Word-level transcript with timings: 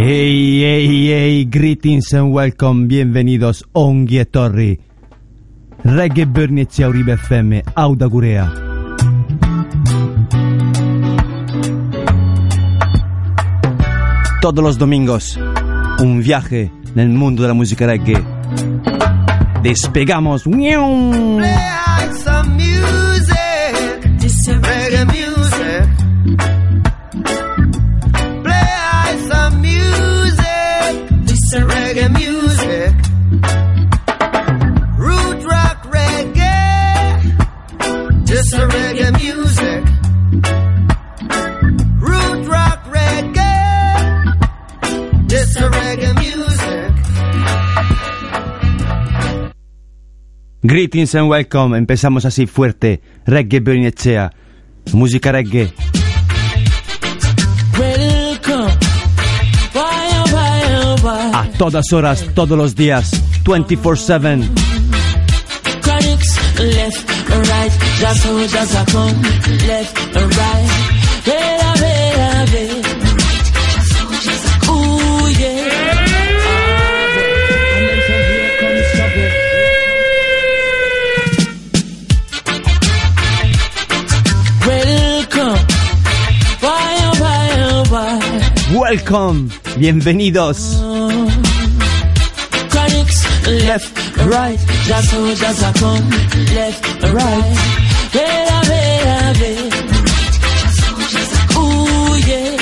Hey, 0.00 0.60
hey, 0.62 1.06
hey, 1.08 1.44
greetings 1.44 2.14
and 2.14 2.32
welcome, 2.32 2.86
bienvenidos, 2.86 3.64
ongi 3.72 4.24
torri. 4.26 4.78
Reggae 5.82 6.24
Burnizia 6.24 6.88
Uribe 6.88 7.14
FM, 7.14 7.64
Auda 7.74 8.06
Gurea. 8.06 8.52
Todos 14.40 14.62
los 14.62 14.78
domingos, 14.78 15.36
un 15.98 16.22
viaje 16.22 16.70
en 16.94 17.00
el 17.00 17.08
mundo 17.08 17.42
de 17.42 17.48
la 17.48 17.54
música 17.54 17.88
reggae. 17.88 18.22
Despegamos. 19.64 20.46
Greetings 50.68 51.14
and 51.14 51.30
welcome, 51.30 51.78
empezamos 51.78 52.26
así 52.26 52.46
fuerte. 52.46 53.00
Reggae 53.24 53.60
Burnizia, 53.60 54.30
música 54.92 55.32
reggae. 55.32 55.72
A 61.32 61.48
todas 61.56 61.90
horas, 61.90 62.22
todos 62.34 62.58
los 62.58 62.74
días, 62.76 63.10
24-7. 63.44 64.46
Chronics, 65.80 66.38
left 66.58 67.08
right. 67.30 67.72
Just 67.98 68.92
come, 68.92 69.22
left 69.66 69.96
right. 70.16 70.67
Welcome, 88.88 89.50
bienvenidos. 89.76 90.80
Left, 93.66 94.16
right, 94.24 94.58
just 94.86 95.10
how 95.10 95.34
just 95.34 95.62
a 95.62 95.72
come, 95.78 96.10
left, 96.54 97.02
right. 97.02 97.56
Vela, 98.12 98.62
vela, 98.64 99.34
vela. 99.40 99.68
Ooh, 101.58 102.16
yeah. 102.28 102.56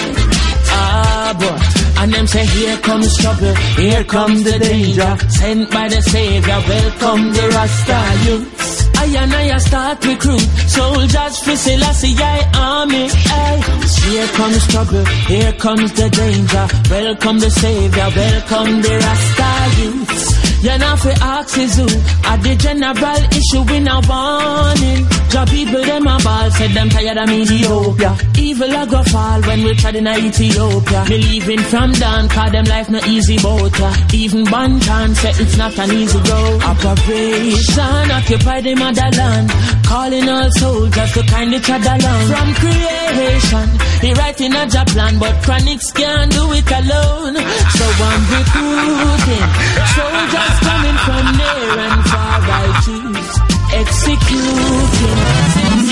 Ah, 0.68 1.30
boy. 1.38 2.02
And 2.02 2.12
them 2.12 2.26
say, 2.26 2.44
here 2.44 2.76
comes 2.78 3.16
trouble, 3.18 3.54
here 3.76 4.02
comes 4.02 4.42
the 4.42 4.58
danger. 4.58 5.16
Sent 5.28 5.70
by 5.70 5.86
the 5.86 6.02
Savior, 6.02 6.60
welcome 6.66 7.32
the 7.34 7.48
Rasta 7.54 8.00
youths. 8.24 8.75
I 9.06 9.22
and 9.22 9.32
I 9.32 9.58
start 9.58 10.04
recruit 10.04 10.40
soldiers 10.66 11.38
for 11.38 11.54
Selassie 11.54 12.14
I 12.18 12.50
army. 12.54 13.08
Ay. 13.12 13.56
Here 14.10 14.26
comes 14.38 14.66
trouble, 14.66 15.04
here 15.28 15.52
comes 15.52 15.92
the 15.92 16.10
danger. 16.10 16.66
Welcome 16.90 17.38
the 17.38 17.50
Savior, 17.50 18.08
welcome 18.16 18.82
the 18.82 18.94
Rasta 19.04 19.80
youths. 19.80 20.35
You 20.66 20.76
know 20.78 20.96
for 20.96 21.14
is 21.62 21.76
who 21.78 21.86
At 22.26 22.42
the 22.42 22.56
general 22.58 23.22
issue 23.30 23.62
in 23.70 23.86
a 23.86 24.02
warning. 24.02 25.06
The 25.30 25.46
people 25.46 25.84
them 25.86 26.06
a 26.10 26.18
ball 26.18 26.50
Said 26.50 26.70
them 26.74 26.88
tired 26.90 27.18
of 27.18 27.30
Ethiopia. 27.30 28.12
Evil 28.34 28.74
a 28.74 28.82
go 28.90 29.02
fall 29.04 29.40
when 29.42 29.62
we 29.62 29.74
tried 29.74 29.94
in 29.94 30.08
Ethiopia. 30.08 31.04
Me 31.08 31.18
leaving 31.18 31.62
from 31.70 31.92
down 31.92 32.28
Cause 32.28 32.50
them 32.50 32.64
life 32.64 32.90
no 32.90 32.98
easy 33.06 33.38
boat 33.38 33.78
ya. 33.78 33.94
Even 34.12 34.42
Bantan 34.46 35.14
said 35.14 35.38
it's 35.38 35.56
not 35.56 35.78
an 35.78 35.92
easy 35.92 36.18
road. 36.18 36.58
Operation 36.62 38.10
Occupy 38.18 38.60
the 38.62 38.74
motherland. 38.74 39.46
Calling 39.86 40.28
all 40.28 40.50
soldiers 40.58 41.12
to 41.12 41.22
kindly 41.30 41.60
tread 41.60 41.86
along 41.86 42.26
From 42.26 42.48
creation 42.58 43.68
He 44.02 44.12
writing 44.18 44.52
a 44.52 44.66
job 44.66 44.88
plan 44.88 45.16
But 45.20 45.34
Chronics 45.44 45.92
can't 45.94 46.32
do 46.32 46.42
it 46.58 46.66
alone. 46.66 47.36
So 47.70 47.86
I'm 47.86 48.22
recruiting 48.34 49.46
Soldiers 49.94 50.55
coming 50.60 50.96
from 51.06 51.24
near 51.36 51.78
and 51.86 52.00
far 52.10 52.40
I 52.40 52.42
choose 52.84 53.36
Executing 53.72 55.16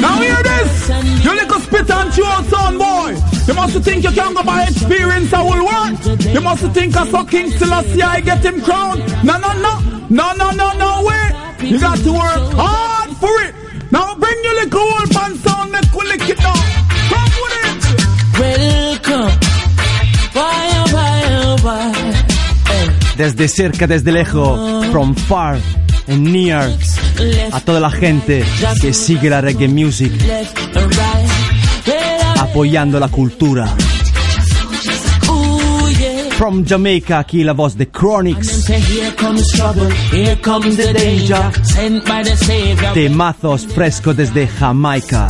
Now 0.01 0.21
hear 0.21 0.43
this! 0.43 0.89
You 1.25 1.35
little 1.35 1.61
spit 1.61 1.91
and 1.91 2.13
chew 2.13 2.25
sound 2.51 2.79
boy! 2.79 3.17
You 3.47 3.55
must 3.55 3.79
think 3.81 4.05
you 4.05 4.11
can 4.11 4.35
go 4.35 4.43
by 4.43 4.65
experience 4.65 5.33
I 5.33 5.43
will 5.43 5.65
work! 5.65 5.99
You 6.35 6.41
must 6.41 6.65
think 6.73 6.97
I 6.97 7.07
saw 7.09 7.25
King 7.25 7.51
Selassie 7.51 8.03
I 8.03 8.21
get 8.21 8.45
him 8.45 8.61
crowned! 8.63 9.01
No, 9.25 9.39
no, 9.39 9.53
no! 9.61 9.79
No, 10.09 10.33
no, 10.35 10.51
no, 10.51 10.73
no, 10.79 11.03
wait! 11.09 11.33
You 11.71 11.79
got 11.81 11.99
to 11.99 12.13
work 12.13 12.53
hard 12.55 13.11
for 13.17 13.41
it! 13.43 13.55
Now 13.91 14.15
bring 14.17 14.43
your 14.45 14.55
little 14.55 14.81
old 14.81 15.11
pan 15.11 15.35
sound, 15.37 15.73
make 15.73 15.93
we 15.93 16.07
lick 16.09 16.29
it 16.29 16.39
down! 16.39 16.53
Desde 23.17 23.49
cerca, 23.49 23.87
desde 23.87 24.13
lejos, 24.13 24.87
from 24.91 25.15
far 25.15 25.59
and 26.09 26.29
near, 26.29 26.71
a 27.53 27.61
toda 27.61 27.81
la 27.81 27.91
gente 27.91 28.45
que 28.81 28.93
sigue 28.93 29.31
la 29.31 29.41
reggae 29.41 29.69
music, 29.69 30.13
apoyando 32.41 32.99
la 32.99 33.09
cultura. 33.09 33.69
From 36.37 36.65
Jamaica, 36.67 37.21
aquí 37.21 37.45
la 37.45 37.53
voz 37.53 37.77
de 37.77 37.89
Chronics, 37.89 38.49
Say 38.65 38.81
here 38.81 39.15
comes 39.15 39.53
trouble, 39.53 39.89
here 40.11 40.37
comes 40.43 40.77
the 40.77 40.93
danger 40.93 41.53
Sent 41.63 42.05
by 42.05 42.25
the 42.25 42.37
Savior 42.37 42.93
temazos 42.93 43.67
fresco 43.67 44.13
desde 44.13 44.49
Jamaica. 44.59 45.29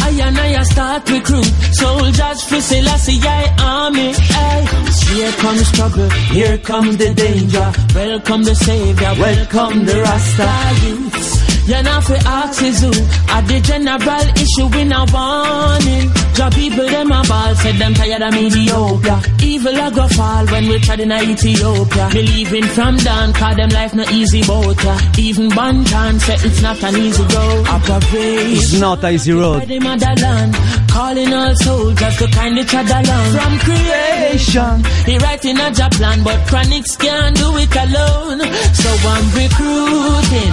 Start 0.64 1.08
recruit 1.10 1.44
soldiers 1.72 2.42
for 2.48 2.60
Selassie 2.60 3.20
army. 3.58 4.12
Ay. 4.30 4.84
Here 5.12 5.32
comes 5.32 5.70
trouble, 5.72 6.10
here 6.32 6.58
comes 6.58 6.96
the 6.96 7.14
danger. 7.14 7.72
Welcome 7.94 8.42
the 8.42 8.54
Savior, 8.54 9.12
welcome 9.18 9.84
the 9.84 10.00
Rasta 10.00 10.86
youths. 10.86 11.43
You 11.66 11.82
know 11.82 12.00
for 12.02 12.12
who 12.12 12.92
At 13.32 13.48
the 13.48 13.58
general 13.64 14.26
issue 14.36 14.68
in 14.76 14.92
a 14.92 15.00
warning 15.08 16.08
The 16.36 16.52
people 16.54 16.84
them 16.84 17.10
a 17.10 17.22
ball 17.24 17.54
Said 17.54 17.76
them 17.76 17.94
tired 17.94 18.20
of 18.20 18.34
Ethiopia 18.36 19.16
Evil 19.40 19.72
a 19.72 19.90
go 19.90 20.06
fall 20.08 20.44
when 20.52 20.68
we 20.68 20.78
tried 20.80 21.00
in 21.00 21.12
Ethiopia 21.12 22.08
Believing 22.12 22.64
from 22.64 22.96
down 22.98 23.32
Cause 23.32 23.56
them 23.56 23.70
life 23.70 23.94
no 23.94 24.04
easy 24.12 24.42
boat 24.44 24.84
ya. 24.84 24.98
Even 25.16 25.48
Bantan 25.48 26.20
said 26.20 26.44
it's 26.44 26.60
not 26.60 26.82
an 26.84 26.96
easy 26.96 27.22
road 27.22 27.64
It's 28.52 28.78
not 28.78 29.04
easy 29.04 29.32
road. 29.32 29.62
calling 30.94 31.32
all 31.32 31.54
soldiers 31.56 32.16
to 32.18 32.26
kindly 32.28 32.64
tread 32.64 32.86
along. 32.86 33.28
From 33.34 33.52
creation, 33.66 34.74
he 35.06 35.18
writing 35.18 35.58
a 35.58 35.68
job 35.72 35.92
plan, 35.92 36.22
but 36.22 36.38
Chronics 36.46 36.94
can't 36.96 37.34
do 37.36 37.48
it 37.56 37.74
alone. 37.84 38.40
So 38.80 38.90
I'm 39.12 39.26
recruiting 39.34 40.52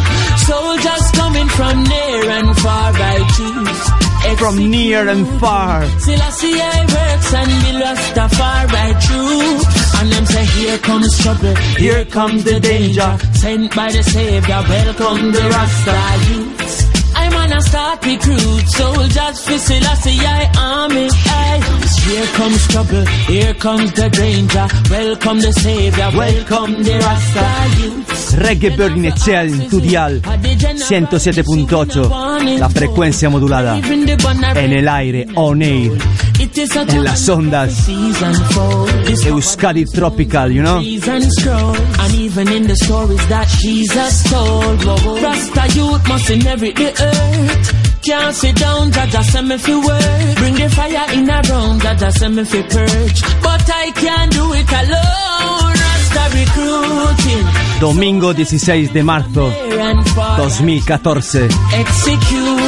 soldiers 0.49 1.00
coming 1.11 1.49
from 1.49 1.83
near 1.83 2.29
and 2.37 2.57
far. 2.59 2.91
I 2.93 3.17
choose 3.35 4.01
From 4.39 4.57
near 4.69 5.07
and 5.07 5.27
far. 5.39 5.85
Selassie 5.99 6.59
I 6.59 6.79
works 6.95 7.33
and 7.33 7.51
the 7.65 7.73
Rastafari 7.83 8.91
true. 9.05 9.81
And 9.99 10.11
them 10.11 10.25
say, 10.25 10.45
here 10.45 10.77
comes 10.79 11.17
trouble, 11.19 11.55
here 11.77 12.05
comes 12.05 12.43
the 12.43 12.59
danger. 12.59 13.17
Sent 13.33 13.75
by 13.75 13.91
the 13.91 14.03
Savior, 14.03 14.61
welcome 14.67 15.31
the 15.31 15.43
Rasta 15.53 16.31
youths. 16.31 16.80
I'm 17.51 17.57
an 17.57 17.61
wanna 17.61 17.61
start 17.61 18.05
recruit 18.05 18.69
soldiers 18.69 19.45
for 19.45 19.57
Selassie 19.57 20.19
I 20.21 20.49
army. 20.57 21.09
Aye. 21.25 21.61
Here 22.07 22.25
comes 22.33 22.67
trouble, 22.67 23.05
here 23.27 23.53
comes 23.53 23.91
the 23.93 24.09
danger. 24.09 24.67
Welcome 24.89 25.39
the 25.39 25.51
savior, 25.51 26.09
welcome 26.15 26.81
the 26.83 26.99
Rasta. 26.99 27.45
Reggae 28.37 28.75
Burning 28.75 29.05
Echea 29.05 29.43
en 29.43 29.69
tu 29.69 29.79
dial 29.79 30.19
107.8, 30.21 32.57
la 32.57 32.69
frecuencia 32.69 33.29
modulada. 33.29 33.77
En 33.77 34.73
el 34.73 34.87
aire, 34.87 35.27
on 35.35 35.61
air, 35.61 35.91
en 36.39 37.03
las 37.03 37.29
ondas. 37.29 37.87
Euskadi 39.25 39.85
Tropical, 39.85 40.51
you 40.51 40.63
know? 40.63 40.77
And 40.77 42.15
even 42.15 42.47
in 42.47 42.65
the 42.67 42.75
stories 42.75 43.27
that 43.27 43.47
Jesus 43.59 44.23
told, 44.23 44.83
Rasta 45.21 45.67
youth 45.77 46.07
must 46.07 46.29
inherit 46.29 46.75
the 46.75 46.93
earth. 46.99 47.40
Can't 48.03 48.35
sit 48.35 48.55
down, 48.55 48.91
Jaja 48.91 49.23
send 49.23 49.47
me 49.47 49.57
fi 49.57 49.75
work. 49.75 50.35
Bring 50.37 50.55
the 50.55 50.69
fire 50.69 51.05
in 51.13 51.29
a 51.29 51.41
room, 51.49 51.79
Jaja 51.79 52.11
send 52.11 52.35
me 52.35 52.43
fi 52.43 52.61
purge. 52.63 53.21
But 53.41 53.69
I 53.69 53.91
can't 53.91 54.31
do 54.31 54.53
it 54.53 54.71
alone. 54.71 55.73
Rasta 55.81 56.23
recruiting. 56.37 57.45
Domingo 57.79 58.33
16 58.33 58.91
de 58.93 59.03
marzo 59.03 59.51
2014. 60.37 61.49
Executing. 61.73 62.60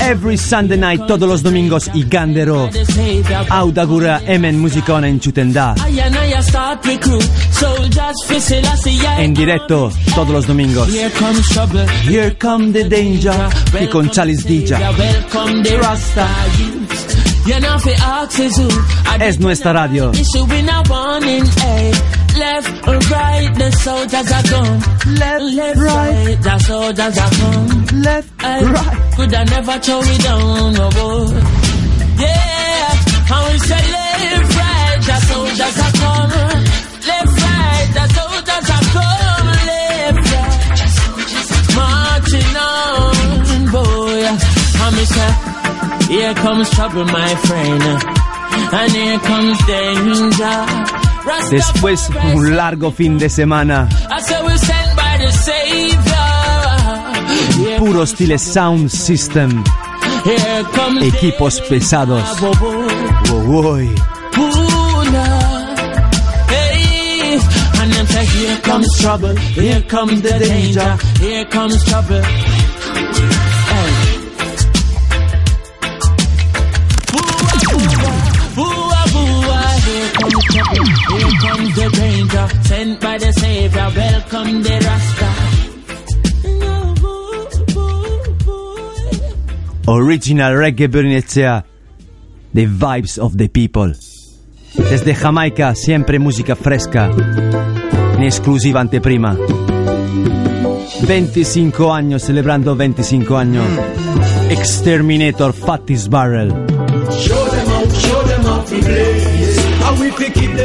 Every 0.00 0.36
Sunday 0.36 0.78
night, 0.78 1.06
todos 1.06 1.28
los 1.28 1.42
domingos, 1.42 1.90
y 1.94 2.04
Gandero. 2.04 2.70
Audagura 3.48 4.20
Emen 4.26 4.60
Musicona 4.60 5.08
en 5.08 5.20
Chutendá. 5.20 5.74
I 5.78 6.00
and 6.00 6.16
I 6.16 6.40
start 6.42 6.84
recruit 6.86 7.22
soldiers 7.50 8.16
for 8.26 8.40
Selassie 8.40 8.98
I 9.00 9.24
En 9.24 9.34
directo, 9.34 9.90
todos 10.14 10.30
los 10.30 10.46
domingos. 10.46 10.88
Here 10.88 11.10
come 12.38 12.72
the 12.72 12.88
danger. 12.88 13.34
Y 13.80 13.86
con 13.88 14.10
Chalice 14.10 14.44
Rasta 15.80 16.28
Es 19.20 19.38
nuestra 19.38 19.72
radio. 19.72 20.12
Issue 22.36 22.42
in 22.42 22.46
a 22.46 22.58
warning. 22.58 22.74
Left 22.74 22.88
or 22.88 22.98
right, 23.10 23.54
the 23.58 23.70
soldiers 23.70 24.32
are 24.32 24.42
gone. 24.50 24.80
Left, 25.14 25.44
left, 25.54 25.78
right, 25.80 26.38
the 26.42 26.58
soldiers 26.58 27.18
are 27.18 27.30
gone. 27.30 28.02
Left, 28.02 28.28
Eh, 28.44 28.60
Could 29.16 29.34
I 29.34 29.44
never 29.44 29.78
throw 29.78 30.00
it 30.02 30.20
down, 30.22 30.72
no 30.74 30.88
boy. 30.90 31.40
Yeah, 32.18 32.90
I 33.30 33.38
will 33.44 33.58
say 33.60 33.82
left, 33.94 34.56
right, 34.56 35.00
the 35.06 35.16
soldiers 35.28 35.78
are 35.84 35.92
gone. 36.02 36.30
Left, 37.08 37.34
right, 37.44 37.88
the 37.94 38.04
soldiers 38.14 38.70
are 38.74 38.86
gone. 38.94 39.48
Left, 39.70 40.24
right, 40.34 40.58
marching 41.76 42.56
on, 42.56 43.16
boy. 43.70 44.22
I'm 44.84 44.96
say, 45.06 45.32
here 46.12 46.34
comes 46.34 46.68
trouble, 46.70 47.04
my 47.04 47.34
friend, 47.46 47.82
and 48.74 48.92
here 48.92 49.18
comes 49.20 49.58
danger. 49.66 51.03
Después 51.50 52.08
un 52.34 52.56
largo 52.56 52.90
fin 52.90 53.18
de 53.18 53.28
semana. 53.28 53.88
Puro 57.78 58.06
stile 58.06 58.38
sound 58.38 58.88
system. 58.90 59.62
Equipos 61.00 61.60
pesados. 61.62 62.24
Them 67.94 68.06
say, 68.06 68.24
here 68.24 68.56
comes 68.62 68.98
trouble, 68.98 69.36
here 69.36 69.82
comes 69.82 70.22
the 70.22 70.38
danger, 70.38 70.96
here 71.20 71.44
comes 71.44 71.84
trouble. 71.84 72.22
Sent 82.62 83.00
by 83.00 83.18
the 83.18 83.32
Savior, 83.32 83.90
welcome 83.94 84.62
the 84.62 84.80
Rasta. 84.86 85.54
Original 89.86 90.54
Reggae 90.54 90.88
Bernicea. 90.88 91.64
The 92.54 92.66
Vibes 92.66 93.18
of 93.18 93.36
the 93.36 93.48
People. 93.48 93.92
Desde 94.76 95.14
Jamaica, 95.14 95.74
siempre 95.74 96.18
música 96.18 96.54
fresca. 96.56 97.10
En 98.16 98.22
exclusiva 98.22 98.80
anteprima. 98.80 99.36
25 101.06 101.92
años, 101.92 102.22
celebrando 102.22 102.76
25 102.76 103.36
años. 103.36 103.66
Exterminator 104.50 105.52
Fattis 105.52 106.08
Barrel. 106.08 106.50
Show 107.10 107.44
them 107.50 107.68
out, 107.70 107.92
show 107.92 108.22
them 108.22 108.46
out 108.46 109.03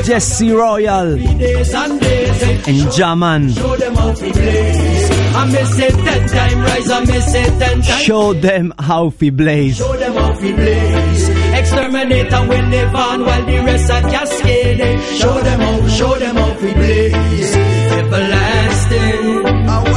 Jesse 0.04 0.52
Royal 0.52 1.16
days 1.18 1.74
and 1.74 2.00
days. 2.02 2.96
Jaman. 2.96 3.52
Show 3.52 3.76
them 3.76 3.98
out 3.98 4.16
the 4.18 4.32
blaze. 4.32 5.10
I 5.36 5.46
may 5.52 5.64
say 5.66 5.90
ten 5.90 6.28
time 6.28 6.60
rise, 6.62 6.90
I 6.90 7.06
may 7.06 7.20
say 7.20 7.46
ten 7.60 7.82
time. 7.82 8.04
Show 8.04 8.34
them 8.34 8.74
how 8.80 9.14
we 9.20 9.30
blaze. 9.30 9.78
Show 9.78 9.94
them 9.96 10.14
how 10.14 10.40
we 10.42 10.54
blaze. 10.54 11.30
Exterminate 11.30 12.34
and 12.34 12.50
we 12.50 12.62
live 12.62 12.96
on 12.96 13.26
while 13.26 13.46
the 13.46 13.58
rest 13.66 13.92
are 13.92 14.02
cascading. 14.02 15.00
Show 15.20 15.40
them 15.42 15.60
how, 15.60 15.88
show 15.88 16.16
them 16.16 16.36
how 16.36 16.54
we 16.62 16.74
blaze. 16.74 17.56
Everlasting. 18.02 19.44
Not 19.66 19.90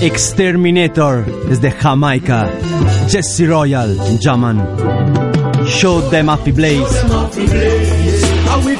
Exterminator 0.00 1.24
desde 1.48 1.70
Jamaica. 1.70 2.48
Jesse 3.08 3.46
Royal 3.46 3.96
en 4.06 4.18
Jaman. 4.20 4.58
Show 5.66 6.00
how 6.28 6.38
we 6.44 6.52
blaze. 6.52 7.02
How 7.08 7.28
we. 7.36 7.46
How 8.46 8.60
we 8.64 8.76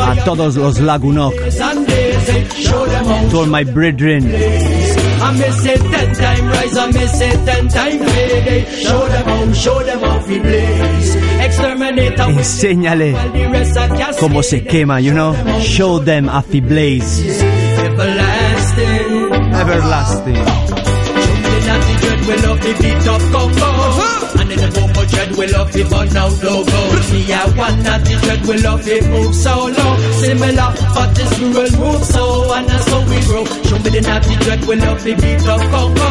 A 0.00 0.24
todos 0.24 0.56
los 0.56 0.78
Lagunok. 0.80 1.34
how. 1.34 3.30
To 3.30 3.38
all 3.38 3.46
my 3.46 3.64
brethren. 3.64 4.24
I 5.22 5.32
may 5.38 5.50
say 5.52 5.76
ten 5.76 6.14
time 6.14 6.48
rise, 6.48 6.76
I 6.76 6.90
may 6.92 7.06
say 7.06 7.30
ten 7.44 7.68
time 7.68 7.98
payday. 7.98 8.64
Show 8.82 9.08
them 9.08 9.24
how, 9.24 9.52
show 9.52 9.82
them 9.82 10.00
how 10.00 10.26
we 10.26 10.38
blaze. 10.38 11.16
We 11.16 12.38
Enséñale 12.38 13.14
cómo 14.18 14.42
se 14.42 14.64
quema, 14.64 15.00
you 15.00 15.12
know? 15.12 15.34
Show 15.60 15.98
them 16.00 16.28
a 16.28 16.42
fi 16.42 16.60
blaze. 16.60 17.22
Everlasting. 19.62 20.34
Jumping 20.34 21.68
at 21.70 21.80
the 21.86 21.94
dread, 22.02 22.20
we 22.26 22.34
love 22.42 22.60
the 22.60 22.72
beat 22.82 23.06
up 23.06 23.22
coco. 23.30 23.70
And 24.40 24.50
in 24.50 24.58
the 24.58 24.68
vocal 24.74 25.06
dread, 25.06 25.30
we 25.38 25.46
love 25.54 25.72
the 25.72 25.82
burn 25.86 26.16
out 26.16 26.34
logo. 26.42 26.80
Me, 27.12 27.32
I 27.32 27.46
want 27.54 27.86
at 27.86 28.02
the 28.02 28.14
dread, 28.22 28.42
we 28.42 28.58
love 28.58 28.88
it 28.88 29.06
move 29.06 29.34
so 29.34 29.70
low. 29.70 29.92
Similar, 30.18 30.74
but 30.94 31.14
this 31.14 31.38
world 31.38 31.78
move 31.78 32.04
so, 32.04 32.52
and 32.54 32.66
that's 32.66 32.88
how 32.90 33.06
we 33.06 33.20
grow. 33.22 33.44
Jumping 33.62 34.02
at 34.02 34.22
the 34.26 34.34
dread, 34.42 34.64
we 34.66 34.74
love 34.82 35.04
the 35.04 35.14
beat 35.14 35.46
up 35.46 35.60
coco. 35.70 36.10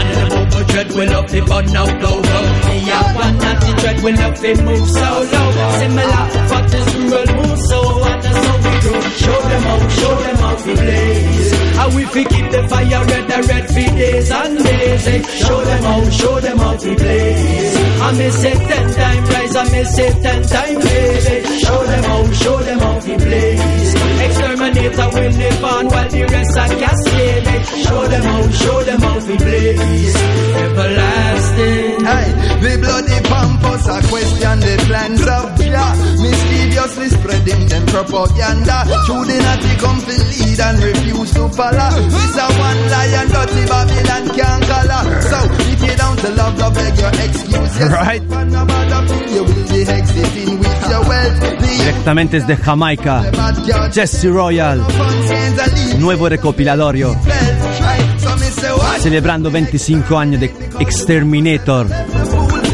And 0.00 0.08
in 0.16 0.28
the 0.32 0.49
vocal 0.60 0.72
dread, 0.72 0.92
we 0.92 1.06
love 1.06 1.30
the 1.30 1.40
burn 1.40 1.76
out 1.76 2.02
logo. 2.02 2.38
Me, 2.68 2.90
I 2.90 3.14
want 3.14 3.44
at 3.44 3.60
the 3.60 3.72
dread, 3.80 4.00
we 4.02 4.12
love 4.12 4.44
it 4.44 4.62
move 4.64 4.88
so 4.88 5.10
low. 5.32 5.50
Similar, 5.80 6.24
but 6.50 6.64
this 6.70 6.88
world 7.10 7.30
move 7.36 7.58
so, 7.68 7.80
and 8.04 8.22
that's 8.22 8.46
how 8.46 8.56
we 8.56 8.72
grow. 8.80 9.00
Show 9.20 9.40
them 9.40 9.62
how, 9.62 9.88
show 9.88 10.14
them 10.20 10.36
how 10.36 10.56
we 10.66 10.74
blaze. 10.74 11.52
How 11.80 11.88
we 11.96 12.04
fi 12.04 12.24
keep 12.24 12.50
the 12.50 12.68
fire 12.68 13.04
red, 13.06 13.24
the 13.28 13.38
red 13.48 13.66
for 13.68 13.96
days 13.96 14.30
and 14.30 14.58
days. 14.58 15.06
eh. 15.06 15.22
Show 15.22 15.64
them 15.64 15.82
how, 15.82 16.10
show 16.10 16.40
them 16.40 16.58
how 16.58 16.72
we 16.76 16.94
blaze. 16.94 17.76
I 18.00 18.12
may 18.18 18.30
say 18.30 18.52
ten 18.54 18.86
time 18.94 19.24
rise, 19.24 19.56
I 19.56 19.64
may 19.70 19.84
say 19.84 20.10
ten 20.22 20.42
time 20.42 20.78
baby. 20.80 21.58
Show 21.60 21.84
them 21.86 22.04
how, 22.04 22.32
show 22.32 22.58
them 22.58 22.78
how 22.80 22.94
we 23.00 23.16
blaze. 23.16 23.94
Exterminator 24.20 25.08
will 25.14 25.32
live 25.40 25.64
on 25.64 25.86
while 25.88 26.08
the 26.08 26.22
rest 26.24 26.58
are 26.58 26.68
cascading. 26.68 27.64
Show 27.84 28.08
them 28.08 28.22
how, 28.22 28.50
show 28.50 28.82
them 28.84 29.00
how 29.00 29.26
we 29.26 29.36
blaze. 29.36 30.16
Everlasting. 30.50 32.04
Hey, 32.04 32.26
we 32.62 32.76
bloody 32.80 33.18
pampers 33.28 33.86
are 33.88 34.02
question 34.08 34.56
the 34.60 34.74
plans 34.86 35.20
of 35.22 35.46
Jah. 35.60 35.92
Mysteriously 36.20 37.08
spreading 37.08 37.62
them 37.68 37.84
propaganda. 37.86 38.78
Through 39.06 39.24
the 39.30 39.38
natty 39.40 39.72
come 39.80 40.00
to 40.00 40.14
lead 40.16 40.60
and 40.60 40.78
refuse 40.82 41.32
to 41.34 41.48
follow. 41.50 41.90
This 42.08 42.36
a 42.36 42.46
one 42.58 42.82
lion 42.90 43.28
dirty 43.28 43.62
Babylon 43.68 44.24
can't 44.36 44.62
color. 44.64 45.02
So 45.30 45.38
if 45.72 45.80
you 45.84 45.94
don't 45.96 46.22
love 46.36 46.56
the 46.58 46.68
beg 46.74 46.98
your 46.98 47.14
excuse. 47.24 47.50
Yes, 47.50 47.90
Right. 47.90 48.22
And 48.22 48.54
about 48.54 48.86
the 48.88 49.00
bill, 49.08 49.30
you 49.34 49.42
will 49.44 49.68
be 49.68 49.80
exiting 49.90 50.58
with 50.90 50.98
your 50.98 51.08
wealth. 51.08 51.40
The 51.40 51.76
Directamente 51.84 52.36
desde 52.38 52.56
Jamaica. 52.62 53.30
bad 53.32 53.56
girl 53.66 53.88
Jesse 53.90 54.28
Royal. 54.28 54.78
funds 54.84 55.30
and 55.30 55.56
the 55.56 55.66
lead 55.74 55.98
Nuevo 55.98 56.28
recopilatorio. 56.28 57.14
belt. 57.14 57.80
Right, 57.80 58.20
so 58.20 58.34
me 58.36 58.50
say 58.50 58.70
what? 58.72 59.00
celebrando 59.00 59.48
25 59.50 60.14
anni 60.16 60.36
di 60.38 60.50
Exterminator, 60.78 61.86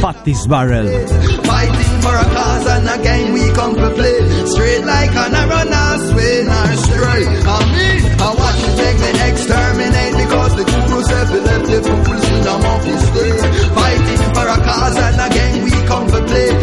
Fatty's 0.00 0.46
Barrel. 0.46 0.87
Fighting 13.66 14.32
for 14.32 14.49
a 14.49 14.58
cause 14.64 15.06
and 15.06 15.20
a 15.20 15.28
game 15.28 15.62
we 15.62 15.80
come 15.85 16.06
to 16.06 16.23
play. 16.25 16.56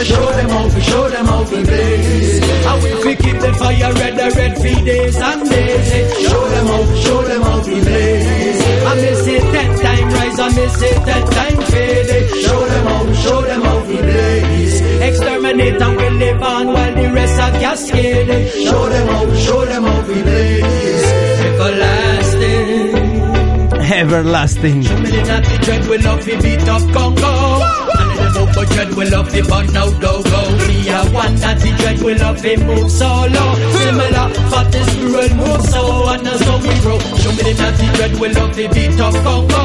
Say 0.00 0.14
show 0.14 0.32
them 0.32 0.48
how 0.48 0.64
we 0.64 0.80
show 0.80 1.08
them 1.08 1.26
how 1.26 1.42
we 1.42 1.64
play. 1.64 2.40
And 2.40 2.82
we 2.82 2.90
fi 3.02 3.14
keep 3.22 3.38
the 3.40 3.52
fire 3.54 3.92
red, 3.94 4.14
the 4.16 4.30
red 4.36 4.56
for 4.56 4.84
days 4.84 5.16
and 5.16 5.50
days. 5.50 6.28
Show 6.28 6.48
them 6.48 6.66
how, 6.66 6.94
show 6.94 7.22
them 7.22 7.42
how 7.42 7.58
we 7.58 7.80
blaze. 7.80 8.60
I 8.86 8.94
miss 8.94 9.26
it 9.26 9.42
ten 9.54 9.78
time 9.78 10.08
rise, 10.10 10.38
I 10.40 10.48
miss 10.48 10.82
it 10.82 11.04
ten 11.04 11.26
time 11.36 11.60
fade. 11.70 12.30
Show 12.44 12.66
them 12.66 12.86
how, 12.86 13.12
show 13.12 13.42
them 13.42 13.62
how 13.62 13.78
we 13.86 13.96
blaze. 13.96 14.80
Exterminate 14.80 15.82
and 15.82 15.96
we 15.96 16.10
live 16.10 16.42
on 16.42 16.66
while 16.68 16.94
the 16.94 17.12
rest 17.12 17.40
are 17.40 17.52
cascade. 17.52 18.50
Show 18.64 18.88
them 18.88 19.08
how, 19.08 19.34
show 19.34 19.64
them 19.64 19.82
how 19.84 20.00
we 20.06 20.22
blaze. 20.22 21.04
Everlasting. 21.50 22.90
Everlasting. 24.00 24.82
But 28.60 28.68
dread 28.72 28.94
will 28.94 29.10
love 29.10 29.32
the 29.32 29.40
bun 29.40 29.72
now 29.72 29.88
go 29.88 30.22
go. 30.22 30.40
Me 30.68 30.86
a 30.92 31.00
one 31.16 31.34
that 31.36 31.56
the 31.64 31.72
dread 31.80 31.98
will 32.04 32.18
love 32.18 32.42
the 32.42 32.56
move 32.60 32.90
solo 32.92 33.56
Similar 33.80 34.28
but 34.52 34.74
is 34.74 34.86
squirrel 34.92 35.32
move 35.40 35.64
so 35.64 35.80
and 36.12 36.26
that's 36.26 36.44
how 36.44 36.60
we 36.60 36.68
grow 36.84 36.98
Show 37.16 37.32
me 37.32 37.40
the 37.40 37.54
natty 37.56 37.88
dread 37.96 38.20
will 38.20 38.34
love 38.36 38.54
the 38.54 38.68
beat 38.68 39.00
of 39.00 39.16
Congo 39.24 39.64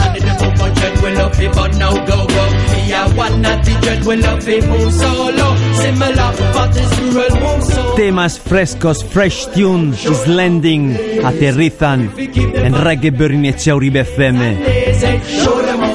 And 0.00 0.16
the 0.16 0.41
dread 0.70 1.16
love 1.16 1.34
fi 1.36 1.48
burn 1.48 1.82
out 1.82 2.06
go-go 2.06 2.44
Me 2.72 2.92
a 2.92 3.08
one 3.16 3.40
natty 3.40 3.74
dread 3.80 4.04
we 4.04 4.16
love 4.16 4.42
fi 4.42 4.60
move 4.60 4.92
solo 4.92 5.56
Similar 5.74 6.32
but 6.54 6.72
world 7.14 7.34
move 7.40 7.64
so 7.64 7.96
Temas 7.96 8.38
frescos, 8.38 9.04
fresh 9.04 9.46
tune, 9.54 9.92
is 9.92 10.26
landing, 10.26 10.96
aterrizan 11.22 12.10
en 12.54 12.74
Reggae 12.74 13.10
Bernicea 13.10 13.74
Uribe 13.74 14.00
FM. 14.00 14.56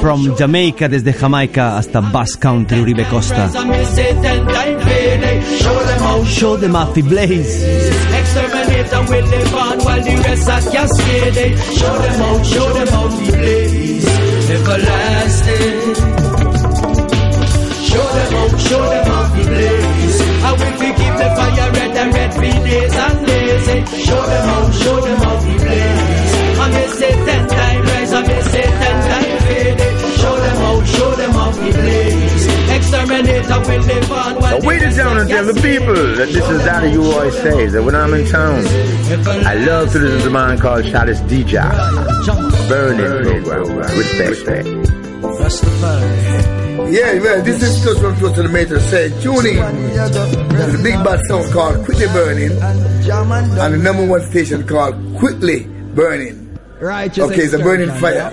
From 0.00 0.36
Jamaica, 0.36 0.88
desde 0.88 1.12
Jamaica 1.12 1.76
hasta 1.76 2.00
Basque 2.00 2.40
Country 2.40 2.80
Uribe 2.80 3.04
Costa. 3.08 3.50
It 3.50 3.52
Show 5.60 5.84
them 5.84 6.00
how 6.00 6.24
Show 6.24 6.56
them 6.56 6.74
Happy 6.74 7.02
Blaze. 7.02 7.64
Exterminate 7.64 8.92
and 8.92 9.08
we 9.08 9.22
live 9.22 9.54
on 9.54 9.78
while 9.80 10.02
the 10.02 10.16
rest 10.22 10.48
are 10.48 10.62
cascade. 10.70 11.58
Show 11.58 11.98
them 11.98 12.20
out, 12.22 12.46
show 12.46 12.72
them 12.72 12.88
we 13.18 13.30
blaze. 13.30 14.17
Everlasting. 14.50 15.94
Show 17.84 18.06
them 18.16 18.34
out, 18.40 18.60
show 18.60 18.82
them 18.88 19.04
how 19.06 19.34
we 19.34 19.42
blaze. 19.44 20.18
We 20.58 20.68
fi 20.80 20.88
keep 20.98 21.14
the 21.20 21.28
fire 21.36 21.70
red 21.72 21.96
and 21.96 22.14
red 22.14 22.32
for 22.32 22.40
days 22.40 22.94
and 22.94 23.26
days. 23.26 24.06
Show 24.06 24.22
them 24.32 24.48
out, 24.48 24.74
show 24.74 25.00
them 25.02 25.18
how 25.20 25.36
we 25.44 25.54
blaze. 25.58 26.32
I 26.64 26.70
may 26.72 26.86
say 26.88 27.12
ten 27.26 27.48
time 27.48 27.82
rise, 27.82 28.12
I 28.14 28.22
may 28.26 28.40
say 28.40 28.62
ten 28.62 28.96
time 29.08 29.38
fade. 29.46 29.78
Show 30.18 30.36
them 30.36 30.56
out, 30.68 30.86
show 30.86 31.10
them 31.14 31.30
how 31.30 31.50
we 31.60 31.72
blaze. 31.72 32.46
Exterminate 32.70 33.50
and 33.50 33.66
we 33.66 33.78
live 33.78 34.12
on 34.12 34.34
while 34.36 34.60
wait 34.62 34.80
down 34.96 35.18
and 35.18 35.28
tell 35.28 35.44
the 35.44 35.54
people 35.54 35.94
that 36.16 36.28
this 36.28 36.48
is 36.48 36.64
Daddy 36.64 36.90
You 36.90 37.04
always 37.04 37.34
says 37.34 37.72
that 37.72 37.82
when 37.82 37.94
I'm 37.94 38.12
in 38.14 38.26
town, 38.26 38.64
I 39.46 39.54
love 39.54 39.92
to 39.92 39.98
listen 39.98 40.20
to 40.20 40.26
a 40.26 40.30
man 40.30 40.58
called 40.58 40.84
Chalice 40.84 41.20
DJ. 41.20 41.54
Burning 42.68 43.44
program. 43.44 43.98
Respect. 43.98 44.66
Yeah, 46.92 47.18
man, 47.20 47.44
this 47.44 47.62
is 47.62 47.82
just 47.84 48.00
from 48.00 48.14
Close 48.16 48.34
to 48.36 48.42
the 48.42 48.48
Mater 48.48 48.80
said, 48.80 49.10
tune 49.20 49.46
in 49.46 49.56
to 49.56 50.76
the 50.76 50.80
big 50.82 50.94
bad 51.04 51.20
song 51.28 51.50
called 51.52 51.84
Quickly 51.84 52.06
Burning 52.06 52.52
and 52.52 53.74
the 53.74 53.80
number 53.82 54.06
one 54.06 54.22
station 54.22 54.66
called 54.66 54.94
Quickly 55.18 55.64
Burning. 55.94 56.58
Right, 56.80 57.18
Okay, 57.18 57.42
it's 57.42 57.52
a 57.54 57.58
burning 57.58 57.90
fire. 58.00 58.30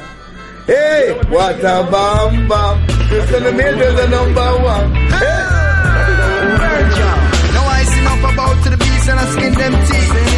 Hey, 0.67 1.19
what 1.29 1.59
a 1.59 1.87
bomb 1.91 2.47
bomb. 2.47 2.87
Close 2.87 3.27
to 3.29 3.39
the 3.39 3.51
Mater 3.51 3.91
the 3.93 4.07
number 4.07 4.63
one. 4.63 4.95
Hey. 5.11 5.65
Now 7.53 7.65
I 7.67 7.83
sing 7.83 8.05
up 8.05 8.33
about 8.33 8.63
to 8.63 8.69
the 8.69 8.77
beast 8.77 9.09
and 9.09 9.19
I 9.19 9.25
skin 9.31 9.53
them 9.53 9.73
teeth. 9.85 10.34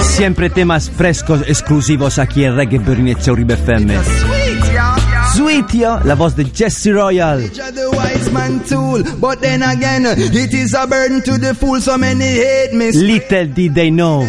Siempre 0.00 0.50
temas 0.50 0.90
frescos 0.90 1.42
exclusivos 1.46 2.18
aquí 2.18 2.44
en 2.44 2.56
Reggae 2.56 2.78
Bernicea 2.78 3.32
Uribe 3.32 3.54
FM. 3.54 3.94
Sweet, 3.94 4.72
yeah. 4.72 4.96
Sweet 5.34 5.72
yo, 5.72 6.00
la 6.04 6.14
voz 6.14 6.34
de 6.36 6.44
Jesse 6.46 6.92
Royal. 6.92 7.50
Little 12.94 13.46
did 13.54 13.72
they 13.74 13.90
know. 13.90 14.28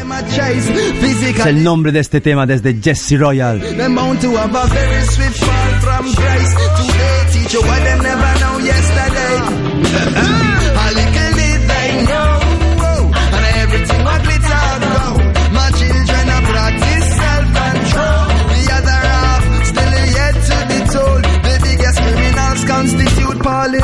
Es 1.37 1.45
el 1.45 1.63
nombre 1.63 1.91
de 1.91 1.99
este 1.99 2.21
tema 2.21 2.45
desde 2.45 2.79
Jesse 2.81 3.17
Royal. 3.17 3.59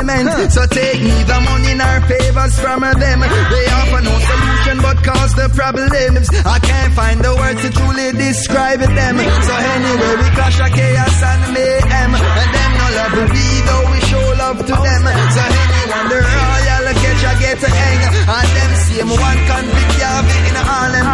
Constitute 0.06 0.26
parliament. 0.26 0.52
So 0.52 0.66
take 0.66 1.00
neither 1.02 1.40
money 1.40 1.74
nor 1.74 2.00
favors 2.06 2.58
from 2.60 2.80
them. 2.80 3.20
They 3.20 3.66
offer 3.66 4.02
no 4.02 4.14
solution 4.18 4.76
but 4.82 4.96
cause 5.04 5.34
the 5.34 5.48
problems. 5.54 6.28
I 6.44 6.58
can't 6.58 6.94
find 6.94 7.20
the 7.24 7.34
words 7.34 7.62
to 7.62 7.70
truly 7.70 8.12
describe 8.12 8.80
them. 8.80 9.16
So 9.18 9.54
anyway, 9.54 10.14
we 10.22 10.28
clash 10.34 10.60
a 10.60 10.68
chaos 10.70 11.22
and 11.22 11.54
mayhem. 11.54 12.14
And 12.14 12.50
them 12.54 12.72
no 12.78 12.86
love 12.96 13.14
we 13.30 13.46
though 13.66 13.84
we 13.90 13.98
show 14.06 14.26
love 14.38 14.58
to 14.58 14.74
them. 14.74 15.02
So 15.34 15.42
anyone 15.42 16.08
the 16.10 16.18
royal 16.22 16.86
catch 17.02 17.24
I 17.26 17.34
get 17.40 17.56
to 17.60 17.70
hang. 17.70 18.00
And 18.26 18.48
them 18.56 18.72
same 18.86 19.10
one 19.10 19.40
convict 19.50 19.94
yeah, 19.98 20.48
in 20.48 20.56
Harlem. 20.68 21.06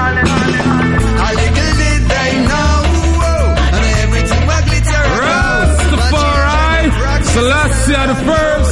A 1.13 1.29
little 1.39 1.73
did 1.81 2.03
they 2.13 2.33
know. 2.51 2.77
And 3.73 3.85
everything 4.05 4.43
was 4.47 4.63
glitter. 4.69 5.05
Rastafari, 5.23 6.85
Selassie 7.33 8.07
the 8.09 8.17
first. 8.27 8.72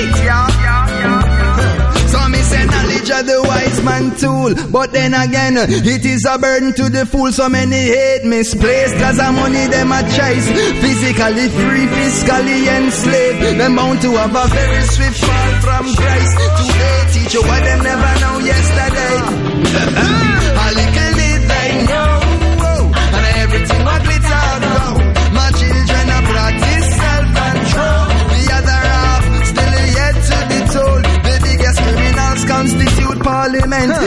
of 3.11 3.25
the 3.25 3.41
wise 3.43 3.83
man 3.83 4.15
tool. 4.15 4.55
But 4.71 4.91
then 4.91 5.13
again, 5.13 5.57
it 5.57 6.05
is 6.05 6.25
a 6.25 6.37
burden 6.37 6.73
to 6.73 6.89
the 6.89 7.05
fool. 7.05 7.31
So 7.31 7.49
many 7.49 7.75
hate 7.75 8.23
misplaced. 8.25 8.95
Cause 8.95 9.17
the 9.17 9.31
money 9.31 9.67
them 9.67 9.91
a 9.91 10.01
chase. 10.03 10.47
Physically 10.81 11.47
free, 11.49 11.87
fiscally 11.87 12.67
enslaved. 12.67 13.59
Them 13.59 13.75
bound 13.75 14.01
to 14.01 14.11
have 14.17 14.35
a 14.35 14.47
very 14.47 14.83
swift 14.83 15.19
fall 15.19 15.51
from 15.61 15.85
grace. 15.95 16.33
Today 16.59 16.99
teach 17.13 17.33
you 17.33 17.41
what 17.41 17.63
them 17.63 17.83
never 17.83 18.11
know 18.19 18.39
yesterday. 18.39 20.07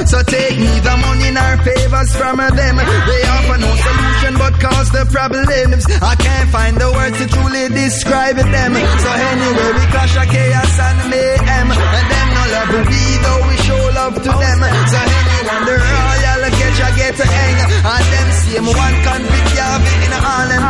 So 0.06 0.23
take 0.23 0.58
neither 0.58 0.96
money 1.00 1.30
nor 1.32 1.56
favors 1.64 2.14
from 2.14 2.37
them. 2.37 2.76
They 2.76 3.23
offer 3.34 3.56
no 3.56 3.73
solution 3.73 4.37
but 4.37 4.52
cause 4.61 4.90
the 4.92 5.06
problems. 5.08 5.87
I 6.02 6.14
can't 6.14 6.50
find 6.50 6.76
the 6.76 6.92
words 6.92 7.16
to 7.18 7.26
truly 7.26 7.68
describe 7.73 8.37
them. 8.37 8.75
So 8.75 9.11
anyway, 9.11 9.70
we 9.75 9.84
clash 9.88 10.14
a 10.20 10.26
chaos 10.28 10.78
and 10.78 11.08
mayhem. 11.08 11.73
And 11.73 12.06
them 12.12 12.28
no 12.37 12.42
love 12.52 12.68
we 12.84 13.02
though 13.25 13.49
we 13.49 13.56
show 13.64 13.80
love 13.96 14.14
to 14.20 14.32
them. 14.44 14.61
So 14.92 14.99
anyone 15.00 15.64
the 15.64 15.73
royal 15.73 16.42
catch 16.52 16.80
I 16.84 16.90
get 17.00 17.16
to 17.16 17.25
hang. 17.25 17.56
And 17.64 18.04
them 18.12 18.28
same 18.44 18.68
one 18.68 18.96
convict 19.08 19.56
yeah 19.56 20.04
in 20.04 20.12
Harlem. 20.20 20.62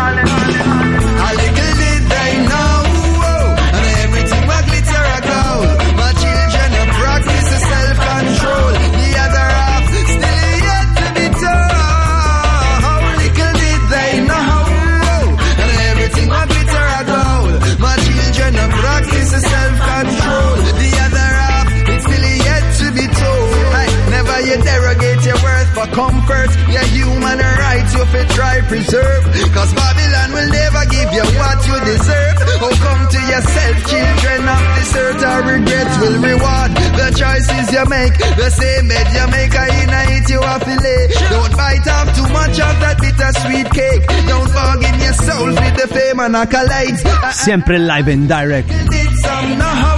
comfort, 25.95 26.51
your 26.75 26.87
human 26.91 27.39
rights 27.39 27.95
you 27.95 28.05
fit 28.11 28.29
try 28.35 28.61
preserve. 28.67 29.23
Cause 29.55 29.73
Babylon 29.73 30.29
will 30.35 30.51
never 30.51 30.83
give 30.91 31.11
you 31.15 31.27
what 31.39 31.59
you 31.67 31.77
deserve. 31.87 32.37
Oh, 32.67 32.75
come 32.83 33.03
to 33.15 33.21
yourself, 33.31 33.77
children 33.87 34.43
of 34.51 34.63
this 34.75 34.93
earth, 34.99 35.23
our 35.23 35.43
regrets 35.47 35.95
will 36.03 36.19
reward 36.19 36.71
the 36.99 37.09
choices 37.15 37.67
you 37.71 37.85
make. 37.87 38.15
The 38.19 38.51
same 38.51 38.89
bed 38.91 39.07
you 39.15 39.27
make, 39.31 39.55
I 39.55 39.69
in 39.83 39.95
it 40.19 40.29
you 40.29 40.41
a. 40.43 40.97
Don't 41.31 41.55
bite 41.57 41.87
off 41.87 42.09
too 42.17 42.29
much 42.35 42.59
of 42.59 42.75
that 42.83 42.99
bittersweet 43.01 43.71
cake. 43.71 44.03
Don't 44.27 44.51
bargain 44.53 44.99
your 45.01 45.15
soul 45.15 45.47
with 45.47 45.77
the 45.79 45.89
fame 45.95 46.21
and 46.21 46.35
accolades. 46.35 47.01
Siempre 47.33 47.79
live 47.79 48.09
and 48.09 48.29
direct. 48.29 48.71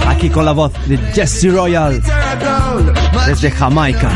Aquí 0.07 0.29
con 0.29 0.45
la 0.45 0.53
voz 0.53 0.71
de 0.87 0.97
Jesse 1.13 1.49
Royal 1.49 2.01
desde 3.27 3.51
Jamaica. 3.51 4.09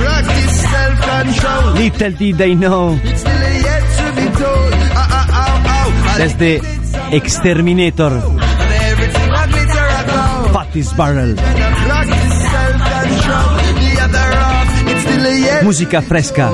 Little 1.75 2.11
did 2.13 2.37
they 2.37 2.55
know. 2.55 2.97
Desde 6.17 6.61
Exterminator. 7.11 8.21
Patty's 10.53 10.93
Barrel. 10.93 11.35
Música 15.63 16.01
fresca. 16.01 16.51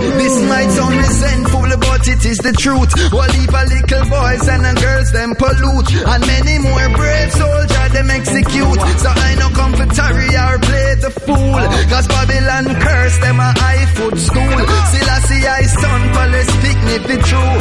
It 2.10 2.26
is 2.26 2.38
the 2.38 2.54
truth. 2.54 2.94
Well, 3.12 3.28
leave 3.34 3.54
a 3.54 3.66
little 3.66 4.10
boys 4.10 4.48
and 4.48 4.80
girls 4.80 5.12
them 5.12 5.36
pollute, 5.36 5.94
and 6.08 6.26
many 6.26 6.60
more 6.60 6.90
brave 6.96 7.32
soldiers 7.34 7.76
them 7.98 8.10
execute. 8.12 8.80
So 9.01 9.10
I 9.10 9.36
no 9.42 9.50
come 9.58 9.74
for 9.74 9.89
tarry 9.89 10.30
or 10.30 10.58
play 10.62 10.89
the 11.01 11.12
fool, 11.25 11.62
cause 11.89 12.08
Babylon 12.08 12.66
curse 12.77 13.18
them 13.18 13.39
a 13.39 13.51
high 13.58 13.86
footstool. 13.98 14.58
Still 14.92 15.10
I 15.10 15.20
see 15.25 15.44
I 15.60 15.63
son 15.66 16.01
police 16.13 16.54
picnic 16.62 17.01
the 17.10 17.18
true. 17.25 17.54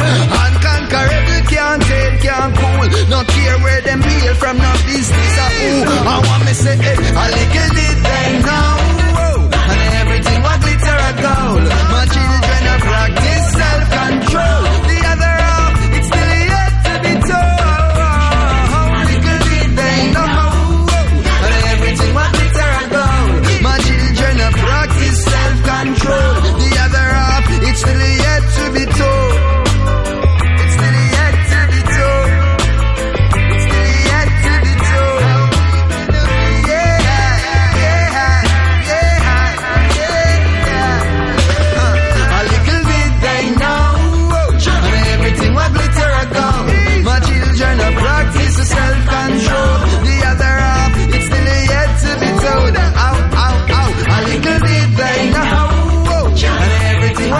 Unconquerable 0.45 1.41
can't 1.49 1.81
take, 1.81 2.15
can't 2.21 2.53
cool. 2.61 2.85
No 3.09 3.19
care 3.25 3.57
where 3.65 3.81
them 3.81 4.01
hail 4.01 4.35
from, 4.35 4.57
no 4.57 4.71
business 4.85 5.33
or 5.43 5.51
who. 5.57 5.73
I 6.05 6.15
want 6.27 6.41
me 6.45 6.53
say 6.53 6.77
it, 6.77 6.99
a 7.01 7.25
little 7.37 7.69
did 7.77 7.97
they 8.05 8.29
know. 8.45 8.69
And 9.57 9.81
everything 10.05 10.39
what 10.45 10.57
glitter 10.61 10.97
a 11.09 11.11
gold. 11.25 11.65
My 11.65 12.03
children 12.13 12.61
are 12.73 12.81
practice 12.85 13.45
self-control. 13.57 14.66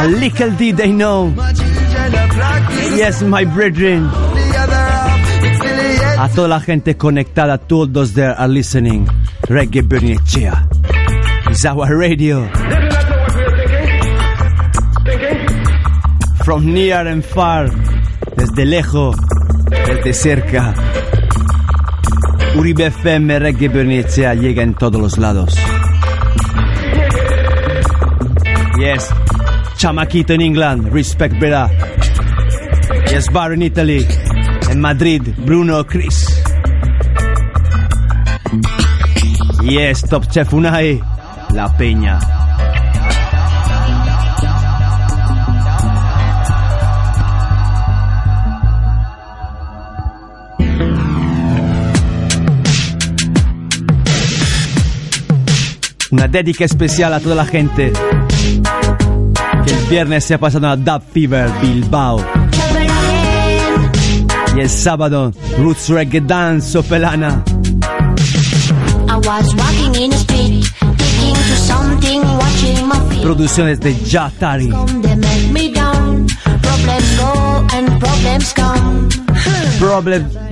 Little 0.08 0.52
did 0.52 0.78
they 0.78 0.92
know. 0.92 1.34
Yes, 2.96 3.22
my 3.24 3.46
brethren. 3.46 4.10
A 6.20 6.30
toda 6.34 6.48
la 6.48 6.60
gente 6.60 6.96
conectada, 6.98 7.58
todos 7.58 8.14
there 8.14 8.34
are 8.38 8.48
listening. 8.48 9.08
Reggae 9.48 9.82
Bernicea. 9.82 10.68
It's 11.50 11.66
our 11.66 11.96
radio. 11.96 12.48
From 16.44 16.74
near 16.74 17.08
and 17.08 17.24
far. 17.24 17.70
Desde 18.36 18.66
lejos, 18.66 19.16
desde 19.88 20.14
cerca. 20.14 20.74
Uribe 22.56 22.88
FM 22.88 23.40
Reggae 23.40 23.68
Bernicea 23.68 24.34
llega 24.34 24.64
en 24.64 24.74
todos 24.74 25.00
los 25.02 25.18
lados. 25.18 25.56
Yes. 28.80 29.12
Chamaquito 29.78 30.34
in 30.34 30.42
England, 30.42 30.92
respect 30.92 31.38
brother. 31.38 31.70
Yes, 33.12 33.30
Bar 33.30 33.54
in 33.54 33.62
Italy. 33.62 34.04
En 34.70 34.80
Madrid, 34.80 35.36
Bruno 35.46 35.84
Chris. 35.86 36.42
Yes, 39.62 40.02
Top 40.02 40.26
Chef 40.32 40.52
Unai, 40.52 41.00
La 41.54 41.70
Peña. 41.78 42.20
Una 56.10 56.28
dedica 56.28 56.66
especial 56.66 57.14
a 57.14 57.20
toda 57.20 57.36
la 57.36 57.46
gente 57.46 57.94
que 59.68 59.74
el 59.74 59.86
viernes 59.88 60.24
se 60.24 60.34
ha 60.34 60.38
pasado 60.40 60.68
a 60.68 60.76
Dub 60.76 61.02
Fever 61.12 61.50
Bilbao. 61.62 62.24
Y 64.56 64.60
el 64.62 64.70
sábado, 64.70 65.34
Roots 65.60 65.90
Reggae 65.90 66.22
Dance 66.22 66.72
Sopelana. 66.72 67.44
I 69.10 69.16
was 69.18 69.56
walking 69.56 70.04
in 70.04 70.10
the 70.12 70.18
street, 70.18 70.66
thinking 70.98 71.36
to 71.36 71.56
something, 71.58 72.22
watching 72.22 72.88
my 72.88 73.00
feet. 73.10 73.24
Producciones 73.24 73.80
de 73.80 73.94
Jatari. 74.06 74.70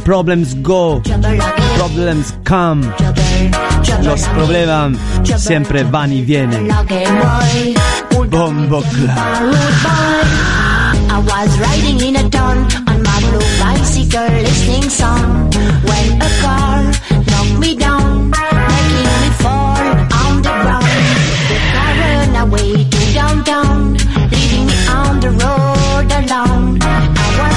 Problems 0.04 0.54
go. 0.56 1.02
Problem, 1.02 1.40
problems 1.78 2.34
come. 2.44 2.82
Los 4.06 4.22
problemas 4.30 4.98
siempre 5.38 5.84
van 5.84 6.14
y 6.14 6.22
vienen. 6.22 6.68
Bombo. 8.30 8.84
I 11.10 11.20
was 11.20 11.60
riding 11.60 12.00
in 12.02 12.16
a 12.16 12.30
town 12.30 12.68
on 12.88 13.02
my 13.02 13.20
blue 13.22 13.42
bicycle, 13.60 14.28
listening 14.44 14.90
song. 14.90 15.50
When 15.84 16.22
a 16.22 16.30
car 16.42 16.84
knocked 17.26 17.60
me 17.60 17.76
down, 17.76 18.30
making 18.30 19.22
me 19.22 19.30
fall 19.40 19.78
on 20.22 20.42
the 20.42 20.50
ground. 20.50 20.86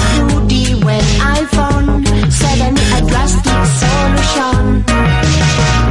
To 0.05 0.75
when 0.85 1.05
I 1.21 1.45
found 1.51 2.09
a 2.09 3.01
drastic 3.07 3.65
solution. 3.81 4.98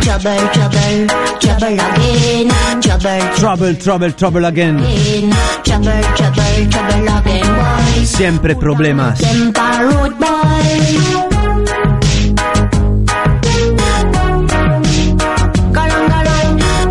Trouble, 0.07 0.39
trouble, 0.53 1.07
trouble 1.41 1.67
again. 1.67 2.47
Trouble, 2.81 3.19
Trouble, 3.35 3.75
trouble, 3.75 4.11
trouble 4.13 4.45
again. 4.45 4.77
Trouble, 5.65 6.01
trouble, 6.15 6.69
trouble 6.71 7.07
again, 7.17 7.43
boy. 7.43 8.05
Siempre 8.05 8.55
problemas. 8.55 9.19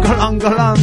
Galang, 0.05 0.39
galang. 0.39 0.79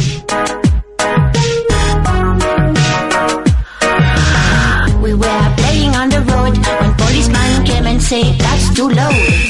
We 5.00 5.14
were 5.14 5.54
playing 5.56 5.94
on 5.94 6.08
the 6.08 6.20
road 6.20 6.58
when 6.80 6.94
policeman 6.96 7.64
came 7.64 7.86
and 7.86 8.02
said 8.02 8.34
that's 8.40 8.74
too 8.74 8.88
low. 8.88 9.43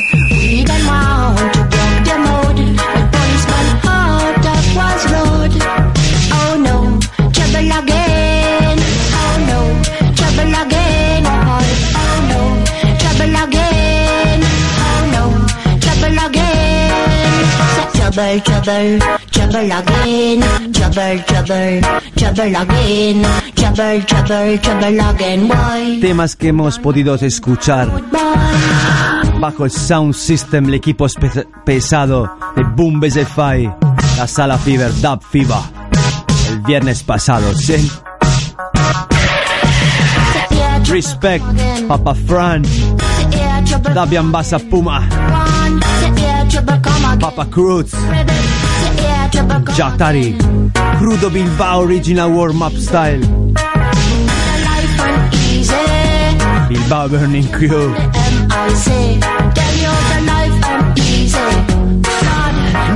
Trouble, 18.15 18.41
again. 18.63 19.03
Again. 19.75 21.11
Again. 25.03 26.01
Temas 26.01 26.37
que 26.37 26.49
hemos 26.49 26.79
podido 26.79 27.17
escuchar 27.17 27.91
bajo 29.41 29.65
el 29.65 29.71
sound 29.73 30.15
system, 30.15 30.67
el 30.67 30.75
equipo 30.75 31.07
pesado 31.65 32.31
de 32.55 32.63
Boom 32.63 33.01
BZFI, 33.01 33.69
la 34.17 34.29
sala 34.29 34.59
Fever, 34.59 34.93
Dub 35.01 35.21
Fever, 35.21 35.59
el 36.51 36.61
viernes 36.61 37.03
pasado. 37.03 37.53
¿sí? 37.55 37.91
Respect, 40.87 41.45
Papa 41.89 42.15
Fran, 42.15 42.63
Dabian 43.93 44.31
Basa 44.31 44.61
Puma, 44.61 45.09
Papa 46.55 47.47
Cruz, 47.47 47.91
Jatari, 49.75 50.37
Crudo 50.99 51.29
Bilbao 51.31 51.81
Original 51.81 52.31
Warm 52.31 52.63
Up 52.63 52.73
Style, 52.77 53.21
Bilbao 56.69 57.09
Burning 57.09 57.49
Crew, 57.49 57.93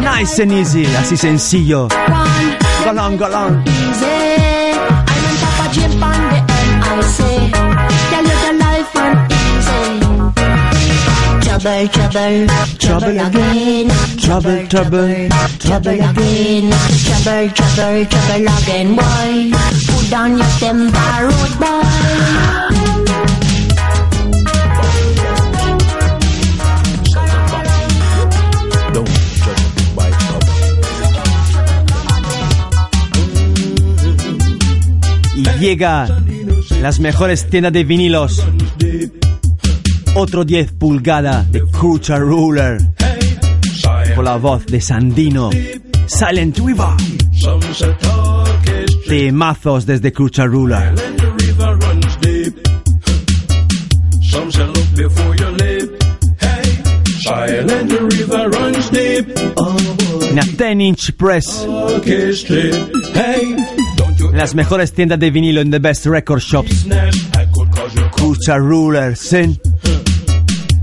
Nice 0.02 0.38
and 0.42 0.52
Easy, 0.52 0.86
así 0.96 1.16
sencillo, 1.16 1.88
galán, 2.84 3.16
galán. 3.16 3.64
Trouble, 11.58 11.88
trouble, 11.88 12.46
trouble 12.78 13.18
again. 13.18 13.88
Trouble, 14.22 14.68
trouble, 14.68 15.28
Trouble 15.58 15.88
again. 15.88 16.70
Trouble, 17.02 17.50
trouble, 17.50 18.06
trouble 18.06 18.46
again. 18.46 18.94
Put 18.94 20.06
down 20.08 20.38
your 20.38 20.46
temper, 20.60 21.26
road 21.26 21.58
boy. 21.58 21.82
Llega 35.58 36.06
las 36.80 37.00
mejores 37.00 37.50
tiendas 37.50 37.72
de 37.72 37.82
vinilos. 37.82 38.44
Otro 40.20 40.44
10 40.44 40.72
pulgadas 40.72 41.50
de 41.52 41.62
Culture 41.62 42.18
Ruler. 42.18 42.78
Con 44.16 44.24
la 44.24 44.36
voz 44.36 44.66
de 44.66 44.80
Sandino. 44.80 45.48
Silent 46.06 46.58
River. 46.58 46.88
Temazos 49.06 49.86
desde 49.86 50.12
Culture 50.12 50.48
Ruler. 50.48 50.92
Una 60.32 60.42
10 60.42 60.80
inch 60.80 61.12
press. 61.12 61.64
Las 64.32 64.54
mejores 64.56 64.92
tiendas 64.92 65.20
de 65.20 65.30
vinilo 65.30 65.60
in 65.60 65.70
the 65.70 65.78
best 65.78 66.06
record 66.06 66.40
shops. 66.40 66.88
Culture 68.16 68.58
Ruler. 68.58 69.16
Sin. 69.16 69.56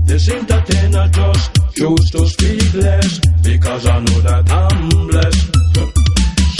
This 0.06 0.28
entertainer 0.30 1.08
just 1.08 1.50
choose 1.74 2.10
to 2.12 2.26
speak 2.28 2.74
less 2.74 3.18
because 3.42 3.86
I 3.86 3.98
know 3.98 4.20
that 4.20 4.50
I'm 4.50 4.88
blessed. 5.08 5.56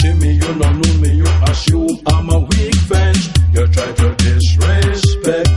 See 0.01 0.13
me, 0.13 0.33
you 0.33 0.41
don't 0.41 0.59
know 0.59 0.93
me, 1.01 1.11
you 1.15 1.27
assume 1.49 1.97
I'm 2.07 2.29
a 2.29 2.39
weak 2.39 2.75
fence. 2.91 3.29
You 3.53 3.65
try 3.67 3.91
to 3.93 4.15
disrespect. 4.15 5.49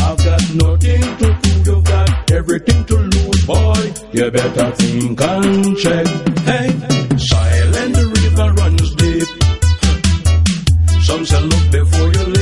I've 0.00 0.16
got 0.16 0.54
nothing 0.54 1.02
to 1.20 1.38
prove, 1.42 1.66
you've 1.66 1.84
got 1.84 2.30
everything 2.32 2.84
to 2.86 2.96
lose, 2.96 3.46
boy. 3.46 3.92
You 4.12 4.30
better 4.30 4.70
think 4.72 5.20
and 5.20 5.76
check. 5.76 6.06
Hey, 6.48 6.68
silent 7.18 7.92
the 7.96 8.06
river 8.16 8.48
runs 8.60 8.94
deep. 8.96 9.28
Some 11.02 11.26
say 11.26 11.42
look 11.42 11.70
before 11.70 12.08
you 12.16 12.35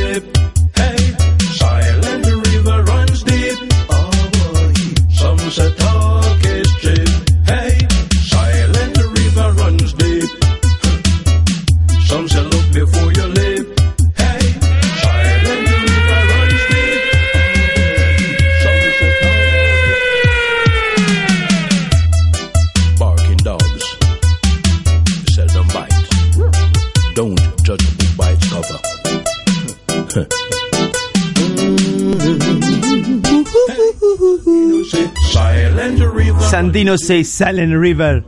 Sandino 35.84 36.96
says 36.96 37.30
Silent 37.30 37.74
River. 37.74 38.24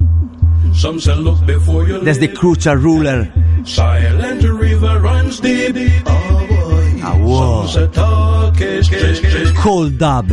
Some 0.74 1.00
say 1.00 1.14
look 1.14 1.44
before 1.46 1.88
you 1.88 2.00
Desde 2.00 2.28
leap. 2.28 2.38
Culture 2.38 2.76
Ruler. 2.76 3.32
Silent 3.64 4.42
the 4.42 4.52
river 4.52 5.00
runs 5.00 5.40
deep. 5.40 5.74
Ah, 6.06 7.16
wow. 7.18 7.66
Talk 7.92 8.60
is 8.60 8.88
cheap. 8.88 9.56
Cold 9.56 9.96
Dub. 9.96 10.26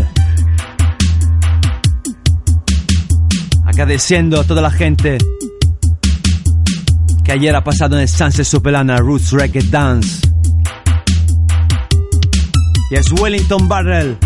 Agradeciendo 3.65 4.41
a 4.41 4.43
toda 4.43 4.61
la 4.61 4.71
gente 4.71 5.17
que 7.23 7.31
ayer 7.31 7.55
ha 7.55 7.63
pasado 7.63 7.95
en 7.95 8.01
el 8.01 8.09
Sunset 8.09 8.45
Supelana 8.45 8.97
Roots 8.97 9.31
Reggae 9.31 9.61
Dance. 9.61 10.27
Yes, 12.91 13.11
Wellington 13.13 13.67
Barrel, 13.67 14.17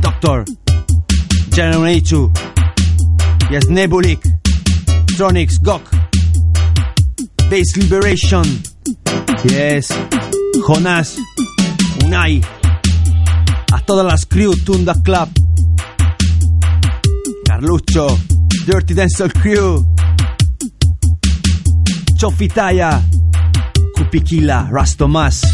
Doctor, 0.00 0.44
General 1.52 1.82
Ichu, 1.82 2.30
yes, 3.50 3.66
Nebulik, 3.68 4.22
Tronics, 5.16 5.58
Gok, 5.60 5.82
Base 7.50 7.76
Liberation, 7.76 8.44
yes, 9.44 9.88
Jonas, 10.66 11.18
Unai, 12.04 12.42
a 13.70 13.80
todas 13.84 14.06
las 14.06 14.24
crew 14.24 14.54
Tunda 14.64 14.94
Club, 15.04 15.28
Carlucho, 17.44 18.08
Dirty 18.64 18.94
Dancehall 18.94 19.32
Crew, 19.34 19.84
Chofitaya, 22.16 22.98
Kupikila, 23.94 24.70
Rastomas, 24.70 25.44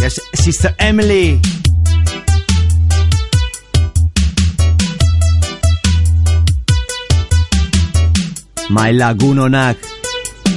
yes, 0.00 0.20
Sister 0.34 0.76
Emily, 0.78 1.40
My 8.70 8.92
Lagunonak, 8.92 9.76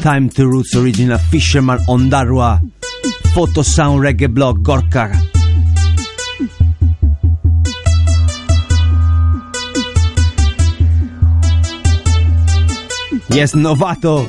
Time 0.02 0.28
to 0.30 0.45
Roots 0.45 0.76
Original 0.76 1.17
Fisherman 1.17 1.80
Ondarwa, 1.88 2.60
Photo 3.34 3.62
Sound 3.62 4.04
Reggae 4.04 4.28
Blog 4.28 4.62
Gorka. 4.62 5.10
Yes, 13.30 13.56
Novato. 13.56 14.28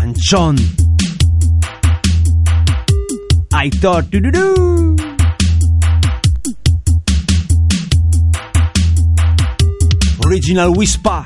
Anchon. 0.00 0.56
Aitor. 3.52 4.02
doo-doo-doo. 4.10 5.07
Original 10.28 10.68
Whisper. 10.76 11.24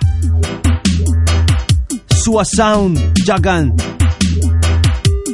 Sua 2.23 2.45
Sound. 2.45 2.97
Jagan. 3.27 3.75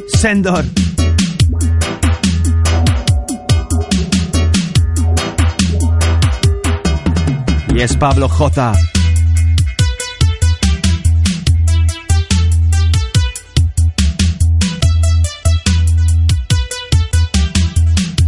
Sendor. 0.07 0.65
Yes, 7.75 7.95
Pablo 7.95 8.27
J. 8.27 8.73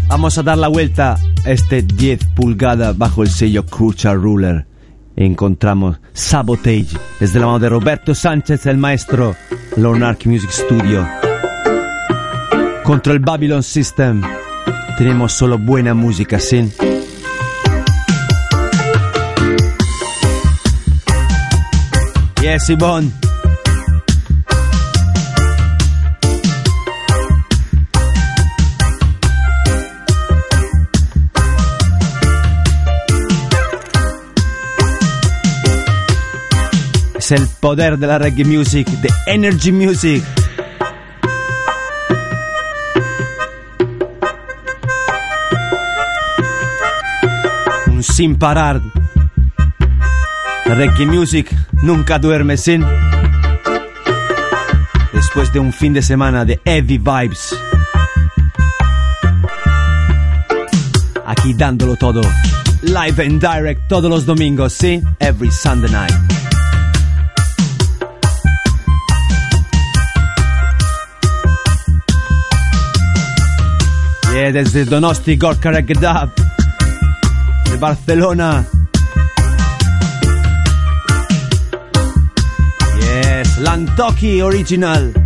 Vamos 0.08 0.38
a 0.38 0.44
dar 0.44 0.60
la 0.60 0.68
vuelta 0.68 1.18
a 1.46 1.50
este 1.50 1.82
10 1.82 2.26
pulgadas 2.36 2.96
bajo 2.96 3.24
el 3.24 3.32
sello 3.32 3.66
Crucial 3.66 4.22
Ruler. 4.22 4.71
Encontramos 5.16 6.00
Sabotage 6.14 6.98
desde 7.20 7.40
la 7.40 7.46
mano 7.46 7.60
de 7.60 7.70
Roberto 7.70 8.16
Sánchez, 8.16 8.66
el 8.66 8.78
maestro 8.78 9.36
Lonarch 9.76 10.26
Music 10.26 10.52
Studio. 10.52 11.08
Contra 12.84 13.14
el 13.14 13.20
Babylon 13.20 13.64
System 13.64 14.22
tenemos 14.98 15.34
solo 15.34 15.58
buena 15.58 15.94
música, 15.94 16.40
¿sí? 16.40 16.70
Yes. 22.42 23.31
El 37.32 37.48
poder 37.48 37.98
de 37.98 38.08
la 38.08 38.18
reggae 38.18 38.44
music, 38.44 38.86
de 38.88 39.10
energy 39.26 39.72
music. 39.72 40.22
Un 47.88 48.04
sin 48.04 48.36
parar. 48.36 48.82
Reggae 50.66 51.06
music 51.06 51.56
nunca 51.84 52.20
duerme 52.20 52.58
sin. 52.58 52.86
Después 55.14 55.54
de 55.54 55.60
un 55.60 55.72
fin 55.72 55.94
de 55.94 56.02
semana 56.02 56.44
de 56.44 56.60
heavy 56.66 56.98
vibes. 56.98 57.58
Aquí 61.26 61.54
dándolo 61.54 61.96
todo. 61.96 62.20
Live 62.82 63.26
and 63.26 63.40
direct 63.40 63.88
todos 63.88 64.10
los 64.10 64.26
domingos, 64.26 64.74
¿sí? 64.74 65.02
Every 65.20 65.50
Sunday 65.50 65.90
night. 65.92 66.41
Yeah, 74.34 74.52
desde 74.52 74.86
Donosti 74.86 75.36
Gorka 75.36 75.72
Reggae 75.72 75.94
Dub. 75.94 76.32
De 77.70 77.78
Barcelona. 77.78 78.66
Yes, 83.00 83.58
Lantoki 83.60 84.42
Original. 84.42 85.21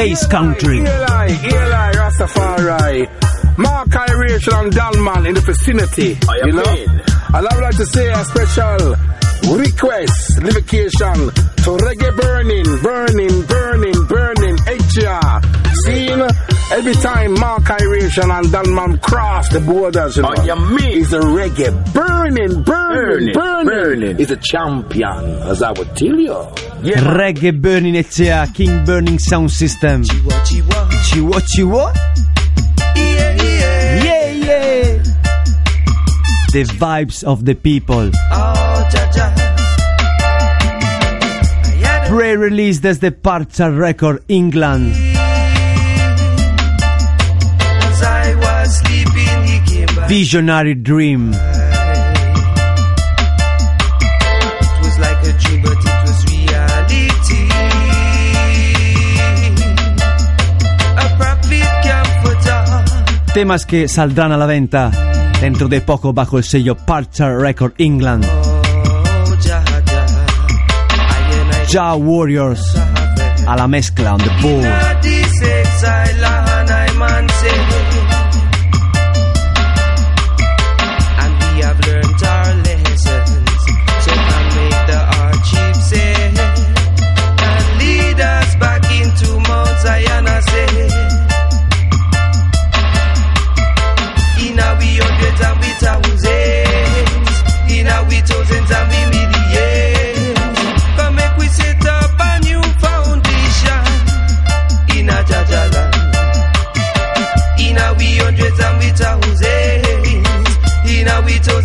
Country. 0.00 0.78
Eli, 0.78 1.28
Eli, 1.44 1.92
Rastafari. 1.92 3.58
Mark 3.58 3.94
Iration 3.94 4.54
and 4.54 4.72
Dalman 4.72 5.28
in 5.28 5.34
the 5.34 5.42
vicinity. 5.42 6.16
you 6.46 6.52
know? 6.52 6.74
And 7.36 7.46
I 7.46 7.54
would 7.54 7.62
like 7.62 7.76
to 7.76 7.84
say 7.84 8.08
a 8.08 8.24
special 8.24 8.96
request, 9.60 10.38
livocation 10.40 11.30
to 11.64 11.70
reggae 11.84 12.16
burning, 12.16 12.64
burning, 12.82 13.42
burning, 13.42 14.06
burning, 14.06 14.56
HR. 14.72 15.42
Seen 15.84 16.20
every 16.72 16.94
time 16.94 17.34
Mark 17.34 17.68
Iration 17.70 18.30
and 18.30 18.46
Dalman 18.46 19.00
cross 19.02 19.48
the 19.48 19.60
borders, 19.60 20.16
you 20.16 20.24
oh, 20.24 20.30
know. 20.30 20.34
Oh, 20.38 20.44
you 20.44 20.76
mean? 20.76 20.92
He's 20.98 21.12
a 21.12 21.20
reggae 21.20 21.70
burning, 21.92 22.62
burning, 22.62 23.32
Burning, 23.32 23.34
burning. 23.34 23.66
burning. 23.66 24.16
He's 24.16 24.30
a 24.30 24.36
champion, 24.36 25.24
as 25.48 25.62
I 25.62 25.72
would 25.72 25.96
tell 25.96 26.18
you. 26.18 26.36
Yeah. 26.82 27.00
Reggae 27.16 27.60
Burning 27.60 27.94
ECA, 27.94 28.52
King 28.54 28.84
Burning 28.84 29.18
Sound 29.18 29.50
System. 29.50 30.04
Chihuahua, 30.04 31.40
chihuahua. 31.42 31.92
Yeah, 32.96 33.36
yeah. 33.42 34.04
Yeah, 34.04 34.30
yeah. 34.30 35.02
The 36.52 36.64
vibes 36.78 37.24
of 37.24 37.44
the 37.44 37.54
people. 37.54 38.10
Oh, 38.32 38.56
Pre-release 42.08 42.80
desde 42.80 43.12
Parcha 43.12 43.70
Record, 43.70 44.24
England. 44.26 45.09
Prophet 61.16 61.64
comforter. 61.84 63.32
Temas 63.32 63.64
que 63.64 63.86
saldrán 63.86 64.32
a 64.32 64.36
la 64.36 64.46
venta 64.46 64.90
dentro 65.40 65.68
de 65.68 65.80
poco 65.80 66.12
bajo 66.12 66.38
el 66.38 66.44
sello 66.44 66.74
Parcha 66.74 67.30
Record 67.32 67.74
England. 67.78 68.24
Oh, 68.24 68.62
Ja 71.70 71.94
Warriors 71.94 72.74
a 73.46 73.56
la 73.56 73.68
mezcla 73.68 74.14
on 74.14 74.18
the 74.18 74.30
board. 74.42 74.90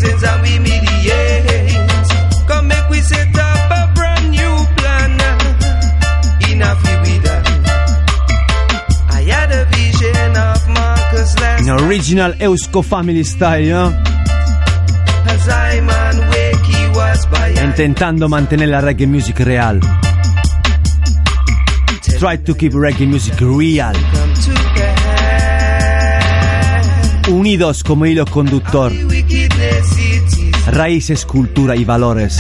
A 0.03 0.41
we. 0.41 0.59
Come 2.47 2.71
we 2.89 3.01
set 3.01 3.35
up 3.37 3.71
a 3.71 3.93
brand 3.93 4.29
new 4.29 4.55
plan 4.75 5.11
in 6.49 6.61
a 6.61 6.75
few 6.75 6.97
I 9.09 9.21
had 9.23 9.51
a 9.51 9.65
vision 9.65 10.35
of 10.35 10.67
Marcus 10.69 11.39
last 11.39 11.61
In 11.61 11.69
original 11.69 12.33
Eusko 12.33 12.83
Family 12.83 13.23
Style, 13.23 13.69
¿no? 13.69 13.93
was 16.93 17.27
by 17.27 17.53
Intentando 17.61 18.27
mantener 18.29 18.69
la 18.69 18.81
reggae 18.81 19.07
music 19.07 19.39
real. 19.39 19.79
Try 22.19 22.37
to 22.37 22.55
keep 22.55 22.73
reggae 22.73 23.05
music 23.05 23.35
real. 23.39 23.93
Unidos 27.27 27.83
como 27.83 28.05
hilo 28.05 28.25
conductor. 28.25 28.91
Raíces, 30.67 31.25
cultura 31.25 31.75
y 31.75 31.85
valores. 31.85 32.39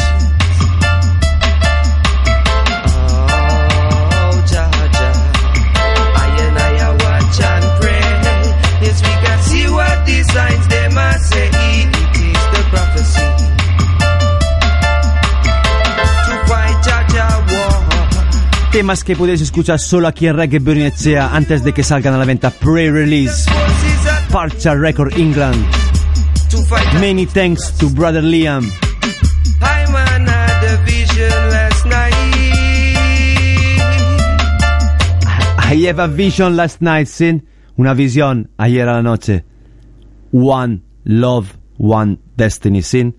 Temas 18.75 19.05
que 19.05 19.15
podéis 19.15 19.39
escuchar 19.39 19.79
solo 19.79 20.05
aquí 20.05 20.27
en 20.27 20.35
Reggae 20.35 20.59
Burning 20.59 20.87
Echea 20.87 21.33
antes 21.33 21.63
de 21.63 21.71
que 21.71 21.81
salgan 21.81 22.13
a 22.13 22.17
la 22.17 22.25
venta 22.25 22.49
pre-release. 22.49 23.49
Parcha 24.29 24.75
Record 24.75 25.17
England. 25.17 25.65
Many 26.99 27.25
thanks 27.25 27.71
to 27.79 27.89
Brother 27.89 28.21
Liam. 28.21 28.69
I 29.61 29.85
man 29.91 30.25
had 30.27 30.63
a 30.63 30.77
vision 30.85 31.49
last 31.49 31.85
night. 31.85 32.13
I 35.57 35.75
have 35.87 35.99
a 35.99 36.07
vision 36.07 36.55
last 36.55 36.81
night, 36.81 37.07
sin. 37.07 37.47
Una 37.77 37.93
visión 37.93 38.49
ayer 38.57 38.87
a 38.87 38.93
la 38.93 39.01
noche. 39.01 39.43
One 40.31 40.81
love, 41.03 41.57
one 41.77 42.19
destiny, 42.37 42.81
sin. 42.81 43.15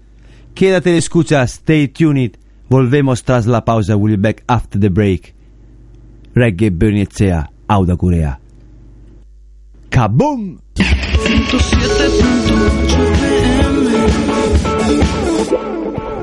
Quédate 0.55 0.94
y 0.94 0.96
escucha, 0.96 1.46
stay 1.46 1.88
tuned. 1.88 2.38
Volvemos 2.70 3.22
tras 3.22 3.46
la 3.46 3.64
pausa. 3.64 3.96
We'll 3.96 4.16
be 4.16 4.22
back 4.22 4.42
after 4.49 4.79
the 4.79 4.88
break. 4.88 5.35
Reggae 6.35 6.70
Bernicea, 6.70 7.51
Auda 7.68 7.96
Corea. 7.96 8.38
Kaboom! 9.90 10.61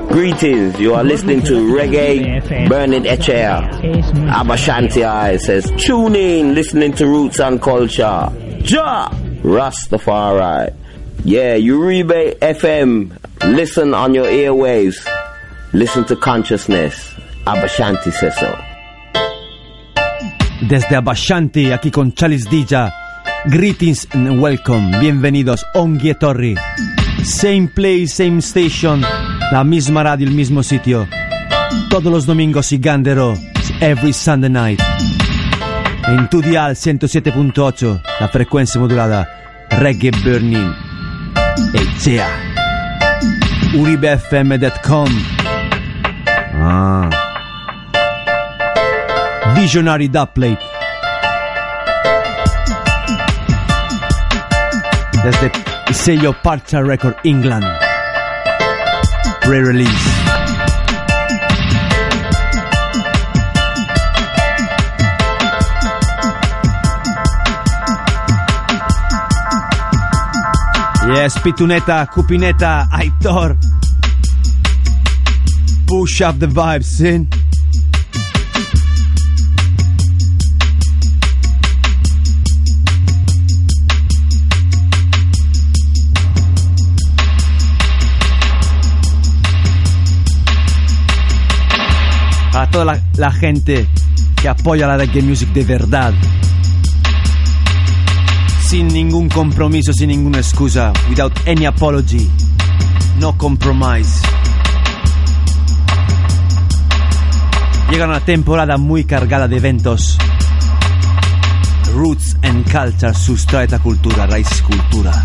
Greetings, 0.08 0.78
you 0.78 0.94
are 0.94 1.02
listening 1.02 1.42
to 1.42 1.54
Reggae 1.74 2.68
Burning 2.68 3.02
HL. 3.02 3.68
Abashanti 4.30 5.04
I 5.04 5.36
says, 5.38 5.70
tune 5.78 6.14
in, 6.14 6.54
listening 6.54 6.92
to 6.92 7.06
Roots 7.06 7.40
and 7.40 7.60
Culture. 7.60 8.30
Ja! 8.64 9.08
Rastafari. 9.42 10.72
Yeah, 11.24 11.56
Uribe 11.56 12.38
FM. 12.38 13.18
Listen 13.56 13.94
on 13.94 14.14
your 14.14 14.26
airwaves. 14.26 15.04
Listen 15.72 16.04
to 16.04 16.14
consciousness. 16.16 17.12
Abashanti 17.46 18.12
says 18.12 18.36
so. 18.38 18.56
desde 20.68 20.96
Abashanti, 20.96 21.72
aquí 21.72 21.90
con 21.90 22.12
Chalis 22.14 22.48
Dija. 22.48 23.03
Greetings 23.46 24.08
and 24.14 24.40
welcome, 24.40 24.90
bienvenidos, 25.00 25.66
Torri. 26.18 26.56
Same 27.22 27.68
place, 27.68 28.08
same 28.08 28.38
station, 28.38 29.02
la 29.52 29.62
misma 29.62 30.02
radio, 30.02 30.26
el 30.26 30.34
mismo 30.34 30.62
sitio. 30.62 31.06
Todos 31.90 32.10
los 32.10 32.24
domingos 32.24 32.72
y 32.72 32.78
Gandero, 32.78 33.34
every 33.80 34.14
Sunday 34.14 34.48
night. 34.48 34.80
En 36.08 36.28
tu 36.30 36.40
dial 36.40 36.74
107.8, 36.74 38.00
la 38.18 38.28
frecuencia 38.28 38.80
modulada, 38.80 39.28
Reggae 39.68 40.10
Burning. 40.24 40.72
Echea. 41.74 42.26
UribeFM.com. 43.74 45.08
Ah. 46.54 47.10
Visionary 49.54 50.08
Dubplate. 50.08 50.73
Desde 55.24 55.50
el 55.86 55.94
sello 55.94 56.34
Parcha 56.42 56.82
Record 56.82 57.16
England. 57.24 57.64
Pre-release. 59.40 59.90
Yes, 71.14 71.38
Pituneta, 71.38 72.06
Cupineta, 72.12 72.86
Aitor. 72.92 73.56
Push 75.86 76.20
up 76.20 76.38
the 76.38 76.46
vibes, 76.46 76.84
sin. 76.84 77.43
Toda 92.74 93.00
la, 93.18 93.30
gente 93.30 93.86
que 94.42 94.48
apoya 94.48 94.88
la 94.88 94.96
reggae 94.96 95.22
music 95.22 95.48
de 95.50 95.62
verdad. 95.62 96.12
Sin 98.68 98.88
ningún 98.88 99.28
compromiso, 99.28 99.92
sin 99.92 100.08
ninguna 100.08 100.38
excusa. 100.38 100.92
Without 101.08 101.32
any 101.46 101.66
apology. 101.66 102.28
No 103.20 103.38
compromise. 103.38 104.20
Llega 107.92 108.06
una 108.06 108.18
temporada 108.18 108.76
muy 108.76 109.04
cargada 109.04 109.46
de 109.46 109.56
eventos. 109.56 110.18
Roots 111.94 112.36
and 112.42 112.64
Culture, 112.64 113.14
sustraeta 113.14 113.78
cultura, 113.78 114.26
raíz 114.26 114.48
cultura. 114.62 115.24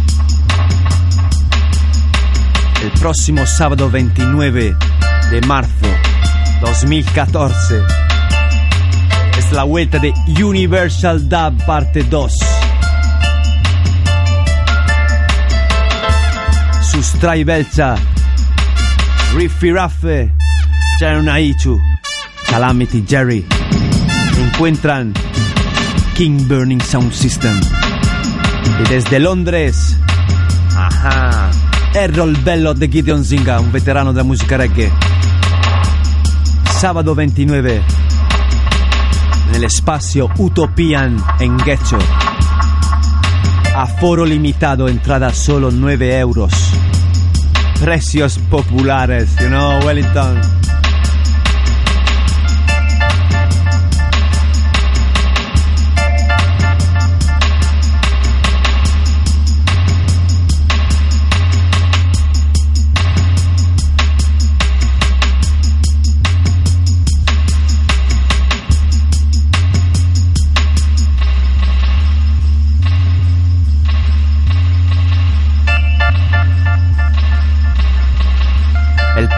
El 2.83 2.91
próximo 2.91 3.43
sábado 3.47 3.89
29 3.89 4.75
de 5.31 5.41
marzo 5.47 5.98
2014 6.61 7.81
es 9.37 9.51
la 9.53 9.63
vuelta 9.63 9.99
de 9.99 10.13
Universal 10.43 11.29
Dub 11.29 11.65
parte 11.65 12.03
2. 12.03 12.33
Sustrai 16.91 17.43
Belcha, 17.45 17.95
Riffy 19.35 19.71
Raffe, 19.71 20.33
Ichu, 21.39 21.79
Calamity 22.49 23.05
Jerry. 23.07 23.45
Encuentran 24.37 25.13
King 26.15 26.47
Burning 26.47 26.81
Sound 26.81 27.13
System. 27.13 27.59
Y 28.83 28.89
desde 28.89 29.19
Londres, 29.19 29.97
ajá, 30.75 31.49
Errol 31.93 32.35
Bello 32.43 32.73
de 32.73 32.89
Gideon 32.89 33.23
Zinga, 33.23 33.59
un 33.59 33.71
veterano 33.71 34.11
della 34.11 34.25
musica 34.25 34.57
reggae. 34.57 34.91
Sábado 36.79 37.13
29, 37.13 37.83
nel 39.51 39.69
spazio 39.69 40.29
Utopian 40.37 41.21
en 41.41 41.57
Ghecho. 41.57 41.99
Aforo 43.75 44.25
limitado, 44.25 44.87
entrada 44.87 45.33
solo 45.33 45.71
9 45.71 46.17
euros. 46.19 46.53
Precios 47.81 48.39
populares, 48.49 49.35
you 49.41 49.49
know, 49.49 49.85
Wellington. 49.85 50.58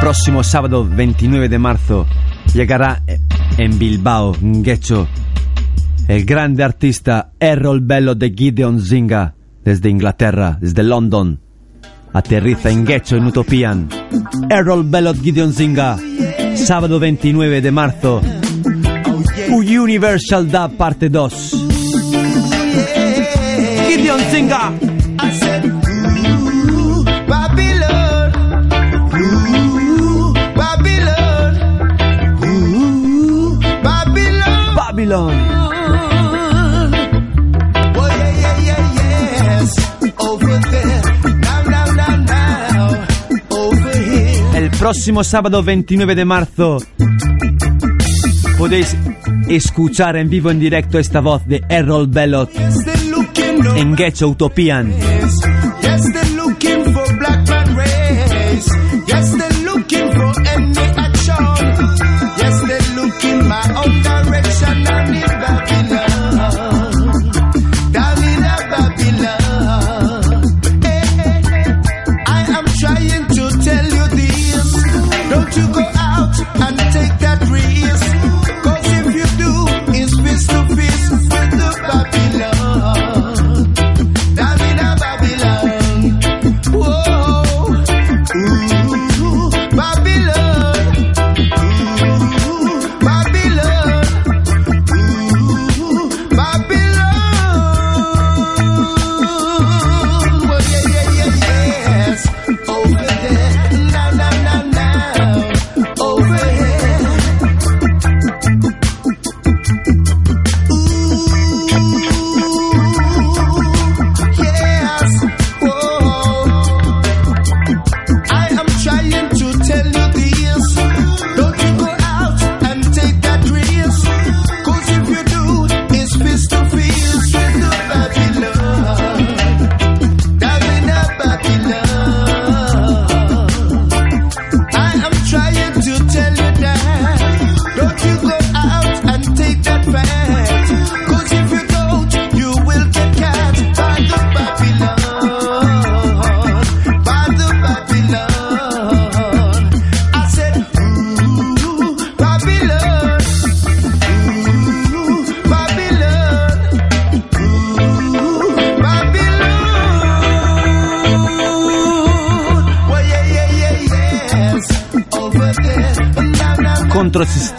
Próximo 0.02 0.44
sábado 0.44 0.84
29 0.84 1.48
de 1.48 1.60
marzo 1.60 2.08
llegará 2.56 3.04
en 3.60 3.78
Bilbao, 3.78 4.36
Guecho, 4.42 5.08
el 6.08 6.26
grande 6.26 6.64
artista 6.64 7.34
Errol 7.40 7.82
Bello 7.82 8.16
de 8.16 8.32
Gideon 8.32 8.82
Zinga 8.82 9.36
desde 9.64 9.90
Inglaterra, 9.90 10.58
desde 10.60 10.82
London. 10.82 11.40
Aterriza 12.14 12.72
en 12.72 12.84
Guecho, 12.84 13.16
en 13.16 13.28
Utopian. 13.28 13.90
Errol 14.50 14.86
Bello 14.90 15.14
de 15.14 15.20
Gideon 15.20 15.54
Zinga, 15.54 15.98
sábado 16.56 17.00
29 17.00 17.62
de 17.62 17.72
marzo. 17.72 18.22
Universal 19.52 20.50
Dub 20.50 20.78
parte 20.78 21.10
2. 21.10 21.68
Gideon 23.88 24.20
Zinga. 24.32 24.74
Babylon. 35.12 35.52
El 44.56 44.70
próximo 44.72 45.24
sábado 45.24 45.64
29 45.64 46.16
de 46.16 46.26
marzo 46.26 46.78
podéis 48.58 48.96
escuchar 49.50 50.16
en 50.18 50.30
vivo 50.30 50.52
en 50.52 50.60
directo 50.60 51.00
esta 51.00 51.20
voz 51.20 51.46
de 51.48 51.62
Errol 51.70 52.08
Bellot 52.08 52.52
en 53.76 53.96
Ghetto 53.96 54.28
Utopian. 54.30 54.94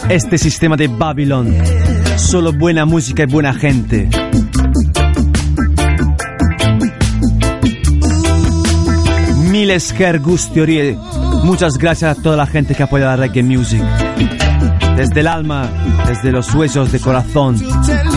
Este 0.09 0.37
sistema 0.37 0.75
de 0.75 0.87
Babylon. 0.87 1.55
Solo 2.17 2.53
buena 2.53 2.85
música 2.85 3.23
y 3.23 3.25
buena 3.25 3.53
gente. 3.53 4.09
Miles 9.49 9.93
Ger 9.93 10.19
Gustiorie. 10.19 10.97
Muchas 11.43 11.77
gracias 11.77 12.17
a 12.17 12.21
toda 12.21 12.37
la 12.37 12.45
gente 12.45 12.75
que 12.75 12.83
apoya 12.83 13.05
la 13.05 13.15
reggae 13.15 13.43
music. 13.43 13.83
Desde 14.95 15.21
el 15.21 15.27
alma, 15.27 15.69
desde 16.07 16.31
los 16.31 16.53
huesos 16.53 16.91
de 16.91 16.99
corazón. 16.99 17.57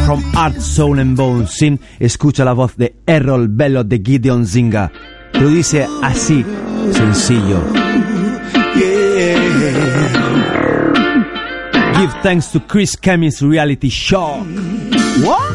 From 0.04 0.22
Art, 0.34 0.58
Soul 0.58 1.00
and 1.00 1.16
Bone. 1.16 1.46
Sin 1.46 1.80
escucha 1.98 2.44
la 2.44 2.52
voz 2.52 2.76
de 2.76 2.96
Errol 3.06 3.48
Bello 3.48 3.84
de 3.84 4.02
Gideon 4.04 4.46
Zinga. 4.46 4.92
Lo 5.34 5.48
dice 5.48 5.86
así, 6.02 6.44
sencillo. 6.92 7.62
Give 11.96 12.12
thanks 12.22 12.48
to 12.52 12.60
Chris 12.60 12.94
Kemmy's 12.94 13.42
reality 13.42 13.88
show. 13.88 14.44
What? 15.24 15.52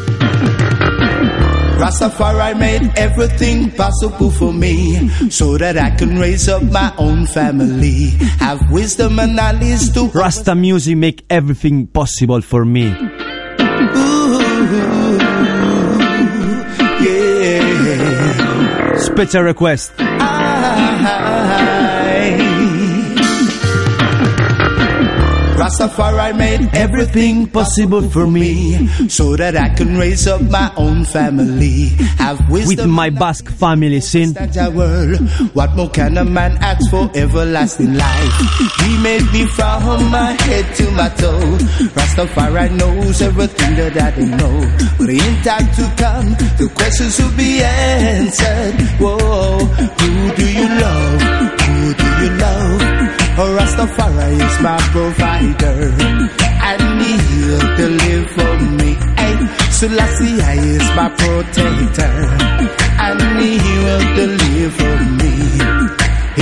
Rastafari 1.78 2.58
made 2.58 2.92
everything 2.96 3.70
possible 3.72 4.30
for 4.30 4.52
me 4.52 5.08
so 5.30 5.56
that 5.58 5.76
I 5.76 5.90
can 5.90 6.18
raise 6.18 6.48
up 6.48 6.62
my 6.64 6.92
own 6.98 7.26
family. 7.26 8.10
Have 8.38 8.70
wisdom 8.70 9.18
and 9.18 9.36
knowledge 9.36 9.92
to 9.94 10.06
Rasta 10.14 10.54
music 10.54 10.96
make 10.96 11.24
everything 11.30 11.86
possible 11.86 12.40
for 12.40 12.64
me. 12.64 12.86
Ooh, 12.86 12.98
yeah. 17.02 18.96
Special 18.98 19.42
request. 19.42 19.92
Rastafari 25.72 26.36
made 26.36 26.68
everything 26.74 27.46
possible 27.46 28.02
for 28.02 28.26
me 28.26 28.86
so 29.08 29.36
that 29.36 29.56
I 29.56 29.70
can 29.70 29.96
raise 29.96 30.26
up 30.26 30.42
my 30.42 30.70
own 30.76 31.06
family. 31.06 31.88
Have 32.20 32.38
wisdom 32.50 32.68
With 32.90 32.94
my 32.94 33.08
Basque 33.08 33.48
family, 33.48 34.00
sin. 34.02 34.34
that 34.34 34.54
I 34.58 34.68
world. 34.68 35.16
What 35.54 35.74
more 35.74 35.88
can 35.88 36.18
a 36.18 36.26
man 36.26 36.58
ask 36.60 36.90
for 36.90 37.10
everlasting 37.14 37.94
life? 37.94 38.34
He 38.84 38.98
made 39.02 39.24
me 39.32 39.46
from 39.46 40.10
my 40.10 40.32
head 40.44 40.74
to 40.76 40.90
my 40.90 41.08
toe. 41.08 41.40
Rastafari 41.96 42.76
knows 42.76 43.22
everything 43.22 43.74
that 43.76 43.96
I 43.96 44.10
don't 44.10 44.30
know. 44.36 44.76
But 44.98 45.08
in 45.08 45.42
time 45.42 45.68
to 45.72 45.84
come, 45.96 46.28
the 46.60 46.70
questions 46.76 47.18
will 47.18 47.34
be 47.34 47.62
answered. 47.62 48.74
Whoa, 49.00 49.64
who 49.64 50.34
do 50.36 50.52
you 50.52 50.68
love? 50.68 51.22
Who 51.62 51.94
do 51.94 52.24
you 52.24 52.30
love? 52.36 53.21
Rastafari 53.36 54.36
is 54.36 54.60
my 54.60 54.78
provider. 54.92 55.94
And 56.68 57.02
he'll 57.02 57.76
deliver 57.76 58.52
me. 58.76 58.92
Hey, 59.16 59.36
Selassie 59.70 60.36
is 60.68 60.86
my 60.94 61.08
protector. 61.08 62.14
And 63.00 63.20
he 63.40 63.58
will 63.84 64.04
deliver 64.14 64.92
me. 65.18 65.32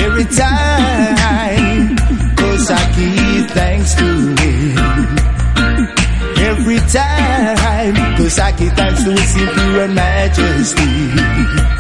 Every 0.05 0.24
time. 0.24 1.97
Cause 2.36 2.70
I 2.70 2.82
give 2.97 3.51
thanks 3.53 3.95
to 3.95 4.09
him. 4.41 5.18
Every 6.38 6.80
time. 6.91 7.95
Cause 8.16 8.38
I 8.38 8.51
give 8.53 8.72
thanks 8.72 9.05
to 9.05 9.11
his 9.12 9.36
imperial 9.36 9.88
majesty. 9.95 11.80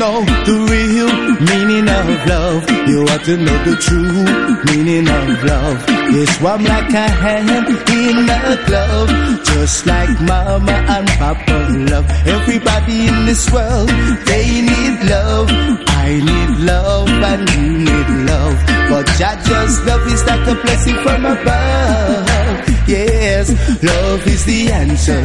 Know 0.00 0.24
the 0.24 0.56
real 0.72 1.12
meaning 1.44 1.86
of 1.86 2.08
love? 2.26 2.64
You 2.88 3.04
ought 3.04 3.22
to 3.24 3.36
know 3.36 3.58
the 3.68 3.76
true 3.76 4.24
meaning 4.72 5.06
of 5.06 5.44
love. 5.44 5.76
It's 6.16 6.40
warm 6.40 6.64
like 6.64 6.88
a 6.88 7.06
hand 7.20 7.68
in 7.68 8.24
a 8.24 8.56
glove, 8.64 9.10
just 9.44 9.84
like 9.84 10.08
mama 10.22 10.72
and 10.72 11.06
papa 11.20 11.68
love. 11.92 12.08
Everybody 12.24 13.08
in 13.08 13.26
this 13.26 13.52
world, 13.52 13.90
they 14.24 14.62
need 14.64 15.04
love. 15.04 15.48
I 15.50 16.16
need 16.16 16.50
love 16.64 17.08
and 17.10 17.50
you 17.50 17.68
need 17.84 18.08
love. 18.24 18.56
But 18.88 19.04
Jaja's 19.20 19.84
love 19.84 20.06
is 20.06 20.24
like 20.24 20.48
a 20.48 20.54
blessing 20.62 20.96
from 21.04 21.26
above. 21.26 22.88
Yes, 22.88 23.52
love 23.82 24.26
is 24.26 24.46
the 24.46 24.72
answer. 24.72 25.20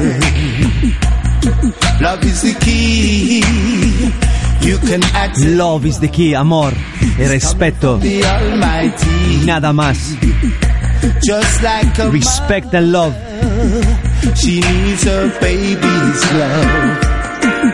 Love 2.03 2.25
is 2.25 2.41
the 2.41 2.53
key. 2.59 4.34
You 4.61 4.77
can 4.79 5.03
access 5.13 5.45
Love 5.45 5.85
is 5.85 5.99
the 5.99 6.07
key, 6.07 6.33
amor 6.35 6.71
y 7.17 7.27
respeto. 7.27 7.99
Almighty. 8.01 9.45
Nada 9.45 9.71
más. 9.73 10.15
Just 11.23 11.61
like 11.61 11.99
a 11.99 12.09
Respect 12.09 12.73
and 12.73 12.91
love. 12.91 13.13
she 14.35 14.59
needs 14.59 15.03
her 15.03 15.29
baby's 15.39 16.31
love. 16.33 16.97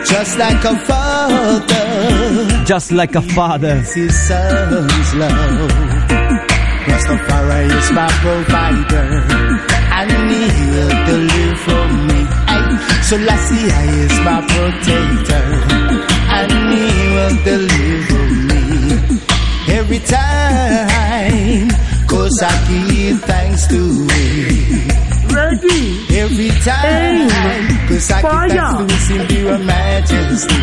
Just 0.04 0.38
like 0.38 0.64
a 0.64 0.76
father, 0.86 2.64
Just 2.66 2.92
like 2.92 3.14
a 3.14 3.22
father. 3.22 3.80
his 3.94 4.14
son's 4.28 5.14
love. 5.14 5.70
Rastafari 6.86 7.70
is 7.78 7.90
my 7.92 8.08
provider, 8.20 9.06
I 9.90 10.02
and 10.02 10.30
he 10.30 10.44
will 10.72 10.94
deliver 11.06 11.82
me. 12.08 12.20
Selassie 13.02 13.70
is 14.02 14.18
my 14.26 14.40
protector, 14.50 15.44
and 16.34 16.52
he 16.72 16.86
will 17.14 17.34
me 18.48 19.18
every 19.68 19.98
time. 20.00 21.68
Cause 22.08 22.42
I 22.42 22.52
give 22.68 23.20
thanks 23.24 23.66
to 23.68 23.76
him. 23.76 24.88
Ready. 25.32 26.18
Every 26.18 26.50
time, 26.60 27.28
cause 27.88 28.10
I 28.10 28.22
Fire. 28.22 28.48
give 28.48 28.58
thanks 28.58 29.08
to 29.08 29.14
his 29.14 29.20
imperial 29.20 29.58
majesty. 29.58 30.62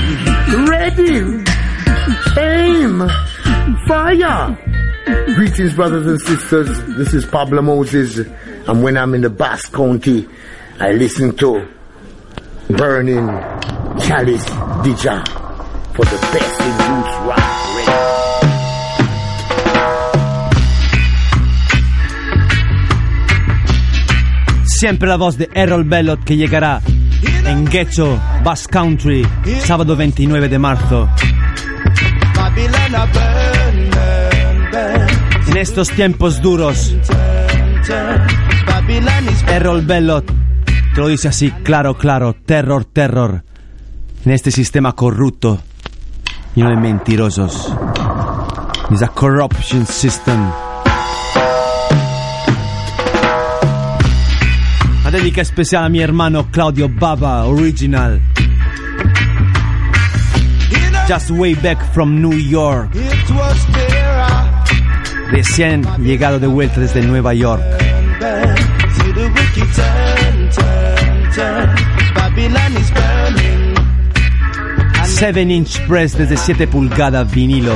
Ready. 0.69 1.43
Aim. 2.39 3.09
Fire. 3.87 4.57
Greetings, 5.35 5.73
brothers 5.73 6.05
and 6.05 6.21
sisters. 6.21 6.69
This 6.97 7.13
is 7.13 7.25
Pablo 7.25 7.61
Moses, 7.61 8.17
and 8.67 8.83
when 8.83 8.95
I'm 8.97 9.15
in 9.15 9.21
the 9.21 9.29
Basque 9.29 9.73
County, 9.73 10.27
I 10.79 10.91
listen 10.91 11.35
to 11.37 11.67
Burning 12.69 13.27
Chalice 13.99 14.45
Dija 14.85 15.48
Siempre 24.65 25.09
la 25.09 25.17
voz 25.17 25.37
de 25.37 25.49
Errol 25.53 25.83
Bellot 25.83 26.23
que 26.23 26.37
llegará 26.37 26.81
en 27.45 27.65
Ghetto, 27.65 28.17
Bass 28.43 28.67
Country, 28.67 29.27
sábado 29.65 29.95
29 29.95 30.47
de 30.47 30.59
marzo. 30.59 31.09
En 35.47 35.57
estos 35.57 35.89
tiempos 35.89 36.41
duros, 36.41 36.95
Errol 39.47 39.81
Bellot 39.81 40.25
te 40.93 41.01
lo 41.01 41.07
dice 41.07 41.27
así, 41.27 41.51
claro, 41.63 41.97
claro, 41.97 42.35
terror, 42.45 42.85
terror. 42.85 43.43
En 44.25 44.31
este 44.31 44.51
sistema 44.51 44.93
corrupto, 44.93 45.61
lleno 46.55 46.69
de 46.69 46.75
mentirosos. 46.77 47.73
It's 48.91 49.01
a 49.01 49.07
corruption 49.07 49.85
system. 49.85 50.51
Una 55.01 55.11
dedica 55.11 55.41
especial 55.41 55.83
a 55.83 55.89
mi 55.89 56.01
hermano 56.01 56.47
Claudio 56.51 56.89
Baba, 56.89 57.45
original. 57.45 58.19
Just 61.07 61.31
way 61.31 61.55
back 61.55 61.81
from 61.93 62.21
New 62.21 62.37
York. 62.37 62.91
Recién 65.31 65.83
llegado 65.99 66.39
de 66.39 66.47
vuelta 66.47 66.79
desde 66.79 67.01
Nueva 67.01 67.33
York. 67.33 67.63
Babylon. 72.15 72.78
7 75.19 75.51
Inch 75.51 75.85
Press 75.85 76.17
desde 76.17 76.37
7 76.37 76.65
pulgadas 76.67 77.29
vinilo. 77.29 77.73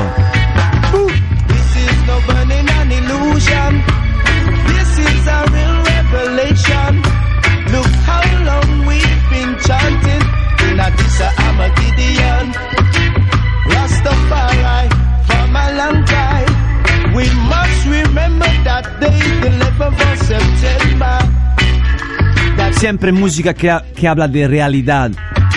Siempre 22.72 23.12
música 23.12 23.54
che, 23.54 23.70
ha, 23.70 23.84
che 23.96 24.08
habla 24.08 24.28
de 24.28 24.48
realidad, 24.48 25.12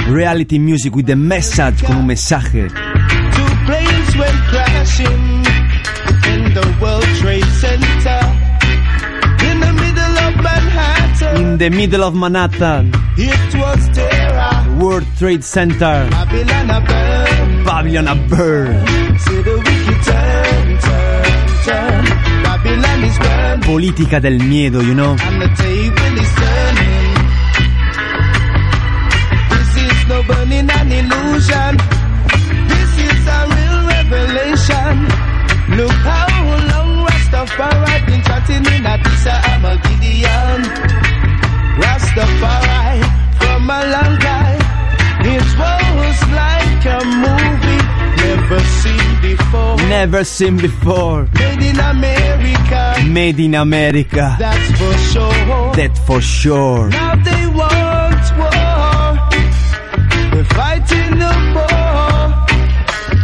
Reality 0.08 0.58
Music 0.58 0.94
with 0.94 1.06
the 1.06 1.16
Message 1.16 1.82
con 1.84 1.96
un 1.96 2.06
mensaje. 2.06 2.68
In 11.36 11.58
the 11.58 11.70
middle 11.70 12.04
of 12.04 12.14
Manhattan. 12.14 12.92
it 13.16 13.54
was 13.54 13.88
World 14.80 15.06
Trade 15.18 15.42
Center. 15.42 16.08
Babylon 17.64 18.08
a 18.08 18.14
Política 23.66 24.20
del 24.20 24.38
miedo, 24.38 24.82
you 24.82 24.94
know. 24.94 25.16
Never 49.88 50.24
seen 50.24 50.56
before. 50.56 51.28
Made 51.34 51.62
in 51.62 51.78
America. 51.78 52.94
Made 53.06 53.40
in 53.40 53.54
America. 53.54 54.36
That's 54.38 54.70
for 54.78 54.92
sure. 54.98 55.72
That 55.76 55.98
for 56.06 56.20
sure. 56.20 56.88
Now 56.88 57.14
they 57.22 57.46
want 57.46 58.26
war. 58.36 59.30
They're 60.32 60.44
fighting 60.44 61.18
the 61.18 61.32
war. 61.54 62.46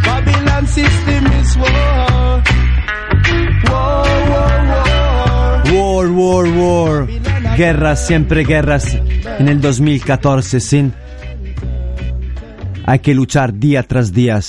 Babylon 0.05 0.67
system 0.67 1.25
is 1.41 1.57
war. 1.57 2.43
War, 3.69 4.07
war, 4.31 4.57
war. 4.71 5.63
War, 5.73 6.11
war, 6.13 6.45
war. 6.47 7.07
Guerras, 7.57 8.07
siempre 8.07 8.45
guerras. 8.45 8.97
En 9.37 9.49
el 9.49 9.59
2014, 9.59 10.59
sin. 10.61 10.93
Hay 12.85 12.99
que 12.99 13.13
luchar 13.13 13.53
día 13.53 13.83
tras 13.83 14.13
día 14.13 14.39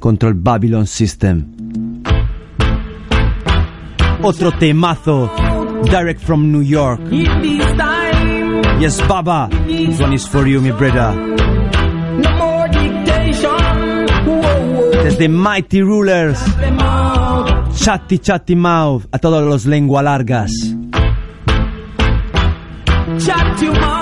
contra 0.00 0.28
el 0.28 0.34
Babylon 0.34 0.86
System. 0.86 2.02
Otro 4.22 4.50
temazo. 4.52 5.30
Direct 5.84 6.20
from 6.20 6.50
New 6.50 6.62
York. 6.62 7.00
Yes, 8.80 9.00
Baba. 9.06 9.48
This 9.66 10.00
one 10.00 10.14
is 10.14 10.26
for 10.26 10.46
you, 10.46 10.60
mi 10.60 10.72
brother. 10.72 11.14
no 11.14 12.30
more 12.36 12.68
dictation. 12.68 13.50
Whoa, 14.26 14.40
whoa. 14.42 15.04
Desde 15.04 15.28
Mighty 15.28 15.82
Rulers. 15.82 16.38
Chatty 17.78 18.18
Chatty 18.18 18.56
Mouth. 18.56 19.06
A 19.12 19.18
todos 19.18 19.42
los 19.46 19.64
lengua 19.66 20.02
largas. 20.02 20.50
Your 23.60 23.72
mouth. 23.74 23.99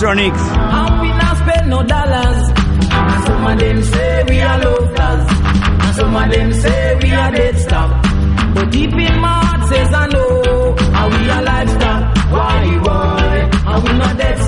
Tronics. 0.00 0.38
And 0.38 1.00
we 1.00 1.08
not 1.08 1.36
spend 1.38 1.70
no 1.70 1.82
dollars. 1.82 2.48
And 2.90 3.24
some 3.26 3.46
of 3.46 3.58
we 4.30 4.40
are. 4.40 4.58
And 5.84 5.94
some 5.96 6.16
of 6.16 6.30
them 6.30 6.52
say 6.52 6.98
we 7.02 7.10
are 7.12 7.32
dead. 7.32 7.58
But 8.54 8.70
deep 8.70 8.92
in. 8.92 9.18
Are 10.98 11.10
we 11.10 11.28
a 11.28 11.42
livestock? 11.42 11.87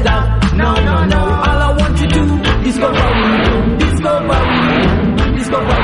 Not? 0.03 0.55
No, 0.55 0.75
no, 0.75 1.05
no. 1.05 1.19
All 1.19 1.61
I 1.63 1.77
want 1.79 1.97
to 1.99 2.05
we. 2.05 2.43
Discover 2.65 3.09
we. 3.21 3.31
Discover 3.79 4.39
we. 4.51 4.77
Discover. 5.39 5.77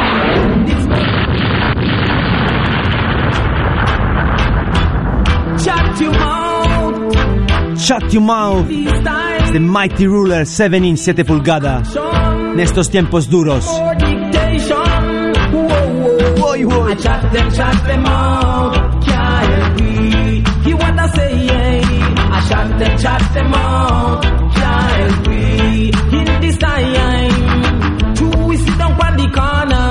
Shut 5.64 6.00
your 6.00 6.12
mouth. 6.12 7.80
Shut 7.80 8.12
your 8.12 8.22
mouth. 8.22 8.68
The 9.52 9.60
Mighty 9.60 10.06
Ruler 10.06 10.44
7 10.44 10.84
inch 10.84 10.98
7 10.98 11.24
pulgadas. 11.24 11.96
En 11.96 12.60
estos 12.60 12.90
tiempos 12.90 13.28
duros. 13.28 13.64
Whoa, 16.38 16.56
whoa. 16.66 16.86
I 16.88 16.94
chat 16.94 17.32
them, 17.32 17.50
chat 17.52 17.86
them 17.86 18.06
out. 18.06 18.85
Chat 22.48 23.34
them 23.34 23.54
out. 23.54 24.22
Can't 24.22 25.28
we? 25.28 25.90
In 26.18 26.40
this 26.40 26.56
time, 26.58 28.14
two 28.14 28.30
we 28.46 28.56
sit 28.56 28.78
down 28.78 28.92
on 28.92 29.16
the 29.16 29.28
corner. 29.38 29.88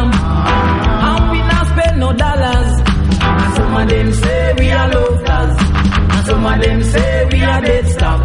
And 1.08 1.32
we 1.32 1.40
not 1.40 1.66
spend 1.68 2.00
no 2.00 2.14
dollars. 2.14 2.72
And 3.22 3.54
some 3.56 3.76
of 3.76 3.90
them 3.90 4.14
say 4.14 4.54
we 4.58 4.72
are 4.72 4.90
loafers. 4.90 5.56
And 6.14 6.26
some 6.26 6.46
of 6.46 6.62
them 6.62 6.84
say 6.84 7.26
we 7.32 7.42
are 7.44 7.62
dead 7.62 7.88
stock. 7.90 8.22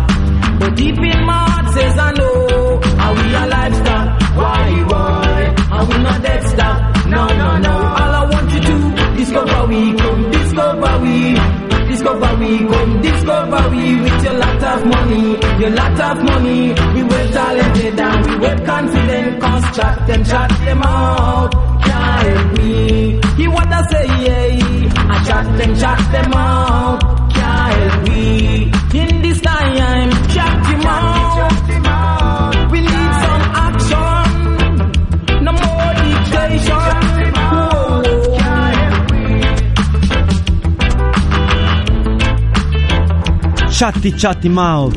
But 0.61 0.77
deep 0.77 0.99
in 0.99 1.25
my 1.25 1.39
heart 1.51 1.75
says 1.75 1.99
I 1.99 2.13
know. 2.13 2.81
Are 3.05 3.15
we 3.15 3.35
a 3.35 3.47
livestock? 3.55 4.07
Why, 4.37 4.85
why? 4.91 5.55
Are 5.73 5.87
we 5.87 5.99
not 6.03 6.23
dead 6.23 6.43
stock? 6.53 7.07
No, 7.07 7.27
no, 7.27 7.59
no. 7.59 7.73
All 7.73 8.15
I 8.21 8.29
want 8.31 8.53
you 8.53 8.61
to 8.61 9.17
discover 9.17 9.67
we 9.67 9.95
come, 9.97 10.31
discover 10.31 10.99
we. 11.03 11.70
Discover 12.01 12.37
we 12.39 12.59
come, 12.61 13.03
discover 13.03 13.71
with 13.71 14.25
your 14.25 14.33
lot 14.33 14.63
of 14.65 14.87
money, 14.87 15.37
your 15.61 15.71
lot 15.71 16.01
of 16.01 16.25
money. 16.25 16.69
We 16.95 17.03
well 17.03 17.31
talented 17.31 18.01
and 18.01 18.27
we 18.27 18.37
well 18.39 18.59
confident, 18.65 19.41
cause 19.43 19.77
chat 19.77 20.07
them, 20.07 20.25
chat 20.25 20.49
them 20.65 20.83
out. 20.83 21.53
Can't 21.85 22.27
help 22.27 22.57
me. 22.57 23.21
He 23.37 23.49
wanna 23.49 23.85
say, 23.91 24.07
yeah, 24.25 24.95
I 25.13 25.25
chat 25.27 25.59
them, 25.59 25.77
chat 25.77 26.13
them 26.13 26.33
out. 26.33 27.31
Can't 27.35 27.75
help 27.75 28.09
me. 28.09 28.73
In 28.95 29.21
this 29.21 29.41
time, 29.43 30.11
chat 30.31 30.67
him 30.69 30.81
out. 30.87 31.70
Chatty 43.81 44.13
Chatty 44.13 44.51
Mouth. 44.51 44.95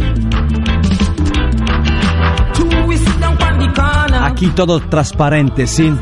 Aquí 4.26 4.48
todo 4.48 4.82
transparente, 4.82 5.66
sin. 5.68 5.98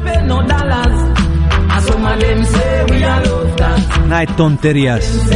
No 4.08 4.16
hay 4.16 4.26
tonterías. 4.36 5.30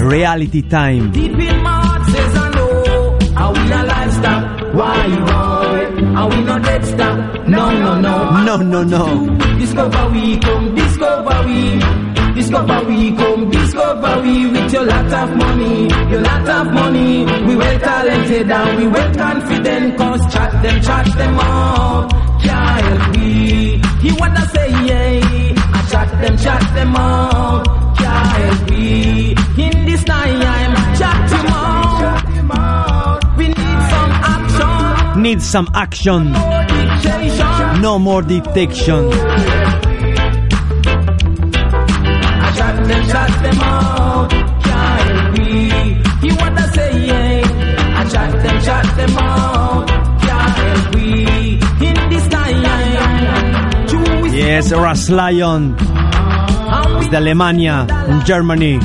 Reality 0.00 0.62
time. 0.62 1.12
No, 7.46 7.70
no, 7.70 8.00
no. 8.00 8.30
No, 8.44 8.56
no, 8.56 8.82
no. 8.82 9.26
Discover 9.58 10.10
we 10.10 10.38
come, 10.38 10.74
discover 10.74 11.46
we. 11.46 11.80
Discover 12.34 12.84
we 12.86 13.12
come, 13.14 13.25
we 14.22 14.46
with 14.46 14.72
your 14.72 14.84
lot 14.84 15.12
of 15.12 15.36
money, 15.36 15.88
your 16.10 16.20
lot 16.20 16.48
of 16.48 16.72
money. 16.72 17.24
We 17.46 17.56
well 17.56 17.78
talented 17.78 18.50
and 18.50 18.78
we 18.78 18.86
well 18.88 19.14
confident, 19.14 19.96
cause 19.98 20.32
chat 20.32 20.52
them, 20.62 20.80
chat 20.82 21.06
them 21.16 21.38
out. 21.40 22.10
Can't 22.42 23.16
we. 23.16 23.80
He 24.02 24.12
wanna 24.20 24.46
say 24.48 24.70
yeah, 24.70 25.20
I 25.74 25.86
chat 25.90 26.10
them, 26.20 26.36
chat 26.36 26.74
them 26.74 26.96
out. 26.96 27.64
Can't 27.96 28.26
help 28.36 28.70
we. 28.70 29.30
In 29.64 29.86
this 29.86 30.04
time, 30.04 30.40
chat 30.98 31.30
them 31.30 31.46
out. 31.46 33.36
We 33.36 33.48
need 33.48 33.80
some 33.92 34.12
action. 34.34 35.22
Need 35.22 35.42
some 35.42 35.68
action. 35.74 36.32
No 37.80 37.98
more 37.98 38.22
detection. 38.22 39.85
Ras 54.86 55.10
Lion. 55.10 55.74
Desde 57.00 57.16
Alemania, 57.16 57.84
Germany. 58.24 58.78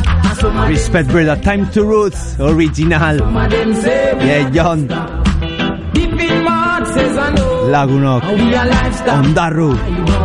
Respect, 0.68 1.12
brother. 1.12 1.40
Time 1.42 1.70
to 1.70 1.84
roots. 1.84 2.38
Original. 2.40 3.18
Yeah, 3.20 4.50
John. 4.50 4.88
Lagunok. 7.70 8.24
Ondaru, 9.14 9.78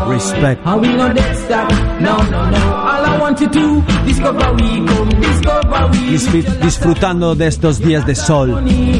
respect. 0.08 0.62
And 0.64 0.80
we 0.80 0.88
dead 0.96 1.36
stop. 1.44 1.70
No, 2.00 2.22
no, 2.22 2.48
no. 2.50 2.74
All 2.74 3.04
I 3.04 3.18
want 3.20 3.38
you 3.42 3.48
to 3.50 3.82
discover 4.06 4.54
we 4.54 4.80
come, 4.86 5.10
discover 5.20 5.88
we. 5.92 5.98
Disfr- 6.16 6.58
disfrutando 6.62 7.34
de 7.34 7.48
estos 7.48 7.80
días 7.80 8.06
de 8.06 8.14
sol 8.14 8.66
y 8.66 8.98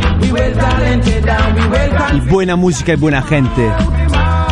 buena 2.29 2.57
música 2.57 2.93
y 2.93 2.97
buena 2.97 3.23
gente. 3.23 3.73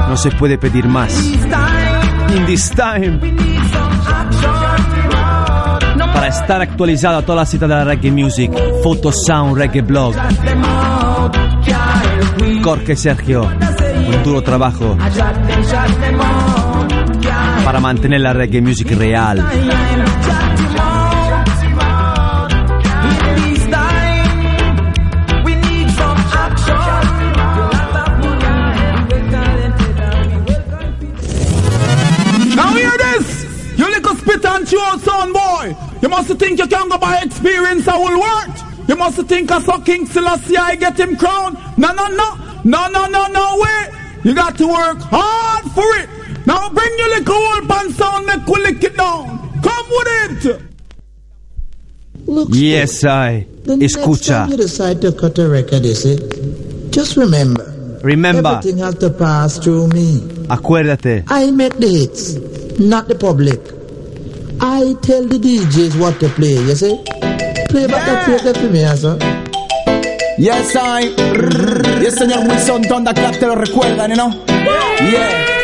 No 0.09 0.16
se 0.16 0.31
puede 0.31 0.57
pedir 0.57 0.89
más. 0.89 1.12
In 2.35 2.47
this 2.47 2.70
time, 2.70 3.20
para 6.12 6.26
estar 6.26 6.61
actualizado 6.61 7.18
a 7.18 7.22
toda 7.22 7.37
la 7.37 7.47
cita 7.47 7.68
de 7.68 7.74
la 7.74 7.85
reggae 7.85 8.11
music, 8.11 8.51
Photo 8.82 9.12
Sound 9.12 9.57
Reggae 9.57 9.82
Blog, 9.82 10.14
Jorge 12.62 12.97
Sergio, 12.97 13.43
un 13.43 14.22
duro 14.24 14.43
trabajo 14.43 14.97
para 17.64 17.80
mantener 17.80 18.20
la 18.20 18.32
reggae 18.32 18.61
music 18.61 18.91
real. 18.99 19.45
Must 36.29 36.39
think 36.39 36.59
you 36.59 36.66
can 36.66 36.89
go 36.89 36.99
by 36.99 37.18
experience 37.18 37.87
I 37.87 37.97
will 37.99 38.18
work! 38.20 38.89
You 38.89 38.97
must 38.97 39.20
think 39.27 39.51
I 39.51 39.61
saw 39.61 39.79
King 39.81 40.07
Selassie 40.07 40.57
I 40.57 40.75
get 40.77 40.99
him 40.99 41.16
crowned! 41.16 41.59
No, 41.77 41.93
no, 41.93 42.07
no! 42.09 42.29
No, 42.64 42.89
no, 42.89 43.07
no, 43.07 43.27
no, 43.27 43.59
way! 43.61 43.91
You 44.25 44.35
got 44.35 44.57
to 44.59 44.66
work 44.66 44.99
hard 45.01 45.64
for 45.72 45.85
it! 46.01 46.09
Now 46.47 46.70
bring 46.70 46.91
your 46.99 47.09
little 47.18 47.35
old 47.35 47.68
pan 47.68 47.91
sound, 47.93 48.27
make 48.27 48.47
we 48.47 48.62
lick 48.62 48.83
it 48.85 48.97
down! 48.97 49.39
Come 49.62 49.87
with 49.91 50.47
it! 50.47 50.62
Yes, 52.55 53.05
I. 53.05 53.47
The 53.64 53.77
next 53.77 53.97
Escucha. 53.97 54.27
time 54.29 54.51
you 54.51 54.57
decide 54.57 55.03
to 55.03 55.12
cut 55.12 55.39
a 55.39 55.47
record, 55.49 55.85
you 55.85 55.95
see, 55.95 56.16
just 56.91 57.16
remember, 57.18 57.64
Remember, 58.03 58.49
everything 58.49 58.79
has 58.79 58.95
to 58.97 59.11
pass 59.11 59.59
through 59.59 59.89
me. 59.89 60.20
acuérdate. 60.49 61.25
I 61.29 61.51
make 61.51 61.77
the 61.77 61.89
hits, 61.89 62.35
not 62.81 63.09
the 63.09 63.14
public. 63.14 63.61
I 64.61 64.94
tell 65.02 65.26
the 65.26 65.38
DJs 65.38 65.98
what 65.98 66.18
to 66.20 66.28
play, 66.30 66.55
you 66.55 66.74
see. 66.74 66.96
Play 67.68 67.86
back 67.86 68.07
that 68.07 68.42
tape 68.42 68.57
for 68.57 68.70
me, 68.70 68.84
sir. 68.96 69.18
Yes, 70.38 70.76
I. 70.76 71.11
Y 72.00 72.07
el 72.07 72.12
señor 72.12 72.46
Wilson 72.48 72.82
Thunderclap 72.82 73.38
te 73.38 73.46
lo 73.46 73.55
recuerdan, 73.55 74.12
¿no? 74.16 74.30
Yeah. 75.11 75.55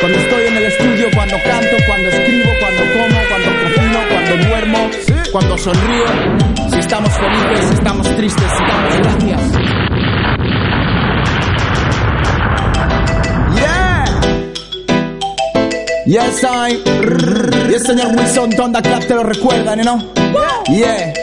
Cuando 0.00 0.18
estoy 0.18 0.46
en 0.46 0.56
el 0.56 0.64
estudio, 0.64 1.06
cuando 1.14 1.36
canto, 1.44 1.76
cuando 1.86 2.08
escribo, 2.08 2.50
cuando 2.60 2.82
como, 2.92 3.20
cuando 3.28 3.50
cocino, 3.62 3.98
cuando 4.10 4.48
duermo, 4.48 4.90
cuando 5.32 5.58
sonrío. 5.58 6.06
Si 6.72 6.78
estamos 6.78 7.12
felices, 7.12 7.68
si 7.68 7.74
estamos 7.74 8.16
tristes, 8.16 8.50
si 8.56 8.64
damos 8.64 8.96
gracias. 8.98 9.61
Yes, 16.04 16.42
I. 16.42 16.82
Y 17.70 17.74
el 17.74 17.80
señor 17.80 18.16
Wilson 18.16 18.50
Thunderclap 18.50 19.06
te 19.06 19.14
lo 19.14 19.22
recuerdan, 19.22 19.80
¿no? 19.80 20.02
Yeah. 20.68 21.21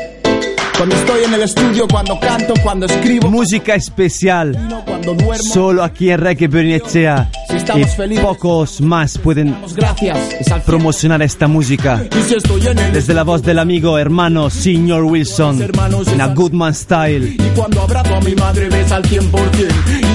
Cuando 0.80 0.96
estoy 0.96 1.24
en 1.26 1.34
el 1.34 1.42
estudio, 1.42 1.88
cuando 1.90 2.18
canto, 2.22 2.54
cuando 2.64 2.86
escribo. 2.86 3.30
Música 3.30 3.76
especial. 3.76 4.58
Solo 5.52 5.84
aquí 5.84 6.10
en 6.10 6.22
Reggae 6.22 6.48
Bernicea. 6.48 7.30
Si 7.50 7.80
Y 7.82 7.84
felices. 7.84 8.24
pocos 8.24 8.80
más 8.80 9.18
pueden 9.18 9.58
Gracias. 9.76 10.18
Promocionar 10.66 11.22
esta 11.22 11.50
música. 11.50 12.02
Si 12.26 12.36
Desde 12.94 13.14
la 13.14 13.24
voz 13.24 13.42
del 13.42 13.60
amigo 13.60 13.98
hermano 13.98 14.50
Senior 14.50 15.04
Wilson. 15.04 15.62
En 16.14 16.22
a 16.22 16.28
Goodman 16.28 16.74
Style. 16.74 17.36
Y 17.38 17.50
cuando 17.56 17.82
abrazo 17.82 18.16
a 18.16 18.22
mi 18.22 18.34
madre 18.36 18.70
ves 18.70 18.90
al 18.94 19.04
100% 19.04 19.30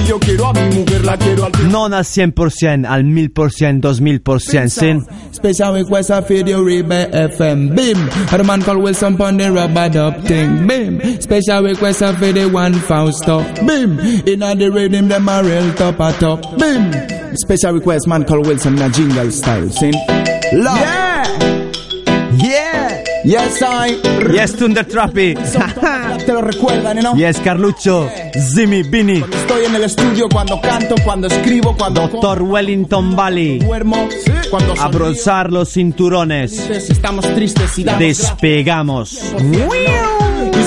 Y 0.03 0.07
yo 0.07 0.19
quiero 0.19 0.47
a 0.47 0.53
mi 0.53 0.75
mujer, 0.75 1.05
la 1.05 1.15
quiero 1.17 1.45
al 1.45 1.51
100% 1.51 1.69
No 1.69 1.85
al 1.85 1.93
100%, 1.93 2.85
al 2.87 3.03
1000%, 3.03 3.81
2000%, 3.81 4.69
sin. 4.69 5.05
Special 5.31 5.73
request 5.73 6.09
of 6.09 6.27
video 6.27 6.63
Rebe 6.63 7.09
FM 7.11 7.75
Bim 7.75 8.09
A 8.31 8.43
man 8.43 8.61
called 8.63 8.81
Wilson 8.81 9.15
pon 9.15 9.37
the 9.37 9.51
rubber 9.51 9.89
dub 9.89 10.23
thing 10.25 10.54
Bim 10.67 11.21
Special 11.21 11.63
request 11.63 12.01
of 12.01 12.19
the 12.19 12.49
one 12.51 12.73
Fausto 12.73 13.39
Bim 13.65 13.99
Inna 14.27 14.55
the 14.55 14.69
rhythm 14.71 15.07
them 15.07 15.27
a 15.29 15.43
real 15.43 15.73
top 15.73 15.99
a 15.99 16.11
top 16.19 16.41
Bim 16.57 16.91
Special 17.37 17.73
request 17.73 18.07
man 18.07 18.23
called 18.25 18.47
Wilson 18.47 18.75
in 18.75 18.81
a 18.81 18.89
jingle 18.89 19.31
style 19.31 19.69
Sin 19.69 19.93
Love 20.53 20.77
Yeah 20.77 21.23
Yeah 22.37 23.03
Yes 23.25 23.61
I 23.63 24.15
Yes, 24.31 24.53
Thunder 24.55 24.83
Trappy. 24.83 25.33
Te 26.25 26.33
lo 26.33 26.41
recuerdan, 26.41 26.99
¿no? 27.01 27.15
Yes, 27.15 27.39
Carlucho. 27.39 28.09
Zimmy, 28.53 28.83
Bini. 28.83 29.17
Estoy 29.17 29.65
en 29.65 29.75
el 29.75 29.83
estudio 29.83 30.27
cuando 30.31 30.59
canto, 30.61 30.95
cuando 31.03 31.27
escribo, 31.27 31.75
cuando 31.75 32.07
Doctor 32.07 32.43
Wellington 32.43 33.15
Valley. 33.15 33.59
duermo, 33.59 34.09
cuando 34.49 34.73
Abrazar 34.79 35.51
los 35.51 35.73
cinturones. 35.73 36.69
estamos 36.69 37.25
tristes 37.33 37.77
y 37.79 37.83
damos 37.83 37.99
Despegamos. 37.99 39.33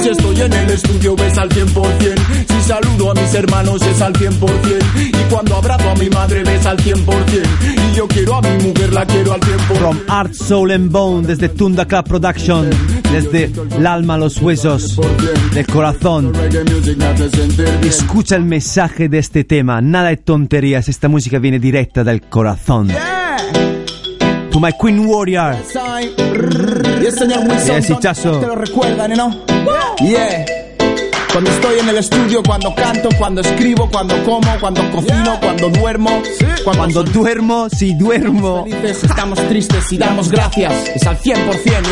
Si 0.03 0.09
estoy 0.11 0.41
en 0.41 0.53
el 0.53 0.71
estudio 0.71 1.17
ves 1.17 1.37
al 1.39 1.49
100% 1.49 2.47
Si 2.49 2.69
saludo 2.69 3.11
a 3.11 3.15
mis 3.15 3.35
hermanos 3.35 3.83
es 3.83 4.01
al 4.01 4.13
100% 4.13 4.39
Y 4.97 5.31
cuando 5.31 5.57
abrazo 5.57 5.91
a 5.91 5.95
mi 5.97 6.09
madre 6.09 6.45
ves 6.45 6.67
al 6.67 6.77
100% 6.79 7.05
Y 7.93 7.97
yo 7.97 8.07
quiero 8.07 8.37
a 8.37 8.43
mi 8.43 8.65
mujer, 8.65 8.93
la 8.93 9.05
quiero 9.05 9.33
al 9.33 9.41
100% 9.41 9.59
From 9.79 9.99
Art, 10.09 10.33
Soul 10.35 10.71
and 10.71 10.91
Bone, 10.91 11.27
desde 11.27 11.49
Tunda 11.49 11.87
Club 11.87 12.05
Production, 12.05 12.71
desde 13.13 13.53
el 13.77 13.87
alma 13.87 14.15
a 14.15 14.19
los 14.19 14.41
huesos, 14.41 14.99
del 15.53 15.67
corazón. 15.67 16.33
Escucha 17.83 18.37
el 18.37 18.45
mensaje 18.45 19.09
de 19.09 19.19
este 19.19 19.45
tema, 19.45 19.81
nada 19.81 20.09
de 20.09 20.17
tonterías, 20.17 20.89
esta 20.89 21.09
música 21.09 21.39
viene 21.39 21.59
directa 21.59 22.05
del 22.05 22.23
corazón. 22.23 22.89
To 24.59 24.61
my 24.61 24.73
Queen 24.73 25.07
Warrior, 25.07 25.55
Y 27.01 27.07
el 27.07 27.13
señor 27.13 27.47
Wilson 27.47 28.01
Yes, 28.01 28.23
te 28.23 28.29
lo 28.29 28.57
recuerdan, 28.57 29.13
¿no? 29.13 29.31
Yeah 30.01 30.58
Cuando 31.33 31.51
estoy 31.51 31.79
en 31.79 31.89
el 31.89 31.99
estudio, 31.99 32.43
cuando 32.43 32.75
canto, 32.75 33.09
cuando 33.19 33.41
escribo, 33.41 33.89
cuando 33.91 34.23
como, 34.25 34.59
cuando 34.61 34.91
cocino, 34.91 35.39
cuando 35.41 35.69
duermo 35.71 36.23
Cuando, 36.65 37.03
duermo, 37.05 37.69
si 37.71 37.95
duermo. 37.95 38.65
felices, 38.65 39.05
estamos 39.05 39.39
tristes 39.49 39.93
y 39.93 39.99
damos 39.99 40.31
gracias. 40.31 40.73
Es 40.95 41.07
al 41.07 41.19
100%, 41.19 41.37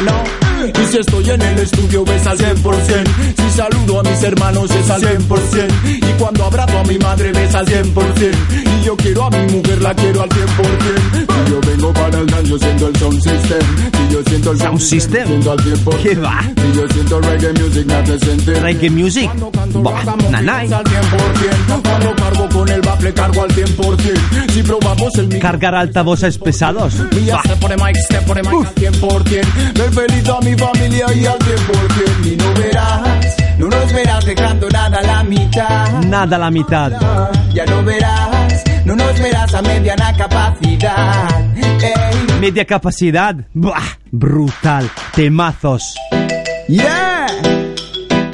¿no? 0.05 0.47
Y 0.67 0.87
si 0.91 0.99
estoy 0.99 1.31
en 1.31 1.43
el 1.43 1.59
estudio 1.59 2.03
ves 2.05 2.27
al 2.27 2.39
100% 2.39 2.55
Si 3.37 3.57
saludo 3.57 4.01
a 4.01 4.03
mis 4.03 4.23
hermanos 4.23 4.71
es 4.71 4.91
al 4.91 5.03
100% 5.03 5.69
Y 5.85 6.13
cuando 6.19 6.45
abrazo 6.45 6.79
a 6.79 6.85
mi 6.85 6.99
madre 6.99 7.31
ves 7.31 7.55
al 7.55 7.67
100% 7.67 8.35
Y 8.51 8.85
yo 8.85 8.97
quiero 8.97 9.25
a 9.25 9.31
mi 9.31 9.53
mujer, 9.53 9.83
la 9.83 9.95
quiero 9.95 10.23
al 10.23 10.29
100% 10.31 10.37
Y 11.47 11.51
yo 11.51 11.61
vengo 11.61 11.93
para 11.93 12.19
el 12.19 12.27
dance, 12.27 12.49
yo 12.49 12.59
siento 12.59 12.89
el 12.89 12.97
sound 12.97 13.21
system. 13.21 13.59
Y 14.09 14.13
yo 14.13 14.23
siento 14.25 14.53
el 14.53 14.59
Sound 14.59 14.81
system. 14.81 15.27
siento 15.29 15.53
al 15.53 15.59
100% 15.59 16.03
¿Qué 16.03 16.15
va? 16.17 16.41
Y 16.57 16.77
yo 16.77 16.89
siento 16.89 17.21
reggae 17.21 17.53
music, 17.53 17.87
me 17.87 17.95
hace 17.95 18.19
sentir 18.19 18.63
Reggae 18.63 18.91
music. 18.91 19.26
Bah, 19.83 20.03
nanay. 20.31 20.73
al 20.73 20.85
100% 20.85 21.83
Cuando 21.83 22.17
cargo 22.17 22.49
con 22.49 22.69
el 22.69 22.81
bafle 22.81 23.13
cargo 23.13 23.43
al 23.43 23.51
100% 23.51 24.51
Si 24.53 24.63
probamos 24.63 25.15
el 25.17 25.27
micro 25.29 25.41
Cargar 25.41 25.75
altavoces 25.75 26.39
pesados. 26.39 26.95
y 27.13 27.25
ya 27.27 27.41
se 27.43 27.57
pone 27.57 27.77
mic, 27.77 27.97
se 28.09 28.21
pone 28.23 28.43
mic 28.43 28.53
al 28.67 28.75
100% 28.75 29.75
Ver 29.75 29.93
feliz 29.93 30.29
a 30.29 30.41
mi 30.41 30.55
familia 30.57 31.07
y 31.15 31.27
al 31.27 31.39
100% 31.39 32.27
Y 32.33 32.37
no 32.37 32.55
verás, 32.55 33.37
no 33.59 33.69
nos 33.69 33.93
verás 33.93 34.25
dejando 34.25 34.69
nada 34.71 34.99
a 34.99 35.03
la 35.03 35.25
mitad 35.25 36.03
Nada 36.03 36.37
a 36.37 36.39
la 36.39 36.51
mitad. 36.51 36.93
Ya 37.53 37.65
no 37.67 37.83
verás, 37.83 38.65
no 38.85 38.97
nos 38.97 39.19
verás 39.21 39.55
a 39.55 39.63
mediana 39.63 40.17
capacidad 40.17 41.41
Ey. 41.57 42.39
Media 42.41 42.65
capacidad. 42.65 43.35
Bah, 43.55 43.83
brutal. 44.11 44.91
Temazos. 45.15 45.95
Yeah 46.69 47.27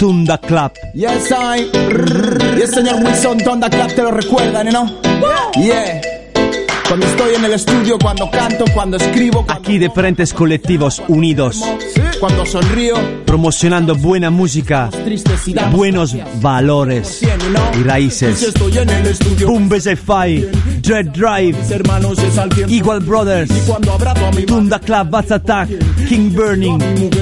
Tunda 0.02 0.36
Club. 0.36 0.72
Yes, 0.94 1.30
I. 1.30 1.70
Y 2.58 2.60
el 2.60 2.68
señor 2.74 2.96
Wilson 3.04 3.38
Thunderclap 3.38 3.94
te 3.94 4.02
lo 4.02 4.10
recuerdan, 4.10 4.66
¿no? 4.72 5.00
Yeah. 5.54 6.00
Cuando 6.88 7.06
estoy 7.06 7.36
en 7.36 7.44
el 7.44 7.52
estudio, 7.52 7.98
cuando 8.02 8.28
canto, 8.28 8.64
cuando 8.74 8.96
escribo, 8.96 9.46
cuando, 9.46 9.62
Aquí 9.62 9.78
diferentes 9.78 10.34
colectivos 10.34 11.00
unidos, 11.06 11.62
cuando 12.18 12.44
sonrío, 12.44 12.96
promocionando 13.24 13.94
buena 13.94 14.28
música, 14.30 14.90
buenos 15.70 16.16
valores 16.40 17.22
y 17.22 17.82
raíces. 17.84 18.42
estoy 18.42 18.78
en 18.78 18.90
el 18.90 19.06
estudio, 19.06 19.46
Boom 19.46 19.70
Fi, 19.70 20.48
Dread 20.82 21.06
Drive, 21.12 21.56
mis 21.56 21.70
hermanos 21.70 22.18
es 22.18 22.36
al 22.38 22.48
tiempo. 22.48 22.74
Eagle 22.74 23.06
Brothers, 23.06 23.52
Tunda 24.46 24.80
Club, 24.80 25.10
Bats 25.10 25.30
Attack, 25.30 25.68
King 26.08 26.30
Burning, 26.34 26.78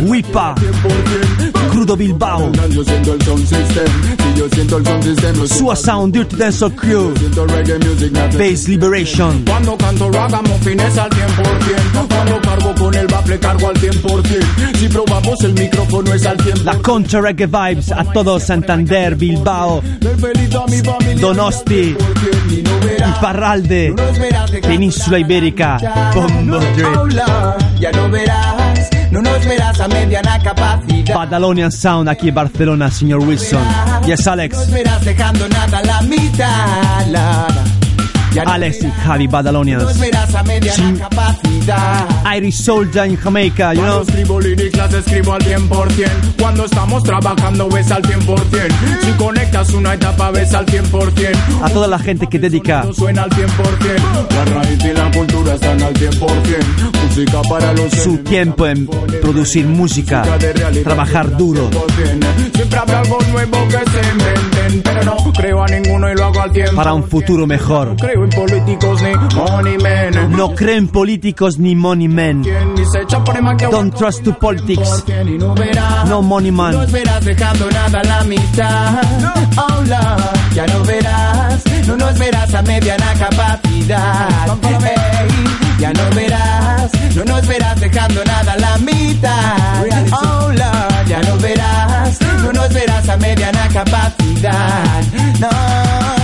Wipa, 0.09 0.55
Crudo 1.81 1.97
Bilbao. 1.97 2.53
Sua 5.47 5.75
Sound, 5.75 6.13
Dirty 6.13 6.37
Dancehall 6.37 6.75
Crew, 6.75 7.15
Bass 8.37 8.69
Liberation. 8.69 9.43
Cuando 9.47 9.79
canto 9.79 10.11
ragamuffin 10.11 10.79
es 10.79 10.99
al 10.99 11.09
100% 11.09 12.07
Cuando 12.09 12.41
cargo 12.43 12.75
con 12.75 12.95
el 12.95 13.07
bafle 13.07 13.39
cargo 13.39 13.69
al 13.69 13.75
100% 13.77 14.79
Si 14.79 14.89
probamos 14.89 15.43
el 15.45 15.55
micrófono 15.55 16.13
es 16.13 16.27
al 16.27 16.37
100% 16.37 16.65
La 16.65 16.79
Concha 16.83 17.21
Reggae 17.21 17.47
Vibes 17.47 17.93
a 17.93 18.05
todo 18.05 18.39
Santander, 18.39 19.15
Bilbao, 19.17 19.83
Donosti, 21.19 21.97
Y 22.51 22.63
dejando 22.63 23.97
Península 24.61 25.19
Ibérica, 25.19 25.79
Bombo 26.15 26.59
Madrid, 26.59 26.85
Aula, 26.85 27.57
Ya 27.79 27.91
no 27.93 28.11
verás, 28.11 28.70
no 29.11 29.23
nos 29.23 29.45
verás 29.47 29.81
a 29.81 29.89
mediana 29.89 30.39
capacidad 30.43 31.15
Badalonian 31.15 31.73
Sound 31.73 32.09
aquí 32.09 32.29
en 32.29 32.35
Barcelona, 32.35 32.91
señor 32.91 33.21
Wilson. 33.21 33.63
Yes, 34.07 34.25
No 34.27 34.33
Alex. 34.33 34.57
nos 34.57 34.71
verás 34.71 35.05
dejando 35.05 35.49
nada 35.49 35.79
a 35.79 35.83
la 35.85 36.03
mitad 36.03 37.07
la, 37.09 37.47
la. 37.49 37.80
Alex 38.39 38.85
y 38.85 38.91
Javi 38.91 39.27
Badalonians. 39.27 39.85
Sí. 40.73 40.95
Irish 42.37 42.63
Soldier 42.63 43.05
en 43.05 43.17
Jamaica, 43.17 43.75
you 43.75 43.81
know. 43.81 43.97
Cuando 43.97 44.11
escribo 44.11 44.41
líricas 44.41 44.81
las 44.81 44.95
escribo 44.95 45.35
al 45.35 45.43
100% 45.43 46.11
Cuando 46.39 46.65
estamos 46.65 47.03
trabajando 47.03 47.69
ves 47.69 47.91
al 47.91 48.03
100% 48.03 48.47
Si 49.05 49.13
conectas 49.13 49.73
una 49.75 49.95
etapa 49.95 50.31
ves 50.31 50.55
al 50.55 50.67
100% 50.67 51.37
A 51.63 51.69
toda 51.71 51.87
la 51.87 51.99
gente 51.99 52.27
que 52.29 52.39
dedica. 52.39 52.87
Suena 52.93 53.25
al 53.25 53.31
100% 53.31 53.49
La 54.31 54.45
raíz 54.45 54.85
y 54.85 54.93
la 54.93 55.11
cultura 55.11 55.55
están 55.55 55.83
al 55.83 55.95
100% 55.95 57.01
Música 57.05 57.43
para 57.43 57.73
los 57.73 57.93
su 57.93 58.19
tiempo 58.19 58.67
en 58.67 58.87
producir 59.21 59.67
música, 59.67 60.23
trabajar 60.85 61.37
duro. 61.37 61.69
Siempre 62.55 62.79
habrá 62.79 63.01
algo 63.01 63.19
nuevo 63.33 63.59
que 63.69 63.91
se 63.91 64.11
inventen 64.13 64.83
Pero 64.83 65.05
no 65.05 65.33
creo 65.33 65.63
a 65.63 65.67
ninguno 65.67 66.11
y 66.11 66.15
lo 66.15 66.25
hago 66.27 66.41
al 66.41 66.53
tiempo 66.53 66.77
para 66.77 66.95
un 66.95 67.05
futuro 67.05 67.47
mejor. 67.47 67.97
Creo 68.21 68.25
en 68.25 68.49
políticos 68.49 69.03
ni 69.03 69.15
money 69.35 69.79
men 69.79 70.31
No 70.37 70.55
políticos 70.89 71.59
ni 71.59 71.75
money 71.75 72.09
Don't 73.71 73.97
trust 73.97 74.25
to 74.25 74.33
politics. 74.39 75.05
no 75.39 75.55
No 76.07 76.23
money 76.23 76.51
No 76.51 76.57
man. 76.57 76.73
nos 76.73 76.93
verás 76.93 77.25
dejando 77.25 77.71
nada 77.71 78.01
a 78.01 78.05
la 78.05 78.25
mitad. 78.25 79.03
Hola, 79.57 80.33
ya 80.55 80.67
no 80.67 80.85
verás, 80.85 81.65
no 81.87 81.97
nos 81.97 82.19
verás 82.19 82.55
a 82.55 82.63
mediana 82.63 83.15
capacidad. 83.19 84.59
Ya 85.79 85.93
no 85.95 86.11
verás, 86.15 86.91
no 87.17 87.25
nos 87.25 87.47
verás 87.47 87.81
dejando 87.81 88.25
nada 88.25 88.53
a 88.53 88.59
la 88.59 88.79
mitad. 88.79 89.85
Hola, 90.13 90.89
ya 91.07 91.23
no 91.23 91.37
verás, 91.39 92.19
no 92.43 92.53
nos 92.53 92.69
verás 92.73 93.09
a 93.09 93.17
mediana 93.17 93.69
capacidad. 93.73 95.03
No, 95.41 95.49
no, 95.49 96.20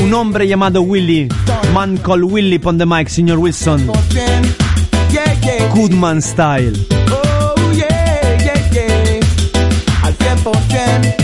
Un 0.00 0.12
hombre 0.14 0.46
llamado 0.46 0.82
Willy, 0.82 1.28
man 1.72 1.98
called 1.98 2.24
Willy 2.24 2.60
on 2.64 2.78
the 2.78 2.86
mic, 2.86 3.08
señor 3.08 3.38
Wilson. 3.38 3.86
Goodman 5.74 6.22
style. 6.22 6.72
Oh, 7.10 7.72
yeah, 7.74 8.38
yeah, 8.44 8.70
yeah. 8.72 10.04
Al 10.04 10.12
100%, 10.14 11.04
yeah. 11.04 11.23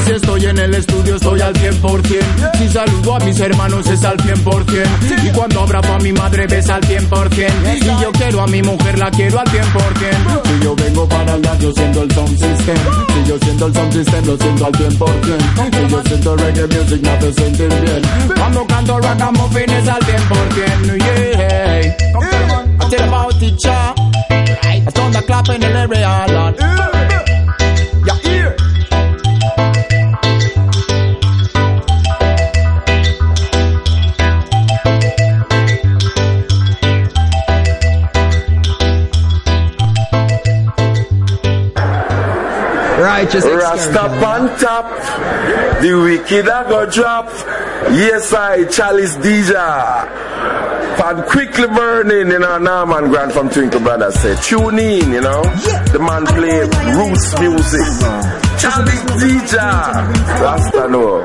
Y 0.00 0.04
si 0.04 0.12
estoy 0.12 0.44
en 0.46 0.58
el 0.58 0.74
estudio, 0.74 1.16
estoy 1.16 1.40
al 1.40 1.52
100%. 1.54 2.58
Si 2.58 2.68
saludo 2.68 3.16
a 3.16 3.18
mis 3.20 3.38
hermanos, 3.40 3.86
es 3.86 4.04
al 4.04 4.16
100%. 4.16 5.26
Y 5.26 5.30
cuando 5.30 5.60
abrazo 5.60 5.94
a 5.94 5.98
mi 5.98 6.12
madre, 6.12 6.46
ves 6.46 6.68
al 6.68 6.80
100%. 6.82 7.50
Y 7.76 8.02
yo 8.02 8.12
quiero 8.12 8.40
a 8.42 8.46
mi 8.46 8.62
mujer, 8.62 8.98
la 8.98 9.10
quiero 9.10 9.40
al 9.40 9.46
100%. 9.46 10.42
Si 10.44 10.64
yo 10.64 10.74
vengo 10.76 11.08
para 11.08 11.32
hablar, 11.32 11.58
yo 11.58 11.72
siento 11.72 12.02
el 12.02 12.12
sound 12.12 12.30
system. 12.30 12.76
Si 13.14 13.28
yo 13.28 13.38
siento 13.38 13.66
el 13.66 13.74
sound 13.74 13.92
system, 13.92 14.26
lo 14.26 14.36
siento 14.36 14.66
al 14.66 14.72
100%. 14.72 15.70
Si 15.70 15.88
yo 15.90 16.02
siento 16.02 16.36
reggae 16.36 16.66
music, 16.66 17.02
me 17.02 17.10
hace 17.10 17.32
sentir 17.32 17.68
bien. 17.68 18.02
Cuando 18.36 18.66
canto 18.66 18.98
ragamuffin 19.00 19.70
es 19.70 19.88
al 19.88 20.00
100%. 20.02 20.98
Yeah. 20.98 21.96
Tell 22.90 23.08
about 23.08 23.42
it, 23.42 23.56
cha. 23.58 23.94
I 24.62 24.90
turn 24.92 25.12
the 25.12 25.22
clap 25.26 25.48
in 25.50 25.60
the 25.60 25.68
area, 25.68 26.26
Lord. 26.28 26.56
Yeah, 26.58 26.99
Righteous 43.00 43.44
Rasta 43.44 44.02
on 44.02 44.58
top, 44.58 44.84
the 45.80 45.94
wicked 45.94 46.46
a 46.46 46.66
go 46.68 46.84
drop. 46.90 47.26
Yes, 47.96 48.30
I, 48.34 48.64
Chalice 48.64 49.16
DJ. 49.16 49.54
Pan 50.98 51.22
quickly 51.26 51.66
burning, 51.68 52.30
you 52.30 52.38
know, 52.38 52.58
Norman 52.58 53.08
Grant 53.10 53.32
from 53.32 53.48
Twinkle 53.48 53.80
Brothers 53.80 54.14
say, 54.16 54.36
tune 54.42 54.78
in, 54.78 55.12
you 55.12 55.22
know. 55.22 55.42
The 55.92 55.98
man 55.98 56.26
play 56.26 56.60
roots 56.94 57.40
music. 57.40 57.80
Chalice 58.60 59.04
DJ. 59.16 59.56
Rasta 60.42 60.88
no. 60.88 61.22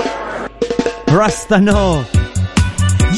Rasta 1.14 1.60
no. 1.60 2.06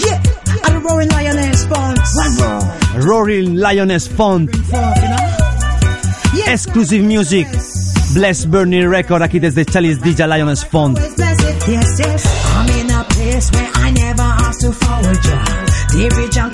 Yeah, 0.04 0.22
I'm 0.64 0.74
the 0.74 0.88
roaring 0.90 1.10
lioness 1.10 1.66
fonts. 1.68 3.06
Roaring 3.06 3.56
Lioness 3.56 4.08
Font. 4.08 4.50
Exclusive 6.48 7.04
Music. 7.04 7.46
Bless 8.18 8.48
Burning 8.48 8.90
Record 8.90 9.22
aquí 9.22 9.40
desde 9.40 9.64
Chalice 9.64 10.02
DJ 10.02 10.26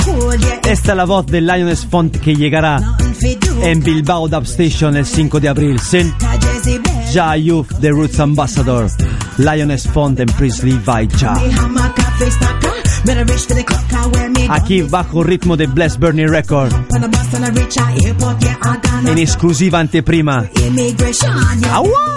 cool, 0.04 0.38
yeah, 0.40 0.60
Esta 0.66 0.92
es 0.92 0.98
la 0.98 1.06
voz 1.06 1.26
de 1.28 1.40
Lioness 1.40 1.86
Font 1.86 2.18
que 2.20 2.36
llegará 2.36 2.82
en 3.62 3.80
Bilbao 3.80 4.28
Dub 4.28 4.44
Station 4.44 4.98
el 4.98 5.06
5 5.06 5.40
de 5.40 5.48
abril. 5.48 5.80
Sin 5.80 6.14
Ja 7.14 7.38
Youth, 7.38 7.70
The 7.80 7.92
Roots 7.92 8.20
Ambassador. 8.20 8.92
Lioness 9.38 9.88
Font 9.88 10.20
en 10.20 10.26
Priestley 10.26 10.78
me 13.06 14.48
Aquí 14.50 14.82
bajo 14.82 15.24
ritmo 15.24 15.56
de 15.56 15.68
Bless 15.68 15.98
Burning 15.98 16.28
Record. 16.28 16.74
in 19.12 19.18
esclusiva 19.18 19.78
anteprima. 19.80 20.50
Aua! 21.70 22.14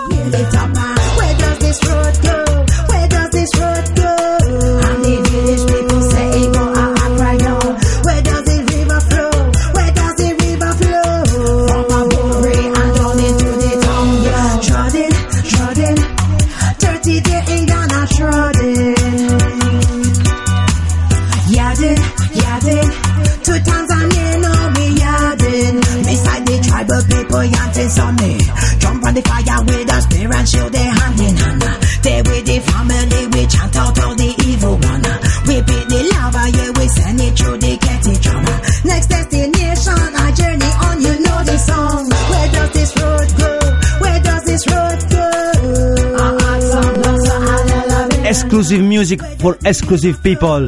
Exclusive 48.57 48.89
music 48.89 49.21
for 49.39 49.59
exclusive 49.67 50.23
people. 50.23 50.67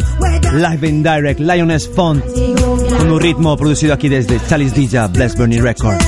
Live 0.52 0.84
and 0.84 1.02
direct, 1.02 1.40
Lioness 1.40 1.88
Font. 1.88 2.22
Con 2.22 3.10
un 3.10 3.18
ritmo 3.18 3.56
producido 3.56 3.94
aquí 3.94 4.10
desde 4.10 4.38
Chalice 4.46 4.78
DJ, 4.78 5.08
Bless 5.10 5.34
Burning 5.34 5.62
Record. 5.62 5.98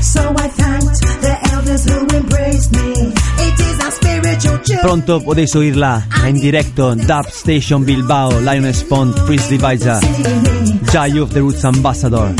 So 0.00 0.20
I 0.30 0.48
thanked 0.48 0.94
the 1.22 1.36
elders 1.52 1.84
who 1.90 2.06
embraced 2.16 2.70
me. 2.70 2.92
It 2.92 3.58
is 3.58 3.84
a 3.84 3.90
spiritual 3.90 4.58
journey. 4.64 4.80
Pronto 4.80 5.24
podéis 5.24 5.56
oírla 5.56 6.06
en 6.24 6.36
directo 6.36 6.92
en 6.92 7.04
Dub 7.04 7.26
Station 7.26 7.84
Bilbao, 7.84 8.40
Lioness 8.42 8.84
Font, 8.84 9.18
Priestley 9.26 9.58
Visa, 9.58 9.98
Ja 10.92 11.08
Youth, 11.08 11.32
The 11.32 11.40
Roots 11.40 11.64
Ambassador. 11.64 12.32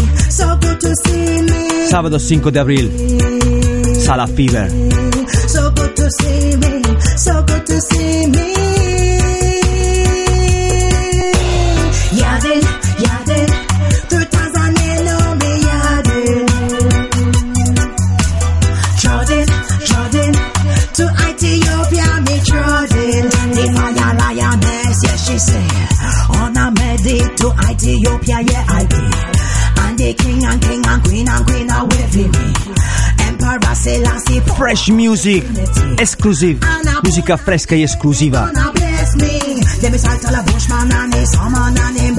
Sábado 1.88 2.20
5 2.20 2.52
de 2.52 2.60
abril, 2.60 2.92
Sala 4.04 4.28
Fever. 4.28 5.09
So 5.52 5.70
good 5.72 5.96
to 5.96 6.10
see 6.10 6.56
me. 6.62 6.82
So 7.16 7.42
good 7.42 7.66
to 7.66 7.80
see 7.80 8.26
me. 8.26 8.46
Yarding. 12.20 12.62
To 14.10 14.18
Tanzania, 14.32 14.94
no 15.06 15.16
me 15.40 15.52
yarding. 15.66 16.46
Trotting, 19.00 19.48
trotting. 19.88 20.34
To 20.98 21.04
Ethiopia, 21.28 22.08
me 22.26 22.36
trotting. 22.48 23.26
The 23.56 23.64
fire 23.74 24.14
lioness, 24.20 24.98
yes 25.02 25.20
she 25.26 25.36
say. 25.38 25.66
On 26.38 26.56
a 26.56 26.70
medic 26.70 27.36
to 27.40 27.48
Ethiopia, 27.70 28.38
yeah 28.50 28.64
I 28.68 28.84
did. 28.84 29.14
And 29.82 29.98
the 29.98 30.14
king 30.14 30.44
and 30.44 30.62
king 30.62 30.86
and 30.86 31.02
queen 31.04 31.28
and 31.28 31.46
queen 31.46 31.70
are 31.70 31.86
waving 31.86 32.30
me. 32.30 32.49
Fresh 33.82 34.90
music, 34.90 35.42
exclusive, 35.98 36.60
musica 37.02 37.38
fresca 37.38 37.74
e 37.74 37.82
esclusiva. 37.82 38.52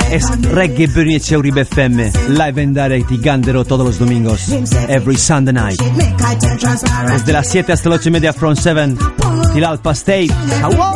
Es 0.10 0.42
reggae 0.42 0.88
Bernie 0.88 1.20
Ceuri 1.20 1.52
BFM, 1.52 2.12
live 2.30 2.64
and 2.64 2.76
direct 2.76 3.12
y 3.12 3.18
Gandero 3.20 3.64
todos 3.64 3.86
los 3.86 4.00
domingos, 4.00 4.50
every 4.88 5.16
Sunday 5.16 5.54
night. 5.54 5.80
Desde 7.08 7.32
las 7.32 7.48
7 7.48 7.74
hasta 7.74 7.90
las 7.90 8.00
8 8.00 8.10
y 8.10 8.12
media, 8.12 8.34
from 8.34 8.56
7, 8.56 8.96
till 9.54 9.64
Alpa 9.64 9.92
State. 9.92 10.34
Hello. 10.64 10.96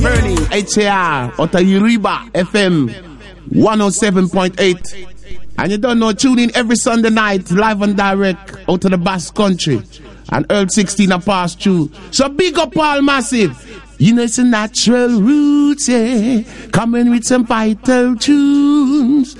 Bernie, 0.00 0.36
HAR, 0.48 1.30
Uriba 1.32 2.30
FM 2.32 2.88
107.8. 3.50 5.48
And 5.58 5.70
you 5.70 5.76
don't 5.76 5.98
know, 5.98 6.12
tune 6.12 6.38
in 6.38 6.56
every 6.56 6.76
Sunday 6.76 7.10
night, 7.10 7.50
live 7.50 7.82
and 7.82 7.94
direct, 7.94 8.56
out 8.66 8.82
of 8.86 8.90
the 8.90 8.96
Basque 8.96 9.34
Country. 9.34 9.82
And 10.32 10.46
Earl 10.48 10.68
16 10.68 11.12
are 11.12 11.20
passed 11.20 11.60
through. 11.60 11.90
So 12.12 12.30
big 12.30 12.56
up 12.56 12.74
all 12.78 13.02
massive. 13.02 13.69
You 14.00 14.14
know, 14.14 14.22
it's 14.22 14.38
a 14.38 14.44
natural 14.44 15.20
roots, 15.20 15.86
yeah. 15.86 16.40
Coming 16.72 17.10
with 17.10 17.24
some 17.24 17.44
vital 17.44 18.16
tunes. 18.16 19.36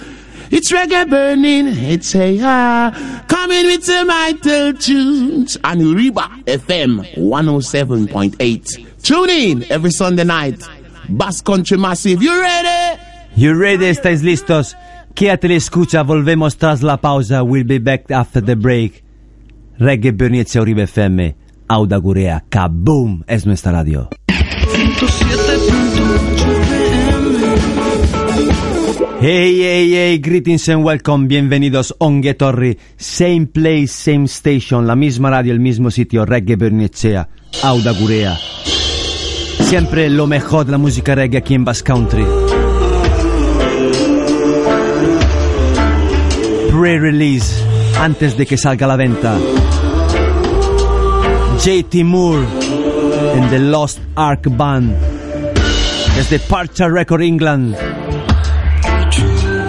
It's 0.50 0.70
reggae 0.70 1.08
burning, 1.08 1.68
it's 1.68 2.14
a 2.14 2.38
ah, 2.42 3.24
coming 3.26 3.64
with 3.64 3.82
some 3.82 4.08
vital 4.08 4.74
tunes. 4.74 5.56
And 5.64 5.80
Uriba 5.80 6.44
FM 6.44 7.06
107.8. 7.16 9.02
Tune 9.02 9.30
in 9.30 9.72
every 9.72 9.92
Sunday 9.92 10.24
night. 10.24 10.62
Basque 11.08 11.46
Country 11.46 11.78
Massive. 11.78 12.22
You 12.22 12.38
ready? 12.38 13.00
You 13.36 13.54
ready? 13.54 13.86
¿Estáis 13.86 14.22
listos? 14.22 14.76
Quédate 15.14 15.48
y 15.48 15.54
escucha, 15.54 16.02
volvemos 16.02 16.58
tras 16.58 16.82
la 16.82 16.98
pausa. 16.98 17.42
We'll 17.42 17.64
be 17.64 17.78
back 17.78 18.10
after 18.10 18.42
the 18.42 18.56
break. 18.56 19.02
Reggae 19.78 20.14
Bernice 20.14 20.60
Uribe 20.60 20.82
FM, 20.82 21.34
Auda 21.66 21.96
Gurea, 21.96 22.44
Kaboom, 22.50 23.24
es 23.26 23.46
nuestra 23.46 23.72
radio. 23.72 24.10
Hey, 29.22 29.56
hey, 29.62 29.90
hey, 29.92 30.18
greetings 30.18 30.68
and 30.68 30.84
welcome, 30.84 31.26
bienvenidos 31.26 31.94
Ongue 31.98 32.34
Torri, 32.34 32.76
same 32.98 33.46
place, 33.46 33.88
same 33.88 34.26
station, 34.26 34.86
la 34.86 34.96
misma 34.96 35.30
radio, 35.30 35.54
el 35.54 35.60
mismo 35.60 35.90
sitio, 35.90 36.26
Reggae 36.26 36.56
Bernicea, 36.56 37.30
Auda 37.62 37.92
Gurea. 37.92 38.36
Siempre 39.62 40.10
lo 40.10 40.26
mejor 40.26 40.66
de 40.66 40.72
la 40.72 40.78
música 40.78 41.14
reggae 41.14 41.38
aquí 41.38 41.54
en 41.54 41.64
Bass 41.64 41.82
Country. 41.82 42.26
Pre-release, 46.70 47.64
antes 47.98 48.36
de 48.36 48.44
que 48.44 48.58
salga 48.58 48.84
a 48.84 48.88
la 48.88 48.96
venta. 48.96 49.38
JT 51.64 52.04
Moore 52.04 52.59
and 53.34 53.50
the 53.50 53.58
Lost 53.58 54.00
Ark 54.16 54.48
Band. 54.56 54.94
Desde 56.14 56.38
Parcha 56.38 56.88
Record 56.88 57.22
England. 57.22 57.76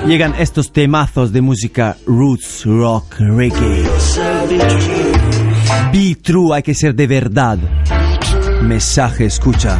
Llegan 0.07 0.33
estos 0.39 0.71
temazos 0.71 1.31
de 1.31 1.41
música 1.41 1.95
roots, 2.05 2.65
rock, 2.65 3.15
reggae. 3.19 3.83
Be 5.91 6.15
true, 6.21 6.53
hay 6.55 6.63
que 6.63 6.73
ser 6.73 6.95
de 6.95 7.07
verdad. 7.07 7.57
Mensaje, 8.63 9.25
escucha. 9.25 9.79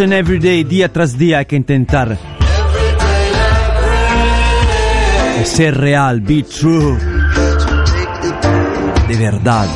Every 0.00 0.38
day, 0.38 0.64
día 0.64 0.90
tras 0.90 1.18
día, 1.18 1.40
hay 1.40 1.44
que 1.44 1.56
intentar 1.56 2.16
ser 5.44 5.76
real, 5.76 6.22
be 6.22 6.42
true, 6.42 6.96
de 9.08 9.16
verdad. 9.18 9.68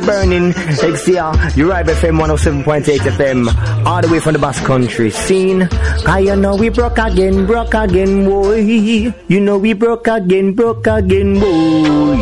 Reggae 0.00 0.06
Burning. 0.06 0.52
XCR, 0.52 1.68
right 1.68 1.86
FM 1.86 2.18
107.8 2.18 2.98
FM, 2.98 3.86
all 3.86 4.00
the 4.00 4.08
way 4.08 4.20
from 4.20 4.32
the 4.32 4.38
Basque 4.38 4.64
Country 4.64 5.10
scene. 5.10 5.68
I 6.06 6.22
know 6.34 6.56
we 6.56 6.68
broke 6.70 6.98
again, 6.98 7.46
broke 7.46 7.74
again, 7.74 8.24
boy. 8.24 8.56
You 8.56 9.40
know 9.40 9.58
we 9.58 9.74
broke 9.74 10.06
again, 10.08 10.54
broke 10.54 10.86
again, 10.86 11.38
boy. 11.38 12.16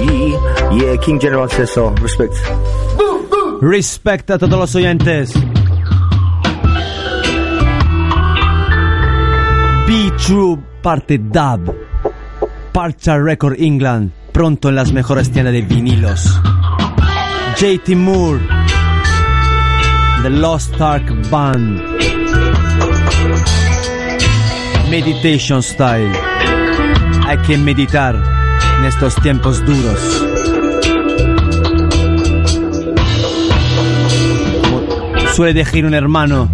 Yeah, 0.72 0.97
King 0.97 1.20
General 1.20 1.49
says 1.49 1.72
so. 1.72 1.91
Respect. 1.91 2.35
Respect 3.61 4.31
a 4.31 4.39
todos 4.39 4.59
los 4.59 4.74
oyentes. 4.74 5.33
Be 9.87 10.11
True 10.18 10.59
parte 10.83 11.18
Dub. 11.18 11.74
Parcha 12.72 13.18
Record 13.18 13.59
England. 13.59 14.12
Pronto 14.33 14.68
en 14.68 14.76
las 14.76 14.93
mejores 14.93 15.31
tiendas 15.33 15.53
de 15.53 15.62
vinilos. 15.62 16.41
JT 17.61 17.96
Moore. 17.96 18.40
The 20.22 20.30
Lost 20.30 20.80
Ark 20.80 21.04
Band. 21.28 21.80
Meditation 24.88 25.62
Style. 25.62 26.12
Hay 27.26 27.38
que 27.38 27.59
meditar 27.59 28.14
en 28.78 28.84
estos 28.84 29.16
tiempos 29.16 29.64
duros. 29.66 30.24
suele 35.38 35.54
decir 35.54 35.86
un 35.86 35.94
hermano, 35.94 36.50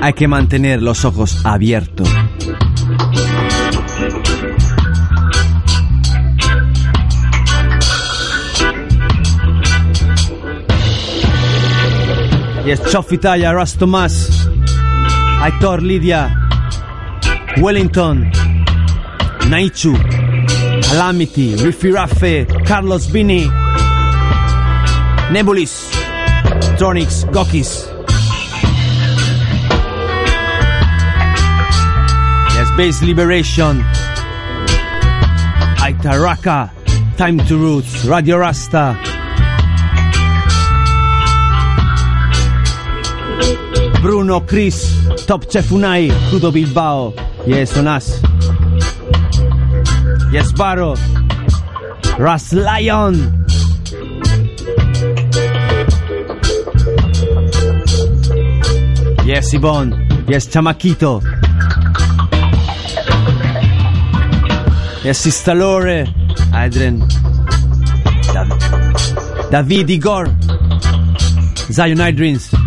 hay 0.00 0.14
que 0.14 0.26
mantener 0.26 0.80
los 0.80 1.04
ojos 1.04 1.44
abiertos. 1.44 2.08
Jest 12.64 12.84
Chofitaya, 12.92 13.52
Ras 13.52 13.74
Tomás, 13.74 14.30
Aitor 15.42 15.82
Lidia, 15.82 16.30
Wellington, 17.56 18.30
Naichu, 19.48 19.96
Calamity, 20.88 21.56
Riffy 21.56 21.92
Raffe, 21.92 22.46
Carlos 22.66 23.06
Bini, 23.06 23.50
Nebulis, 25.32 25.90
Tronix, 26.76 27.24
Gokis. 27.32 27.88
Yes, 32.54 32.70
Base 32.76 33.02
Liberation, 33.02 33.84
Aitaraka, 35.82 36.70
Time 37.16 37.38
to 37.46 37.56
Roots, 37.56 38.04
Radio 38.04 38.38
Rasta. 38.38 39.09
Bruno, 44.30 44.46
Chris, 44.46 45.26
Top 45.26 45.44
Chefunai, 45.46 46.08
Judo 46.30 46.52
Bilbao. 46.52 47.12
Yes, 47.46 47.76
on 47.76 47.88
us. 47.88 48.22
Yes, 50.30 50.52
Baro. 50.52 50.94
Ras 52.16 52.52
Lion. 52.52 53.14
Yes, 59.26 59.52
Yvonne. 59.52 59.90
Yes, 60.28 60.46
Chamaquito. 60.46 61.20
Yes, 65.02 65.18
Sister 65.18 65.56
Lore. 65.56 66.06
Adrian. 66.54 67.00
Dav- 68.32 69.50
David 69.50 69.90
Igor. 69.90 70.26
Zion 71.72 71.98
Idrins. 71.98 72.59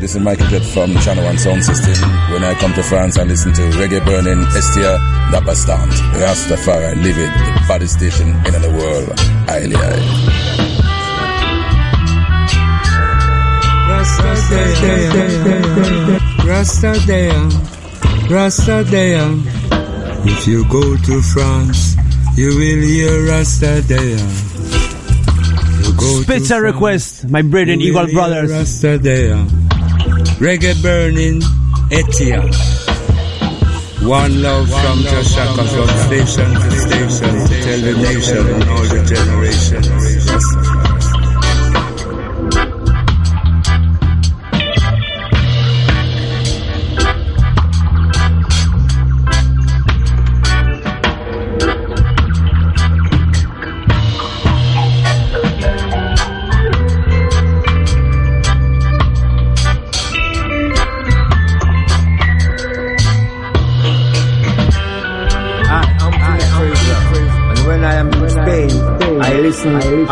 This 0.00 0.14
is 0.14 0.22
Michael 0.22 0.46
Jet 0.46 0.64
from 0.64 0.96
Channel 0.96 1.24
One 1.24 1.36
Sound 1.36 1.62
System. 1.62 2.08
When 2.32 2.42
I 2.42 2.54
come 2.54 2.72
to 2.72 2.82
France, 2.82 3.18
I 3.18 3.24
listen 3.24 3.52
to 3.52 3.62
Reggae 3.76 4.04
Burning, 4.04 4.40
Estia, 4.56 4.98
Dabastant, 5.30 5.92
Rastafari, 6.16 6.96
live 7.02 7.18
it, 7.18 7.28
the 7.28 7.64
baddest 7.68 7.98
station 7.98 8.28
in 8.28 8.62
the 8.64 8.70
world. 8.70 9.12
Highly, 9.46 9.76
highly. 9.76 10.00
Rasta 16.48 16.92
there, 17.06 17.48
Rasta 18.30 18.84
there. 18.84 19.28
If 20.24 20.46
you 20.46 20.66
go 20.68 20.96
to 20.96 21.22
France, 21.22 21.96
you 22.36 22.48
will 22.48 22.82
hear 22.82 23.26
Rasta 23.28 23.82
there. 23.82 24.18
You 26.00 26.22
Special 26.22 26.60
request, 26.60 27.28
my 27.28 27.42
brethren, 27.42 27.80
you 27.80 27.92
will 27.92 28.08
Eagle 28.08 28.24
hear 28.30 28.46
Brothers. 28.46 29.59
Reggae 30.40 30.72
burning, 30.82 31.42
Etia. 31.90 32.40
One 34.08 34.40
love 34.40 34.70
from 34.70 34.98
Joshaka 35.00 35.68
from 35.68 35.88
station 36.08 36.54
to 36.54 36.70
station, 36.70 37.34
tell 37.60 37.80
the 37.80 37.94
nation 38.00 38.48
and 38.48 38.64
all 38.70 38.84
the 38.84 39.04
generations. 39.04 40.59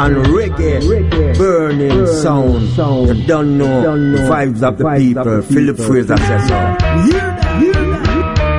Listen 0.06 0.16
on 0.16 0.24
reggae, 0.24 1.38
burning 1.38 2.06
sound. 2.06 2.62
You 3.08 3.26
don't 3.26 3.58
know 3.58 3.82
don't 3.82 4.12
the 4.12 4.18
vibes 4.18 4.62
of 4.62 4.78
the 4.78 4.84
people. 4.96 5.42
Philip 5.42 5.76
Fraser 5.76 6.16
says 6.16 6.48
so. 6.48 6.76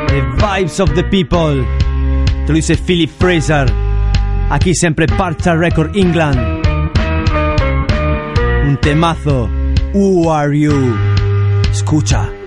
The 0.07 0.21
vibes 0.37 0.79
of 0.79 0.95
the 0.95 1.03
people. 1.03 1.65
Te 2.45 2.53
lo 2.53 2.55
dice 2.55 2.75
Philip 2.75 3.09
Fraser. 3.09 3.67
Aquí 4.49 4.73
siempre 4.73 5.07
Parcha 5.07 5.55
Record 5.55 5.95
England. 5.95 6.39
Un 8.65 8.77
temazo. 8.81 9.49
Who 9.93 10.27
are 10.29 10.53
you? 10.53 10.95
Escucha. 11.71 12.38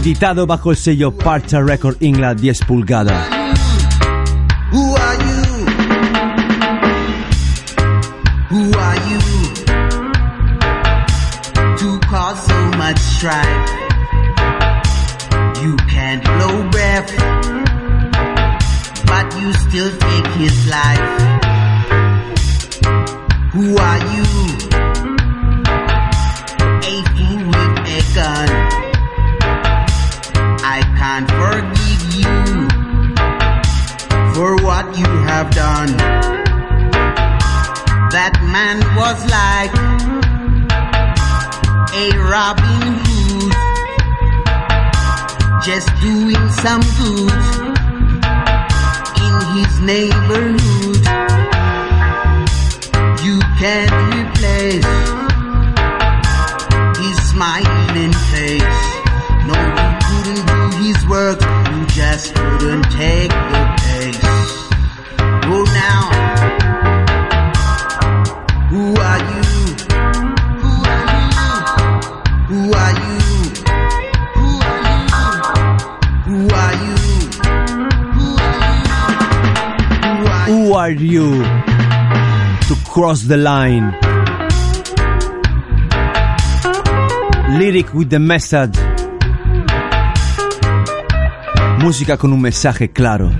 Editado 0.00 0.46
bajo 0.46 0.70
el 0.70 0.78
sello 0.78 1.14
Parcha 1.14 1.60
Record 1.60 1.98
England 2.00 2.40
10 2.40 2.60
pulgadas. 2.64 3.28
You 15.62 15.76
can't 15.86 16.24
blow 16.24 16.70
breath, 16.70 17.12
but 19.04 19.26
you 19.38 19.52
still 19.52 19.90
take 19.98 20.26
his 20.38 20.66
life. 20.66 21.20
Who 23.52 23.76
are 23.76 23.98
you? 24.16 24.29
Man 38.52 38.78
was 38.96 39.18
like 39.30 39.72
a 41.94 42.06
Robin 42.18 42.82
Hood, 43.04 43.52
just 45.62 45.88
doing 46.02 46.48
some 46.64 46.82
good 46.98 47.30
in 49.24 49.34
his 49.54 49.72
neighborhood. 49.80 51.02
You 53.24 53.38
can't 53.60 53.94
replace 54.18 54.90
his 56.98 57.18
smiling 57.30 58.14
face. 58.32 58.80
No, 59.46 59.58
you 59.78 59.90
couldn't 60.06 60.44
do 60.50 60.60
his 60.84 61.00
work, 61.06 61.40
you 61.40 61.86
just 61.86 62.34
couldn't 62.34 62.90
take 62.90 63.30
the 63.30 63.69
you 80.98 81.42
to 82.68 82.74
cross 82.88 83.22
the 83.22 83.36
line? 83.36 83.94
Lyric 87.58 87.92
with 87.92 88.08
the 88.08 88.18
message. 88.18 88.78
Música 91.82 92.16
con 92.16 92.32
un 92.32 92.40
mensaje 92.40 92.90
claro. 92.90 93.30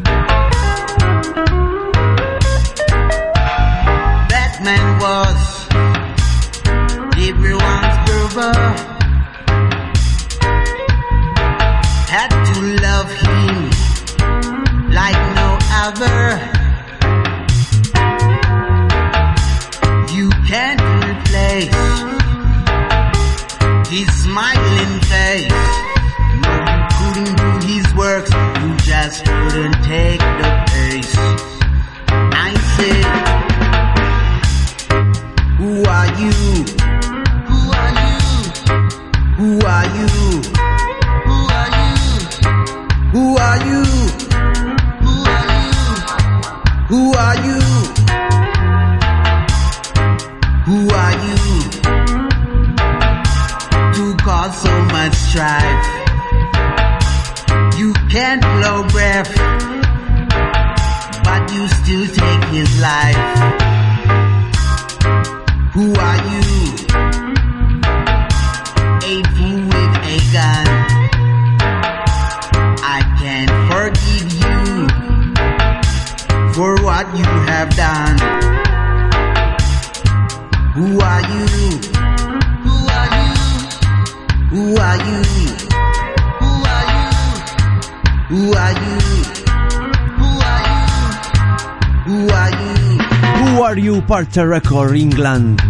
Parcher 94.10 94.48
Record 94.48 94.96
England? 94.96 95.62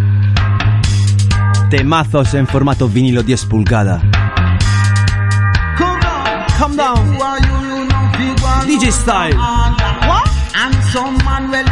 Temazos 1.69 2.33
en 2.33 2.47
formato 2.47 2.89
vinilo 2.89 3.21
10 3.21 3.45
pulgada. 3.45 4.01
Come 6.57 6.75
down. 6.75 6.97
Who 6.97 7.21
are 7.21 7.39
you? 7.39 7.53
You 7.69 7.85
know 7.85 8.11
big 8.17 8.43
one. 8.43 8.67
DJ 8.67 8.91
style. 8.91 9.35
What? 9.35 10.27
And 10.55 10.75
some 10.91 11.17
man 11.23 11.53
a 11.53 11.63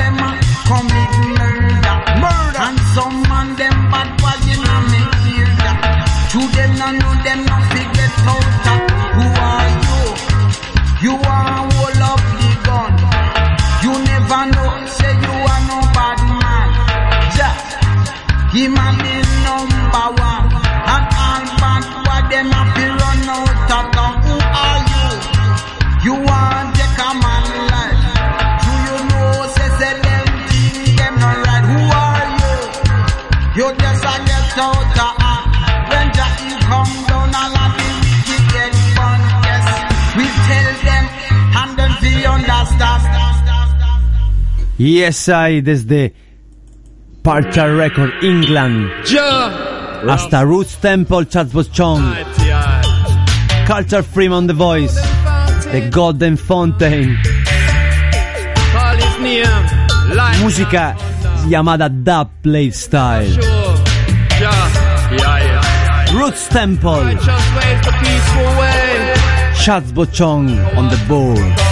commit 0.68 1.40
murder. 1.40 2.39
And 2.70 2.80
some 2.94 3.18
man 3.24 3.56
them 3.56 3.78
bad 3.90 4.10
boy 4.22 4.38
you 4.46 4.58
know 4.62 4.82
me 4.94 5.02
fear 5.26 5.50
that. 5.58 5.78
To 6.32 6.40
them 6.54 6.72
no 6.78 6.88
know 7.02 7.14
them 7.26 7.40
no 7.50 7.58
figure 7.74 8.12
out 8.30 8.46
that. 8.66 8.82
Who 9.18 9.26
are 9.50 9.70
you? 9.86 10.02
You 11.06 11.14
are 11.18 11.46
a 11.50 11.66
whole 11.66 12.02
of 12.14 12.22
the 12.38 12.52
gun. 12.70 12.94
You 13.82 13.94
never 14.12 14.42
know. 14.54 14.70
Say 14.86 15.14
you 15.26 15.36
are 15.50 15.64
no 15.66 15.80
bad 15.98 16.20
man. 16.42 16.70
Just 17.38 17.68
him 18.54 18.78
a 18.78 18.89
ESI 44.80 45.62
desde 45.62 46.14
Parcha 47.22 47.68
Record, 47.68 48.14
England. 48.24 48.90
Yeah. 49.12 49.52
Hasta 50.08 50.46
Roots 50.46 50.78
Temple, 50.78 51.26
Chatsworth 51.26 51.72
Chong. 51.74 52.02
Culture 53.68 54.02
Freeman 54.02 54.48
The 54.48 54.54
Voice. 54.54 54.96
The 55.72 55.90
Golden 55.92 56.38
Fountain. 56.38 57.18
Música 60.42 60.96
llamada 61.50 61.90
Dub 61.90 62.30
Play 62.42 62.72
Style. 62.72 63.38
Roots 66.14 66.48
Temple. 66.48 67.18
Chatsworth 69.62 70.14
Chong 70.14 70.50
on 70.78 70.88
the 70.90 70.98
board. 71.08 71.69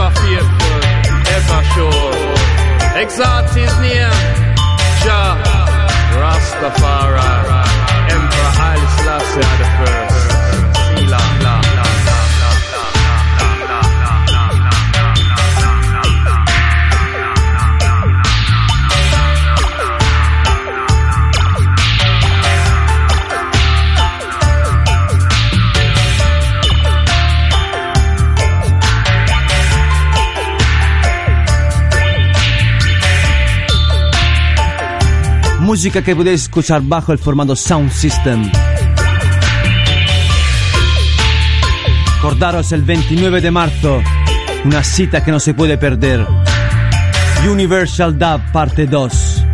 Ever 0.00 0.14
faithful, 0.14 0.80
ever 1.36 1.62
sure. 1.74 3.02
Exalt 3.02 3.50
his 3.50 3.74
name. 3.80 4.14
Jah. 5.02 5.34
Rastafari. 6.20 7.58
Emperor 8.14 8.52
Haile 8.58 8.88
Selassie 8.96 9.67
música 35.78 36.02
que 36.02 36.16
podéis 36.16 36.42
escuchar 36.42 36.82
bajo 36.82 37.12
el 37.12 37.18
formato 37.20 37.54
Sound 37.54 37.92
System. 37.92 38.50
Acordaros 42.18 42.72
el 42.72 42.82
29 42.82 43.40
de 43.40 43.52
marzo, 43.52 44.02
una 44.64 44.82
cita 44.82 45.22
que 45.22 45.30
no 45.30 45.38
se 45.38 45.54
puede 45.54 45.78
perder. 45.78 46.26
Universal 47.48 48.18
Dub 48.18 48.40
parte 48.50 48.88
2. 48.88 49.44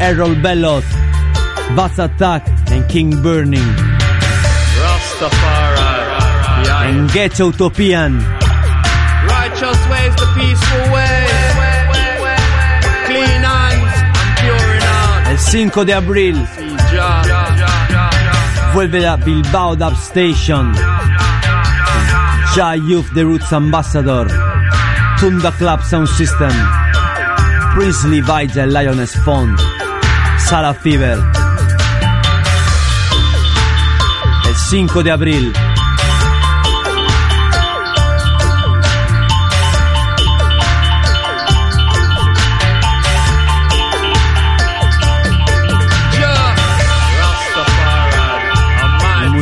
Errol 0.00 0.36
Bellot, 0.42 0.84
Vats 1.74 1.98
Attack 1.98 2.46
en 2.72 2.86
King 2.86 3.22
Burning. 3.22 3.74
Rastafari. 4.82 5.80
En 6.90 7.08
Ghetto 7.08 7.46
Utopian. 7.46 8.20
Righteous 9.26 9.78
ways 9.88 10.14
the 10.16 10.26
peaceful 10.34 10.92
way. 10.92 10.99
5 15.50 15.84
de 15.84 15.94
abril 15.94 16.46
vuelve 18.72 19.04
a 19.04 19.16
Bilbao 19.16 19.74
Dub 19.74 19.94
Station. 19.94 20.72
Ja 22.54 22.76
Youth 22.76 23.12
The 23.14 23.22
Roots 23.22 23.52
Ambassador. 23.52 24.28
Tunda 25.18 25.50
Club 25.50 25.82
Sound 25.82 26.08
System. 26.08 26.52
Princely 27.74 28.20
Vija 28.20 28.62
el 28.62 28.72
Lioness 28.72 29.16
Font. 29.24 29.60
Sala 30.38 30.72
Fever. 30.72 31.18
El 34.46 34.54
5 34.54 35.02
de 35.02 35.10
abril. 35.10 35.69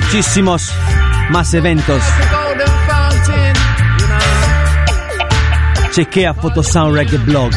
Muchísimos 0.08 0.72
más 1.30 1.52
eventos. 1.52 2.02
Chequea 5.90 6.32
Photosound 6.32 6.94
Reggae 6.94 7.18
Blog. 7.18 7.50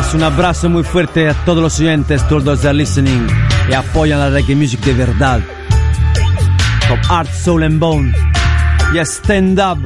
Yes, 0.00 0.14
un 0.14 0.22
abrazo 0.22 0.70
muy 0.70 0.82
fuerte 0.82 1.28
a 1.28 1.34
todos 1.44 1.62
los 1.62 1.78
oyentes, 1.78 2.26
todos 2.26 2.44
los 2.44 2.74
listening 2.74 3.26
y 3.68 3.74
apoyan 3.74 4.18
la 4.18 4.30
reggae 4.30 4.54
music 4.54 4.80
de 4.80 4.94
verdad. 4.94 5.40
Con 6.88 6.98
Art, 7.10 7.30
Soul 7.30 7.64
and 7.64 7.78
Bone. 7.78 8.14
Yes, 8.94 9.20
Stand 9.22 9.60
Up. 9.60 9.78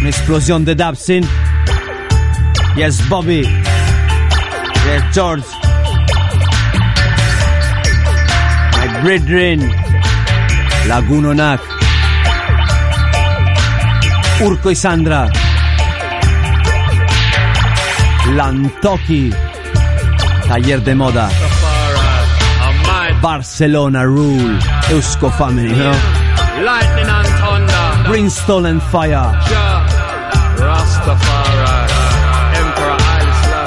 Una 0.00 0.08
explosión 0.08 0.64
de 0.64 0.76
dub 0.76 0.94
synth. 0.94 1.28
Yes, 2.76 3.08
Bobby. 3.08 3.42
Yes, 3.42 5.02
George. 5.12 5.44
My 8.78 9.02
brethren. 9.02 9.68
Laguno 10.86 11.34
Nac. 11.34 11.60
Urco 14.40 14.70
y 14.70 14.76
Sandra. 14.76 15.28
Lantoki, 18.32 19.30
Taller 20.46 20.80
de 20.80 20.94
Moda, 20.94 21.28
Barcelona 23.20 24.04
Rule, 24.06 24.58
Eusko 24.88 25.30
Family. 25.30 25.68
Lightning 26.64 27.08
and 27.08 27.28
Thunder, 27.38 28.08
Brimstone 28.08 28.66
and 28.66 28.82
Fire, 28.82 29.32
Rastafari, 30.56 31.88
Emperor 32.56 32.98
Isla 33.20 33.62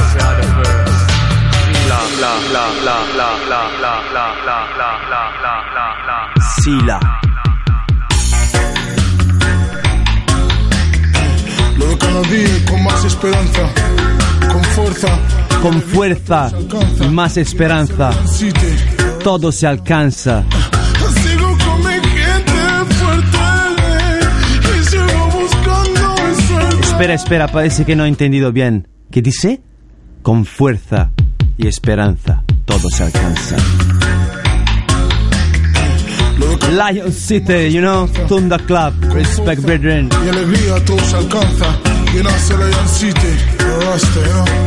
Sila. 6.64 7.00
Lo 11.78 11.86
de 11.88 11.98
Canadí 11.98 12.66
con 12.68 12.84
más 12.84 13.06
esperanza 13.06 13.87
con 15.62 15.82
fuerza. 15.82 16.52
Y 17.02 17.08
más 17.08 17.38
esperanza. 17.38 18.12
Todo 19.24 19.52
se 19.52 19.66
alcanza. 19.66 20.44
Espera, 26.82 27.14
espera, 27.14 27.48
parece 27.48 27.86
que 27.86 27.95
no 27.95 28.06
he 28.06 28.08
entendido 28.08 28.52
bien. 28.52 28.88
¿Qué 29.12 29.22
dice? 29.22 29.62
Con 30.22 30.45
fuerza 30.45 31.12
y 31.58 31.68
esperanza. 31.68 32.44
Todo 32.66 32.90
se 32.90 33.04
alcanza. 33.04 33.56
Lion 36.70 37.12
City, 37.12 37.72
you 37.72 37.82
know, 37.82 38.08
Tunda 38.28 38.60
Club, 38.60 38.94
Respect 39.14 39.62
Brethren. 39.64 40.10
Y 40.26 40.30
alegría 40.30 40.84
todo 40.86 40.99
se 40.99 41.16
alcanza. 41.18 41.87
You're 42.14 42.24
not 42.24 42.40
City, 42.88 43.34
Rasta, 43.60 44.22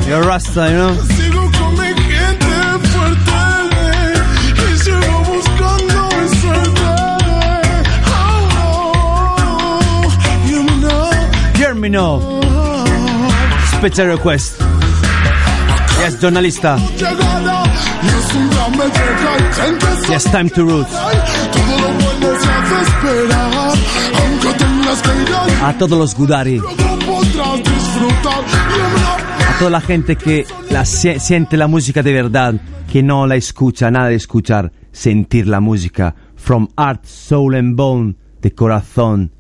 you 0.08 0.18
Rasta, 0.28 0.64
you? 0.70 0.88
Sigo 1.16 1.42
con 1.58 1.72
mi 1.74 1.88
gente 1.88 2.54
fuerte 2.90 3.40
y 4.62 4.78
sigo 4.78 5.16
buscando. 5.24 5.98
Oh, 11.96 12.18
Special 13.78 14.06
request. 14.08 14.60
Yes, 16.00 16.20
Donalista. 16.20 16.78
Yes, 20.08 20.24
time 20.24 20.50
to 20.50 20.64
root. 20.64 20.86
A 25.62 25.72
todos 25.78 25.98
los 25.98 26.14
Gudari 26.14 26.60
disfrutar. 27.56 28.44
A 29.48 29.58
toda 29.58 29.70
la 29.70 29.80
gente 29.80 30.16
que 30.16 30.46
siente 30.84 31.56
la 31.56 31.66
música 31.66 32.02
de 32.02 32.12
verdad, 32.12 32.54
que 32.90 33.02
no 33.02 33.26
la 33.26 33.36
escucha, 33.36 33.90
nada 33.90 34.08
de 34.08 34.16
escuchar, 34.16 34.72
sentir 34.92 35.46
la 35.46 35.60
música. 35.60 36.14
From 36.36 36.68
Art, 36.76 37.04
Soul 37.04 37.54
and 37.56 37.76
Bone, 37.76 38.14
de 38.40 38.54
corazón. 38.54 39.32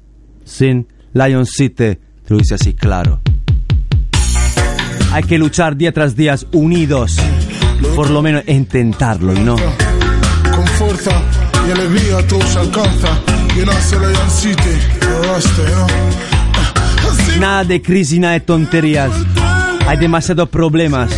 Sin 0.44 0.86
Lion 1.12 1.46
City, 1.46 1.74
te 1.74 1.98
lo 2.28 2.38
dice 2.38 2.54
así 2.54 2.74
claro. 2.74 3.20
Hay 5.12 5.22
que 5.24 5.38
luchar 5.38 5.76
día 5.76 5.92
tras 5.92 6.14
día 6.14 6.36
unidos. 6.52 7.16
Por 7.96 8.10
lo 8.10 8.22
menos 8.22 8.42
intentarlo, 8.46 9.32
¿no? 9.32 9.56
con 10.60 10.66
fuerza 10.66 11.10
y 11.66 11.70
alegría 11.70 12.26
todo 12.26 12.42
se 12.42 12.58
alcanza. 12.58 13.08
La 13.56 14.12
Young 14.12 14.30
City. 14.30 14.76
¿no? 15.00 16.39
Nada 17.38 17.64
de 17.64 17.80
crisis, 17.80 18.18
nada 18.18 18.34
de 18.34 18.40
tonterías. 18.40 19.10
Hay 19.86 19.96
demasiados 19.98 20.48
problemas. 20.48 21.10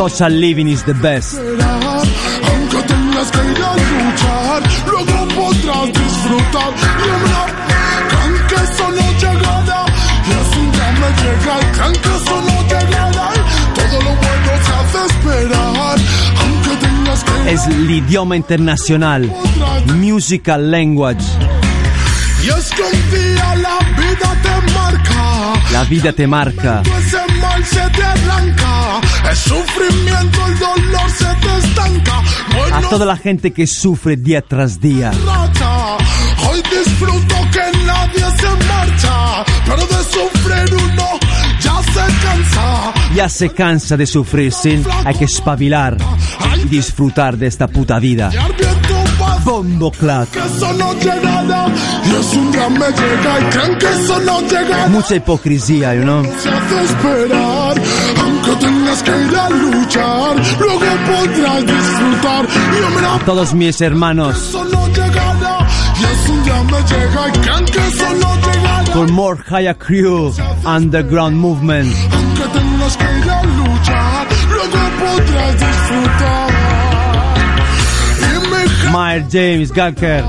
Social 0.00 0.30
living 0.30 0.68
is 0.68 0.82
the 0.84 0.94
best. 0.94 1.34
Aunque 1.36 2.82
tengas 2.86 3.30
que 3.30 3.38
ir 3.38 3.62
a 3.62 3.74
luchar, 3.76 4.62
luego 4.86 5.28
podrás 5.34 5.92
disfrutar. 5.92 7.29
Me 11.50 11.56
llega 11.56 11.58
el 11.58 11.72
tren 11.72 11.92
que 11.92 12.16
eso 12.16 12.42
no 12.42 12.62
llegada. 12.62 13.30
Todo 13.74 14.02
lo 14.02 14.10
bueno 14.16 14.52
se 14.64 14.72
hace 14.72 15.06
esperar, 15.06 15.98
aunque 16.40 16.76
tengas 16.86 17.24
que 17.24 17.42
ir 17.42 17.48
Es 17.48 17.66
el 17.66 17.90
idioma 17.90 18.36
internacional. 18.36 19.32
Musical 19.96 20.70
language. 20.70 21.24
Y 22.42 22.48
es 22.48 22.70
que 22.70 22.82
un 22.82 23.10
día 23.10 23.54
la 23.56 23.78
vida 23.96 24.36
te 24.42 24.72
marca. 24.72 25.72
La 25.72 25.84
vida 25.84 26.12
te 26.12 26.26
marca. 26.26 26.82
Ese 26.82 27.40
mal 27.40 27.64
se 27.64 27.90
te 27.90 28.02
arranca. 28.02 29.00
El 29.28 29.36
sufrimiento, 29.36 30.46
el 30.46 30.58
dolor 30.58 31.10
se 31.10 31.24
te 31.24 31.66
estanca. 31.66 32.22
A 32.72 32.80
toda 32.88 33.04
la 33.04 33.16
gente 33.16 33.52
que 33.52 33.66
sufre 33.66 34.16
día 34.16 34.40
tras 34.40 34.80
día. 34.80 35.10
rata 35.26 35.69
disfruto 36.62 37.34
que 37.52 37.84
nadie 37.86 38.24
se 38.38 38.66
marcha, 38.66 39.44
pero 39.64 39.86
de 39.86 40.04
sufrir 40.04 40.74
uno 40.74 41.18
ya 41.60 41.82
se 41.82 42.24
cansa. 42.24 42.92
Ya 43.14 43.28
se 43.28 43.48
cansa 43.50 43.96
de 43.96 44.06
sufrir, 44.06 44.52
sin 44.52 44.84
hay 45.04 45.14
que 45.14 45.24
espabilar 45.24 45.96
y 46.56 46.68
disfrutar 46.68 47.36
de 47.36 47.46
esta 47.46 47.68
puta 47.68 47.98
vida. 47.98 48.30
Bondo 49.44 49.90
Clat. 49.90 50.28
Mucha 54.90 55.16
hipocresía, 55.16 55.94
you 55.94 56.02
know. 56.02 56.22
Todos 63.24 63.54
mis 63.54 63.80
hermanos 63.80 64.56
Con 68.92 69.12
more 69.12 69.36
Haya 69.48 69.74
Crew 69.74 70.32
Underground 70.64 71.36
Movement. 71.36 71.94
Aunque 72.12 72.42
tengas 72.58 72.96
que 72.96 73.04
ir 73.04 73.30
a 73.30 73.42
luchar, 73.44 74.26
luego 74.48 74.78
podrás 74.98 75.52
disfrutar. 75.58 76.50
James 79.30 79.70
Galker, 79.72 80.24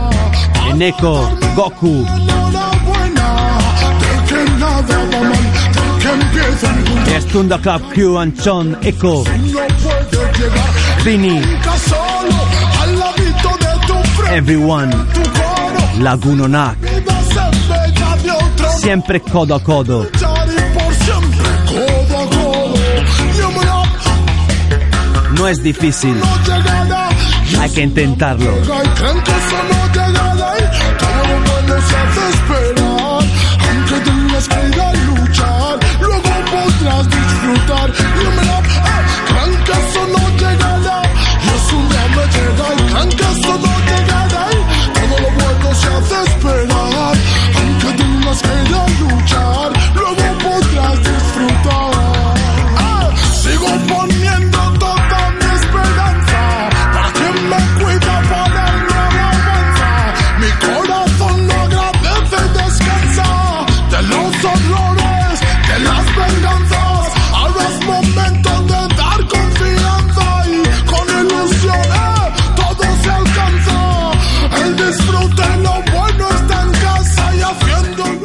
Eneko, 0.69 1.27
Goku. 1.56 2.06
Yes, 7.07 7.26
Club 7.57 7.81
Crew 7.93 8.18
and 8.18 8.38
Sean 8.39 8.76
Echo. 8.84 9.23
Vinny. 11.03 11.41
Everyone. 14.30 15.30
Otro 16.07 16.75
siempre 18.81 19.21
codo 19.21 19.55
a 19.55 19.63
codo. 19.63 20.07
No 25.33 25.47
es 25.47 25.63
difícil, 25.63 26.15
hay 27.59 27.69
que 27.71 27.81
intentarlo. 27.81 28.51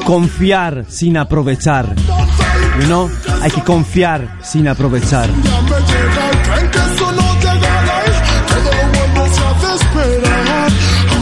Confiar 0.07 0.85
sin 0.89 1.17
aprovechar. 1.17 1.93
You 2.81 2.87
know? 2.87 3.11
Hay 3.43 3.51
que 3.51 3.61
confiar 3.63 4.39
sin 4.41 4.69
aprovechar. 4.69 5.29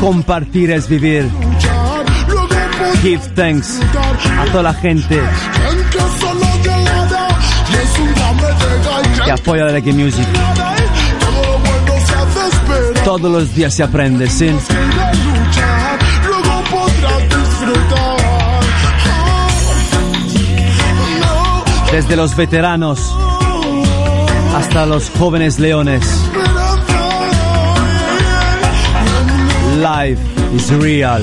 Compartir 0.01 0.70
es 0.70 0.86
vivir. 0.86 1.31
Give 3.02 3.23
thanks 3.35 3.81
a 4.39 4.44
toda 4.52 4.65
la 4.65 4.74
gente 4.74 5.19
que 9.24 9.31
apoya 9.31 9.65
la 9.65 9.73
reggae 9.73 9.94
music. 9.94 10.27
Todos 13.02 13.32
los 13.32 13.55
días 13.55 13.73
se 13.73 13.82
aprende, 13.82 14.28
¿sí? 14.28 14.51
Desde 21.95 22.16
los 22.16 22.35
veteranos 22.35 22.99
hasta 24.57 24.85
los 24.85 25.11
jóvenes 25.11 25.61
leones. 25.61 26.05
Life 29.79 30.21
is 30.57 30.71
real. 30.73 31.23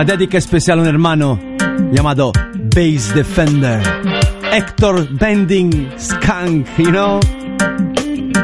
Una 0.00 0.12
dedica 0.16 0.38
especial 0.38 0.78
a 0.78 0.80
un 0.80 0.88
hermano 0.88 1.38
llamado 1.92 2.32
Base 2.74 3.12
Defender. 3.14 3.82
Héctor 4.50 5.06
Bending 5.18 5.90
Skank, 5.98 6.66
you 6.78 6.90
know? 6.90 7.20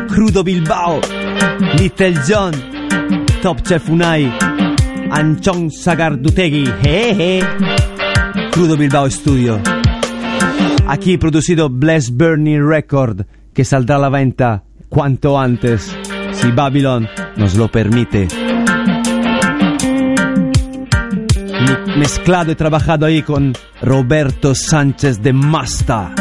Crudo 0.07 0.45
Bilbao, 0.45 1.01
Little 1.79 2.15
John, 2.29 2.53
Top 3.41 3.63
Chef 3.67 3.89
Unai, 3.89 4.31
Anchon 5.11 5.71
Sagardutegui, 5.71 6.67
jeje. 6.83 7.43
Crudo 8.51 8.77
Bilbao 8.77 9.09
Studio. 9.09 9.59
Aquí 10.87 11.17
producido 11.17 11.71
Bless 11.71 12.15
Burning 12.15 12.69
Record, 12.69 13.23
que 13.55 13.65
saldrá 13.65 13.97
a 13.97 14.01
la 14.01 14.11
venta 14.11 14.63
cuanto 14.91 15.41
antes, 15.41 15.91
si 16.33 16.51
Babylon 16.51 17.09
nos 17.39 17.55
lo 17.55 17.69
permite. 17.69 18.29
Mezclado 21.97 22.53
y 22.53 22.55
trabajado 22.55 23.07
ahí 23.07 23.23
con 23.23 23.53
Roberto 23.83 24.55
Sánchez 24.55 25.23
de 25.23 25.33
Masta. 25.33 26.15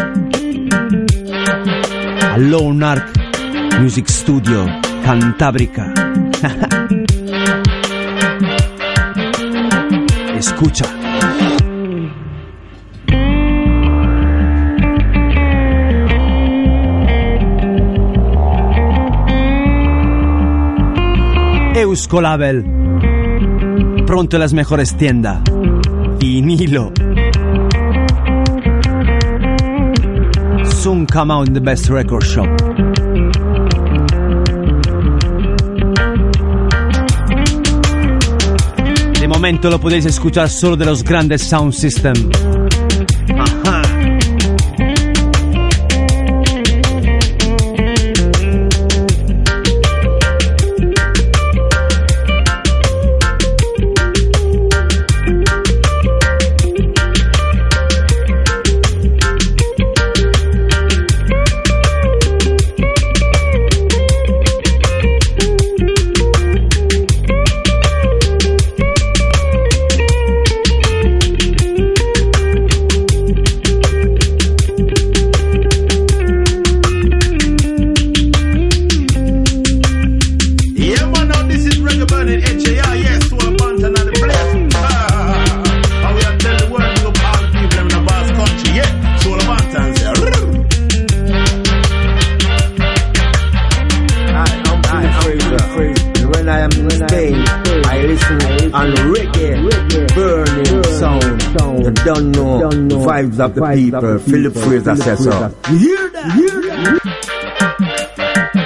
Alone 2.33 2.85
Arc 2.85 3.25
Music 3.79 4.07
Studio, 4.07 4.65
Cantábrica. 5.03 5.93
Escucha. 10.37 10.85
Euskolabel. 21.75 22.84
Pronto 24.05 24.37
las 24.37 24.53
mejores 24.53 24.95
tiendas. 24.95 25.41
Vinilo. 26.19 26.91
Soon 30.63 31.07
come 31.07 31.33
out 31.33 31.47
in 31.47 31.53
the 31.53 31.59
best 31.59 31.89
record 31.89 32.23
shop. 32.23 32.47
De 39.19 39.27
momento 39.27 39.71
lo 39.71 39.79
podéis 39.79 40.05
escuchar 40.05 40.49
solo 40.49 40.77
de 40.77 40.85
los 40.85 41.03
grandes 41.03 41.41
sound 41.41 41.73
system. 41.73 42.13
Vibes 103.35 103.39
of 103.39 103.55
the 103.55 103.61
people. 103.61 104.19
Philip 104.19 104.53
Fraser 104.53 104.95
says 104.95 105.23
so. 105.23 105.55
You 105.71 105.77
hear 105.77 106.09
that? 106.11 107.25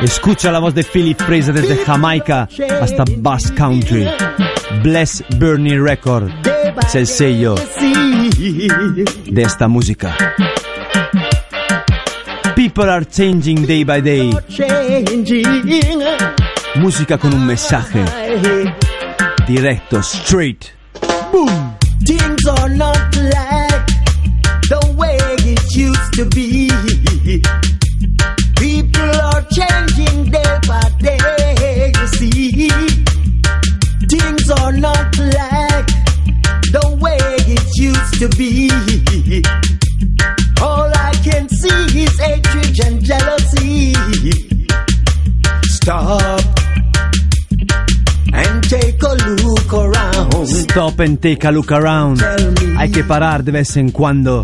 Escucha 0.02 0.52
la 0.52 0.60
voz 0.60 0.74
de 0.74 0.84
Philip 0.84 1.22
Fraser 1.22 1.54
desde 1.54 1.76
Jamaica 1.86 2.48
hasta 2.82 3.04
Bass 3.18 3.52
Country. 3.52 4.08
Bless 4.82 5.24
Burning 5.38 5.84
Record 5.84 6.32
es 6.86 6.96
el 6.96 7.06
sello 7.06 7.56
de 7.56 9.42
esta 9.42 9.68
música. 9.68 10.16
People 12.56 12.90
are 12.90 13.06
changing 13.06 13.66
day 13.66 13.84
by 13.84 14.02
day. 14.02 14.32
Changing. 14.48 16.02
Música 16.76 17.18
con 17.18 17.34
un 17.34 17.46
mensaje 17.46 18.06
directo, 19.48 20.02
straight. 20.02 20.72
Boom. 21.32 21.78
Things 22.06 22.46
are 22.48 22.70
not 22.70 23.16
like 23.16 23.69
used 25.76 26.14
to 26.14 26.26
be. 26.26 26.70
People 28.58 29.12
are 29.22 29.42
changing 29.52 30.32
day 30.32 30.60
by 30.68 30.90
day, 31.00 31.92
you 31.96 32.08
see. 32.08 32.70
Things 34.08 34.50
are 34.50 34.72
not 34.72 35.18
like 35.18 35.88
the 36.72 36.98
way 37.00 37.18
it 37.48 37.78
used 37.78 38.20
to 38.20 38.30
be. 38.38 38.89
Stop 51.00 51.08
and 51.08 51.22
take 51.22 51.46
a 51.48 51.52
look 51.52 51.72
around. 51.72 52.22
Hay 52.78 52.92
que 52.92 53.06
parar 53.06 53.42
de 53.46 53.54
vez 53.54 53.78
en 53.78 53.92
cuando 53.92 54.42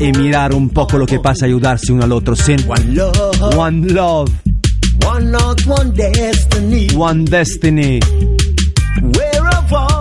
y 0.00 0.10
mirar 0.10 0.52
un 0.52 0.70
poco 0.70 0.98
lo 0.98 1.06
que 1.06 1.20
pasa, 1.20 1.46
ayudarse 1.46 1.92
uno 1.92 2.02
al 2.02 2.10
otro. 2.10 2.34
Sin 2.34 2.58
One 2.68 2.94
love, 2.94 3.54
One 3.56 3.86
love, 3.92 4.28
one 5.06 5.30
not 5.30 5.64
one 5.66 5.92
destiny. 5.92 6.88
one 6.96 7.24
destiny. 7.24 8.00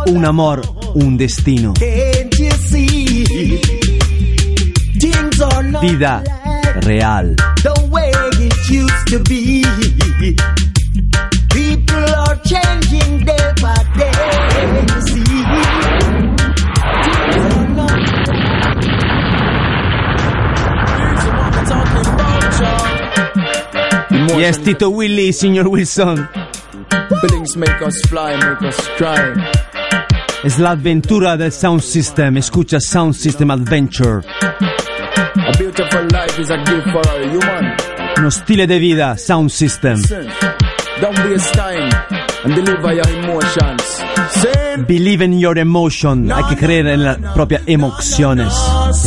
Un 0.08 0.26
amor, 0.26 0.62
un 0.96 1.16
destino. 1.16 1.74
can't 1.74 2.40
you 2.40 2.52
see? 2.70 3.60
Things 5.00 5.42
are 5.42 5.64
not 5.64 5.84
Vida 5.84 6.24
real. 6.88 7.36
the 7.62 7.90
way 7.92 8.10
it 8.40 8.70
used 8.70 9.08
to 9.10 9.20
be. 9.30 9.63
Yes, 24.44 24.60
Tito 24.60 24.90
Willy, 24.90 25.32
señor 25.32 25.70
Wilson. 25.70 26.28
Make 27.56 27.82
us 27.82 28.02
fly, 28.10 28.36
make 28.36 28.62
us 28.68 28.90
cry. 28.98 29.34
Es 30.44 30.60
la 30.60 30.72
aventura 30.72 31.38
del 31.38 31.54
Sound 31.54 31.80
System. 31.80 32.36
Escucha 32.36 32.82
Sound 32.82 33.14
System 33.14 33.52
Adventure. 33.52 34.22
A 34.42 35.58
beautiful 35.58 36.06
life 36.12 36.38
is 36.42 36.50
a 36.50 36.58
gift 36.58 36.90
for 36.92 37.02
a 37.08 37.26
human. 37.30 37.74
Un 38.18 38.32
stile 38.32 38.68
de 38.68 38.80
vida, 38.80 39.18
Sound 39.18 39.50
System. 39.50 39.96
Listen, 39.96 40.28
don't 41.00 41.18
waste 41.20 41.54
time 41.54 41.90
and 42.44 42.54
deliver 42.54 42.94
your 42.94 43.08
emotions. 43.24 43.82
Sin. 44.32 44.84
Believe 44.86 45.22
in 45.22 45.40
your 45.40 45.58
emotion. 45.58 46.30
Hay 46.30 46.44
que 46.50 46.58
creer 46.58 46.88
en 46.88 47.06
las 47.06 47.18
propias 47.34 47.62
emociones. 47.66 48.54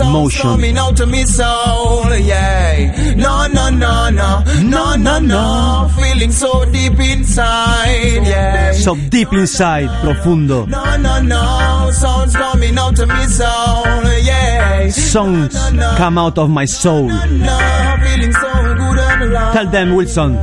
Emotion. 0.01 0.43
coming 0.43 0.77
out 0.77 0.99
of 1.01 1.09
me 1.09 1.25
soul, 1.25 2.15
yeah. 2.17 3.15
No, 3.17 3.47
no, 3.47 3.71
no, 3.71 4.11
no, 4.11 4.43
no, 4.63 4.97
no, 4.97 5.19
no. 5.21 5.91
Feeling 5.97 6.33
so 6.33 6.65
deep 6.67 6.99
inside, 6.99 8.27
yeah. 8.27 8.73
So 8.73 8.95
deep 8.97 9.33
inside, 9.33 9.89
profundo. 10.03 10.67
No, 10.67 10.97
no, 10.97 11.23
no. 11.23 11.91
Sounds 11.93 12.35
coming 12.35 12.77
out 12.79 12.99
of 12.99 13.09
me 13.09 13.25
soul, 13.27 14.13
yeah. 14.23 14.89
Songs 14.91 15.55
come 15.97 16.19
out 16.19 16.39
of 16.39 16.51
my 16.51 16.65
soul. 16.65 17.09
No, 17.09 17.97
feeling 18.05 18.33
so 18.33 18.53
good 18.75 18.99
and 18.99 19.23
alive. 19.23 19.53
Tell 19.55 19.67
them, 19.71 19.95
Wilson. 19.95 20.35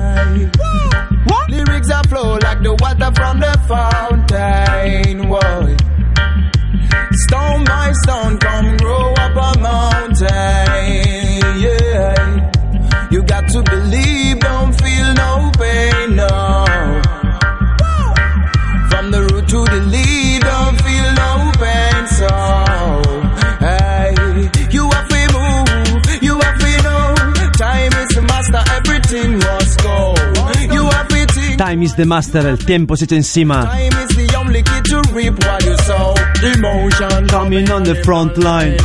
Lyrics 1.49 1.87
that 1.89 2.07
flow 2.09 2.37
like 2.41 2.61
the 2.63 2.73
water 2.81 3.11
from 3.15 3.39
the 3.39 3.53
fountain. 3.67 4.62
Mountain. 10.23 11.61
Yeah. 11.61 13.09
You 13.11 13.23
got 13.23 13.47
to 13.49 13.63
believe, 13.63 14.39
don't 14.39 14.73
feel 14.81 15.13
no 15.13 15.51
pain, 15.57 16.15
no. 16.15 16.65
From 18.89 19.11
the 19.11 19.21
root 19.29 19.47
to 19.49 19.59
the 19.65 19.81
lead, 19.93 20.41
don't 20.41 20.77
feel 20.81 21.09
no 21.23 21.51
pain, 21.61 22.07
so. 22.19 22.31
Hey, 23.67 24.15
you 24.71 24.89
have 24.89 25.07
to 25.13 25.21
move, 25.37 26.23
you 26.23 26.39
have 26.39 26.57
to 26.59 26.71
know. 26.83 27.15
Time 27.57 27.93
is 28.01 28.09
the 28.15 28.21
master, 28.27 28.63
everything 28.77 29.37
must 29.37 29.83
go. 29.83 30.15
You 30.73 30.83
have 30.85 31.07
to 31.07 31.25
think. 31.33 31.57
Time 31.57 31.83
is 31.83 31.95
the 31.95 32.05
master, 32.05 32.47
el 32.47 32.57
tiempo 32.57 32.95
se 32.95 33.05
echa 33.05 33.15
encima. 33.15 33.65
Time 33.65 33.93
is 34.03 34.15
the 34.15 34.35
only 34.37 34.63
key 34.63 34.81
to 34.85 35.01
reap 35.13 35.33
what 35.45 35.63
you 35.65 35.77
sow. 35.77 36.15
Emotion 36.43 37.27
Coming 37.27 37.69
on 37.71 37.83
the 37.83 37.95
front 38.03 38.37
line. 38.37 38.77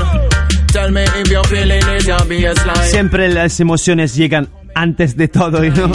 If 0.80 1.28
you're 1.28 1.44
feeling 1.48 1.82
it. 1.82 2.90
Siempre 2.90 3.28
las 3.28 3.58
emociones 3.58 4.14
llegan 4.14 4.48
antes 4.74 5.16
de 5.16 5.26
todo, 5.26 5.64
y 5.64 5.70
no. 5.70 5.90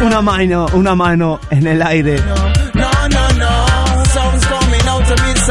Una 0.00 0.22
mano, 0.22 0.66
una 0.74 0.94
mano 0.94 1.40
en 1.50 1.66
el 1.66 1.82
aire. 1.82 2.14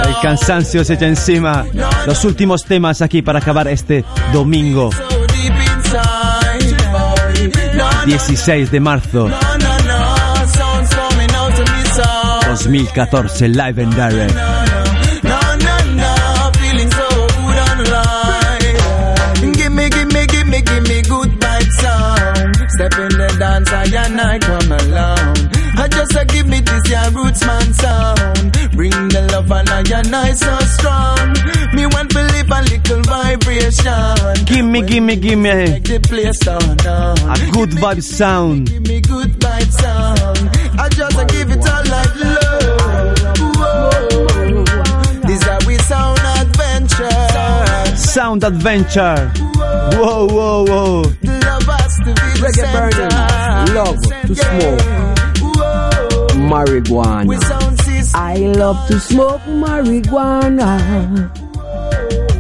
El 0.06 0.16
cansancio 0.22 0.86
se 0.86 0.94
echa 0.94 1.06
encima. 1.06 1.66
Los 2.08 2.24
últimos 2.24 2.64
temas 2.64 3.02
aquí 3.02 3.22
para 3.22 3.40
acabar 3.40 3.68
este 3.68 4.06
domingo 4.32 4.90
So 4.92 5.08
deep 5.28 5.54
inside, 5.54 6.78
boy. 6.92 7.52
No, 7.76 7.92
no, 7.92 8.06
16 8.06 8.72
de 8.72 8.80
marzo 8.80 9.28
no, 9.28 9.58
no, 9.58 9.78
no. 9.80 10.48
Sounds 10.48 10.96
coming 10.96 11.32
out 11.32 11.60
of 11.60 11.60
me 11.60 11.84
soul. 11.90 12.56
2014, 12.56 13.54
live 13.54 13.80
and 13.80 13.94
direct. 13.96 14.63
I 24.24 24.36
I 24.36 24.40
come 24.40 24.72
along. 24.72 25.36
I 25.76 25.88
just 25.90 26.16
uh, 26.16 26.24
give 26.26 26.48
me 26.48 26.60
this 26.62 26.90
your 26.90 27.10
roots 27.12 27.46
man 27.46 27.74
sound. 27.74 28.52
Bring 28.74 28.92
the 29.10 29.28
love 29.32 29.52
and 29.52 29.70
I 29.70 29.80
and 30.00 30.16
I 30.16 30.32
so 30.34 30.58
strong. 30.78 31.34
Me 31.76 31.86
want 31.88 32.10
to 32.12 32.22
live 32.34 32.50
a 32.50 32.62
little 32.72 33.02
vibration. 33.02 34.46
Gimme, 34.46 34.82
gimme, 34.84 35.16
gimme 35.18 35.44
Make 35.44 35.84
the 35.84 36.00
place 36.00 36.40
turn 36.40 36.88
on. 36.88 37.18
a 37.32 37.52
good 37.52 37.70
vibe 37.82 38.02
sound. 38.04 38.70
Give 38.70 38.88
me 38.88 39.02
good 39.02 39.32
vibe 39.40 39.72
sound. 39.72 40.50
I 40.80 40.90
just 40.90 41.18
uh, 41.18 41.24
give 41.26 41.52
it 41.52 41.68
all 41.68 41.84
like 41.94 42.16
love. 42.16 43.38
Whoa. 43.58 44.64
This 45.28 45.44
how 45.44 45.60
we 45.68 45.76
sound 45.80 46.20
adventure. 46.42 47.98
Sound 47.98 48.44
adventure. 48.44 49.32
Whoa, 49.98 50.28
whoa, 50.28 50.66
whoa. 50.66 51.02
Love 51.24 51.70
us 51.70 51.98
to 52.00 52.06
be 52.06 52.12
the 52.14 52.40
Reggae 52.44 52.74
burning, 52.74 53.10
center. 53.12 53.43
Love 53.74 54.00
to 54.28 54.36
smoke. 54.36 54.80
Marijuana. 56.52 57.28
We. 57.28 57.38
I 58.16 58.38
love 58.38 58.88
to 58.88 59.00
smoke 59.00 59.42
marijuana. 59.42 60.80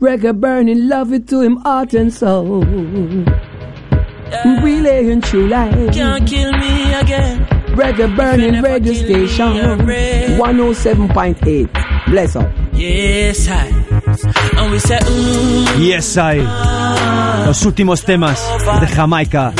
Reggae 0.00 0.38
burning, 0.40 0.88
love 0.88 1.12
it 1.12 1.28
to 1.28 1.40
him 1.40 1.56
heart 1.58 1.94
and 1.94 2.12
soul. 2.12 2.64
Really 4.62 5.12
and 5.12 5.22
true 5.22 5.46
life. 5.46 5.94
Can't 5.94 6.26
kill 6.26 6.50
me 6.52 6.92
again. 6.94 7.46
Reggae 7.76 8.16
burning, 8.16 8.60
radio 8.62 8.92
station. 8.92 9.52
107.8. 10.36 12.06
Bless 12.10 12.34
up. 12.36 12.50
Yes, 12.72 13.48
I. 13.48 13.95
And 14.06 14.70
we 14.70 14.78
say, 14.78 14.98
Yes, 15.78 16.16
I. 16.16 16.38
Los 17.46 17.64
últimos 17.64 18.04
temas 18.04 18.40
de 18.80 18.86
Jamaica. 18.86 19.52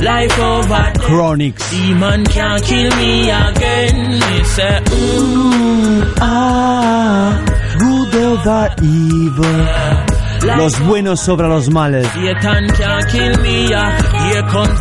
life 0.00 0.38
over. 0.38 0.92
Chronics. 1.00 1.70
Demon 1.70 2.24
can't 2.24 2.62
kill 2.62 2.90
me 2.96 3.30
again. 3.30 4.12
We 4.12 4.44
say, 4.44 4.80
mm, 4.84 6.14
ah, 6.20 7.44
Good 7.78 8.14
over 8.14 8.74
evil. 8.82 10.17
Los 10.56 10.80
buenos 10.86 11.20
sobre 11.20 11.48
los 11.48 11.68
males. 11.70 12.06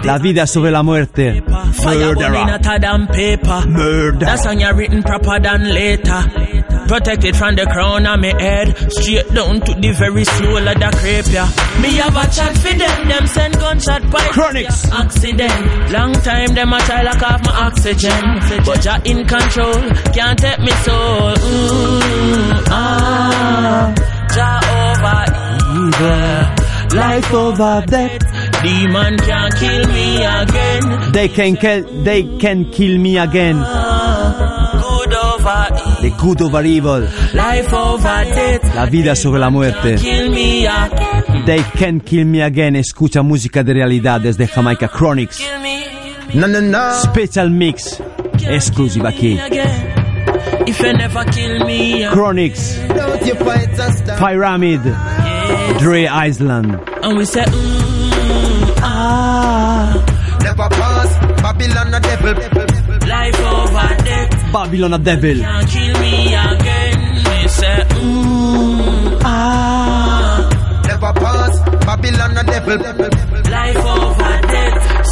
La 0.03 0.17
vida 0.17 0.47
sobre 0.47 0.71
la 0.71 0.83
muerte. 0.83 1.43
fire 1.73 2.15
burning 2.15 2.47
hotter 2.49 2.79
than 2.79 3.07
paper. 3.07 3.67
Murder. 3.67 4.25
That 4.25 4.39
song 4.39 4.59
you 4.59 4.73
written 4.73 5.03
proper 5.03 5.39
than 5.39 5.69
later. 5.73 6.23
Protected 6.87 7.35
from 7.35 7.55
the 7.55 7.65
crown 7.65 8.05
of 8.05 8.19
my 8.21 8.33
head, 8.39 8.73
straight 8.93 9.27
down 9.33 9.59
to 9.59 9.73
the 9.73 9.91
very 9.91 10.23
soul 10.23 10.57
of 10.57 10.75
the 10.79 10.89
crepe, 10.95 11.27
yeah. 11.33 11.47
Me 11.81 11.91
have 11.99 12.15
a 12.15 12.23
chat 12.31 12.55
for 12.57 12.73
them, 12.73 13.09
them 13.09 13.27
send 13.27 13.53
gunshot 13.55 14.01
pipes. 14.09 14.31
Chronics. 14.31 14.87
yeah. 14.87 15.01
Accident. 15.01 15.91
Long 15.91 16.13
time 16.13 16.55
them 16.55 16.71
a 16.71 16.79
try 16.79 17.01
lock 17.03 17.21
off 17.23 17.43
my 17.43 17.51
oxygen. 17.67 18.39
But 18.63 18.85
you're 18.85 19.01
in 19.03 19.27
control, 19.27 19.81
can't 20.15 20.39
take 20.39 20.59
me 20.59 20.71
soul. 20.87 21.35
Mm, 21.35 22.63
ah, 22.71 23.93
Jah 24.33 24.59
over 24.63 24.76
Life 25.91 27.33
over 27.33 27.83
death. 27.85 28.19
Demon 28.63 29.17
can't 29.17 29.55
kill 29.55 29.87
me 29.87 30.25
again. 30.25 31.11
They 31.11 31.27
can 31.29 31.55
kill, 31.55 32.03
they 32.03 32.23
can 32.37 32.65
kill 32.71 32.97
me 32.99 33.17
again. 33.17 33.57
Good 33.57 35.13
over 35.13 35.67
evil. 35.71 36.01
The 36.01 36.15
good 36.19 36.41
over 36.41 36.63
evil. 36.65 37.01
Life 37.33 37.73
over 37.73 38.23
death. 38.25 38.75
La 38.75 38.85
vida 38.85 39.15
sobre 39.15 39.39
la 39.39 39.49
muerte. 39.49 39.95
Kill 39.95 40.29
me 40.31 40.65
again. 40.65 41.45
They 41.45 41.63
can 41.77 42.01
kill 42.01 42.25
me 42.25 42.41
again. 42.41 42.75
Escucha 42.75 43.21
música 43.21 43.63
de 43.63 43.73
realidad 43.73 44.21
desde 44.21 44.47
Jamaica 44.47 44.89
Chronics. 44.89 45.41
No, 46.33 46.47
no, 46.47 46.61
no. 46.61 46.93
Special 47.03 47.49
mix. 47.49 48.01
Exclusiva 48.49 49.09
aquí. 49.09 49.39
If 50.65 50.79
you 50.81 50.93
never 50.93 51.23
kill 51.25 51.65
me. 51.65 52.05
Chronics. 52.11 52.77
Don't 52.89 53.25
you 53.25 53.35
fight 53.35 53.79
and 53.79 53.93
stop. 53.93 54.19
Pyramid. 54.19 54.81
Dre 55.79 56.05
Island. 56.07 56.79
and 57.03 57.17
we 57.17 57.25
say, 57.25 57.43
mm, 57.43 58.73
ah, 58.81 59.93
Never 60.41 60.69
pass. 60.69 61.41
Babylon 61.41 61.93
a 61.93 61.99
devil. 61.99 62.33
life 63.07 63.39
over 63.39 64.03
death. 64.03 64.51
Babylon 64.53 64.93
a 64.93 64.97
Devil. 64.97 65.35
Can't 65.37 65.69
kill 65.69 65.99
me 65.99 66.33
again. 66.33 67.15
We 67.15 67.47
say, 67.47 67.77
mm, 67.89 69.19
ah, 69.23 70.83
Never 70.87 71.13
pass. 71.13 71.59
Babylon 71.85 72.37
a 72.37 72.43
devil. 72.43 72.77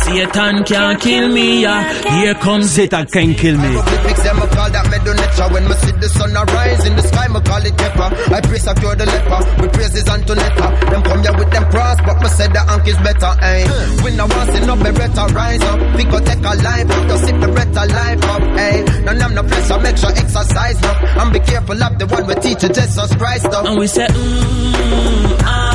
Life 0.07 0.27
over 0.27 0.27
death. 0.27 0.35
Satan 0.35 0.63
can't 0.63 1.01
kill 1.01 1.27
me, 1.29 1.61
yeah. 1.61 2.19
Here 2.19 2.33
comes 2.35 2.71
Satan 2.71 3.05
can't 3.07 3.37
kill 3.37 3.57
me. 3.57 3.81
Fix 4.05 4.23
them 4.23 4.37
a 4.37 4.47
call 4.47 4.69
that 4.71 4.85
medonetra 4.85 5.51
When 5.53 5.67
me 5.67 5.73
see 5.75 5.91
the 5.91 6.09
sun 6.09 6.35
arise 6.35 6.85
in 6.85 6.95
the 6.95 7.01
sky, 7.01 7.27
me 7.27 7.41
call 7.41 7.65
it 7.65 7.77
pepper 7.77 8.09
I 8.33 8.41
praise 8.41 8.67
a 8.67 8.73
cure 8.75 8.95
the 8.95 9.05
leper, 9.05 9.61
with 9.61 9.73
praises 9.73 10.03
Antonetta 10.05 10.67
Them 10.89 11.03
come 11.03 11.21
here 11.21 11.37
with 11.37 11.51
them 11.51 11.65
cross, 11.71 11.97
but 12.05 12.21
me 12.21 12.27
say 12.29 12.47
the 12.47 12.61
ank 12.69 12.87
is 12.87 12.97
better, 12.97 13.33
eh? 13.41 13.65
We 14.03 14.15
no 14.15 14.25
want 14.25 14.51
see 14.51 14.65
no 14.65 14.75
beretta 14.75 15.33
rise 15.33 15.61
up. 15.63 15.79
We 15.95 16.03
go 16.05 16.19
take 16.19 16.39
a 16.45 16.53
life 16.55 16.89
up, 16.91 17.07
just 17.09 17.25
sip 17.25 17.39
the 17.39 17.47
beretta 17.47 17.83
life 17.89 18.23
up, 18.25 18.41
eh? 18.57 18.77
None 19.05 19.21
of 19.21 19.31
no 19.33 19.43
pressure, 19.43 19.79
make 19.79 19.97
sure 19.97 20.11
exercise 20.11 20.83
up. 20.83 20.97
And 21.17 21.33
be 21.33 21.39
careful 21.39 21.81
of 21.81 21.99
the 21.99 22.05
one 22.07 22.27
we 22.27 22.35
teach 22.35 22.63
you 22.63 22.69
Jesus 22.69 23.15
Christ 23.15 23.45
up. 23.47 23.65
And 23.65 23.79
we 23.79 23.87
say, 23.87 24.07
mm, 24.07 25.37
ah, 25.43 25.74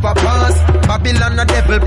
Never 0.00 0.14
pass, 0.14 0.86
Babylon 0.86 1.38
a 1.40 1.44
devil 1.44 1.78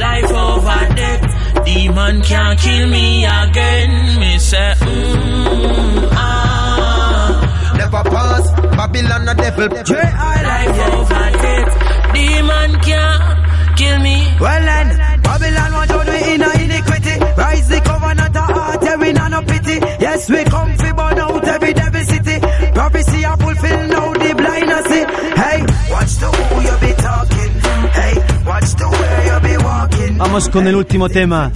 life 0.00 0.32
over 0.32 0.94
death. 0.96 1.64
Demon 1.66 2.22
can't 2.22 2.58
kill 2.58 2.86
me 2.88 3.26
again. 3.26 4.18
Me 4.18 4.38
say, 4.38 4.72
mm, 4.78 6.08
ah, 6.12 7.74
Never 7.76 8.02
pass, 8.08 8.50
Babylon 8.78 9.28
a 9.28 9.34
devil 9.34 9.68
life 9.68 10.78
over 10.88 11.30
death. 11.44 12.14
Demon 12.14 12.80
can't 12.80 13.76
kill 13.76 13.98
me. 13.98 14.16
Well 14.40 14.62
then, 14.64 15.20
Babylon 15.22 15.72
want 15.74 15.90
to 15.90 16.04
do 16.06 16.32
in 16.32 16.40
a 16.40 16.50
iniquity. 16.64 17.16
Rise 17.36 17.68
the 17.68 17.80
covenant 17.84 18.36
of 18.36 18.50
heart, 18.56 18.82
yeah, 18.82 18.96
we 18.96 19.12
no 19.12 19.42
pity. 19.42 19.76
Yes, 20.00 20.30
we 20.30 20.44
come 20.44 20.72
fi 20.78 20.92
burn 20.92 21.18
out 21.18 21.44
every 21.44 21.74
devil 21.74 22.04
city. 22.04 22.40
Prophecy 22.72 23.24
are 23.26 23.36
fulfilled 23.36 23.90
now, 23.90 24.12
the 24.14 24.34
blind 24.34 24.70
are 24.72 24.82
see. 24.88 25.04
Hey, 25.42 25.60
watch 25.92 26.12
the 26.16 26.28
who 26.32 26.56
you 26.62 26.76
be 26.80 27.03
Vamos 30.16 30.48
con 30.48 30.66
el 30.66 30.74
último 30.74 31.08
tema. 31.08 31.50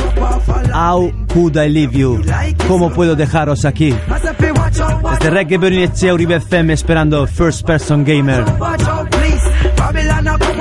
How 0.75 1.11
could 1.33 1.57
I 1.57 1.69
leave 1.69 1.93
you? 1.97 2.21
¿Cómo 2.67 2.91
puedo 2.91 3.17
dejaros 3.17 3.65
aquí? 3.65 3.95
Desde 5.19 5.31
Reggae 5.31 5.59
Berlin 5.59 5.91
Uribe 6.13 6.37
FM 6.37 6.73
esperando 6.75 7.27
First 7.27 7.67
Person 7.67 8.05
Gamer. 8.05 8.45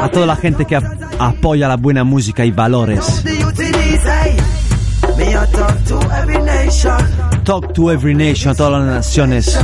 a 0.01 0.09
toda 0.09 0.25
la 0.25 0.35
gente 0.35 0.65
que 0.65 0.75
ap- 0.75 0.85
apoya 1.19 1.67
la 1.67 1.75
buena 1.75 2.03
música 2.03 2.45
y 2.45 2.51
valores. 2.51 3.23
talk 7.43 7.73
to 7.73 7.91
every 7.91 8.13
nation. 8.13 8.51
A 8.51 8.55
todas 8.55 8.81
las 8.83 8.95
naciones. 8.95 9.57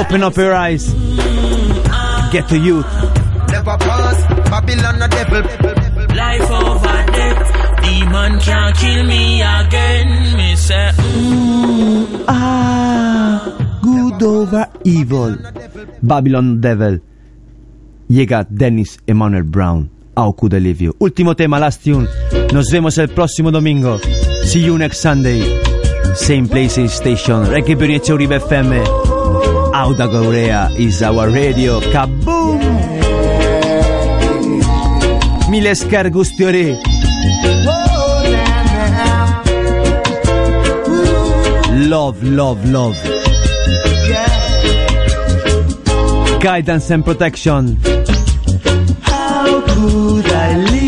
Open 0.00 0.22
up 0.24 0.34
your 0.36 0.54
eyes. 0.54 0.94
Get 2.30 2.46
to 2.48 2.56
youth. 2.56 2.86
Never 3.50 3.76
pass, 3.78 4.22
Babylon 4.48 5.02
a 5.02 5.08
devil 5.08 5.42
Life 6.14 6.50
over 6.50 7.04
death. 7.10 7.82
Demon 7.82 8.38
can't 8.38 8.76
kill 8.76 9.04
me 9.04 9.42
again. 9.42 10.36
Me 10.36 10.54
say, 10.54 10.92
mm, 10.94 12.24
Ah, 12.28 13.42
good 13.82 14.22
over 14.22 14.66
evil. 14.84 15.36
Babylon 16.02 16.60
Devil. 16.60 17.00
Llega 18.08 18.46
Dennis 18.48 18.98
Emmanuel 19.08 19.42
Brown. 19.42 19.90
How 20.16 20.30
could 20.32 20.54
I 20.54 20.58
leave 20.58 20.80
you? 20.80 20.94
Último 21.00 21.34
tema, 21.34 21.58
last 21.58 21.82
tune. 21.82 22.06
Nos 22.52 22.70
vemos 22.70 22.96
el 22.98 23.08
próximo 23.08 23.50
domingo. 23.50 23.98
See 24.44 24.60
you 24.64 24.78
next 24.78 25.00
Sunday. 25.00 25.42
Same 26.14 26.46
place, 26.48 26.74
same 26.74 26.88
station. 26.88 27.44
Reggae 27.46 27.74
Uribe 27.74 28.36
FM. 28.36 29.19
Auda 29.72 30.08
Gaurea 30.08 30.68
is 30.76 31.02
our 31.02 31.28
radio. 31.30 31.80
Kaboom! 31.92 32.60
Miles 35.50 35.84
ker 35.84 36.10
gustiori. 36.10 36.76
Love, 41.88 42.22
love, 42.22 42.64
love. 42.70 42.96
Guidance 46.40 46.90
and 46.90 47.04
protection. 47.04 47.76
How 49.02 49.60
could 49.66 50.26
I 50.26 50.56
leave? 50.56 50.79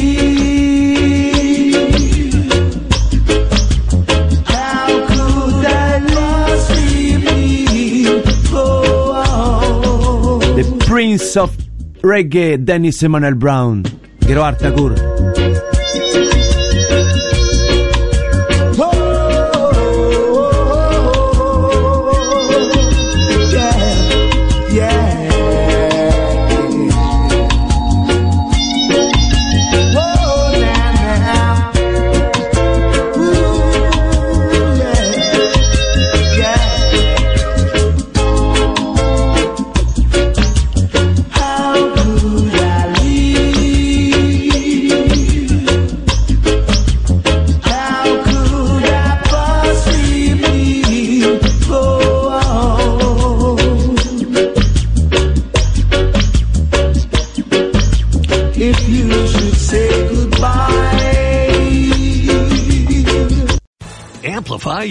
Prince 11.12 11.36
of 11.36 11.55
Reggae, 12.01 12.56
Dennis 12.64 13.02
Emmanuel 13.02 13.34
Brown. 13.34 13.82
Gero 14.20 14.40
Artagur. 14.40 15.11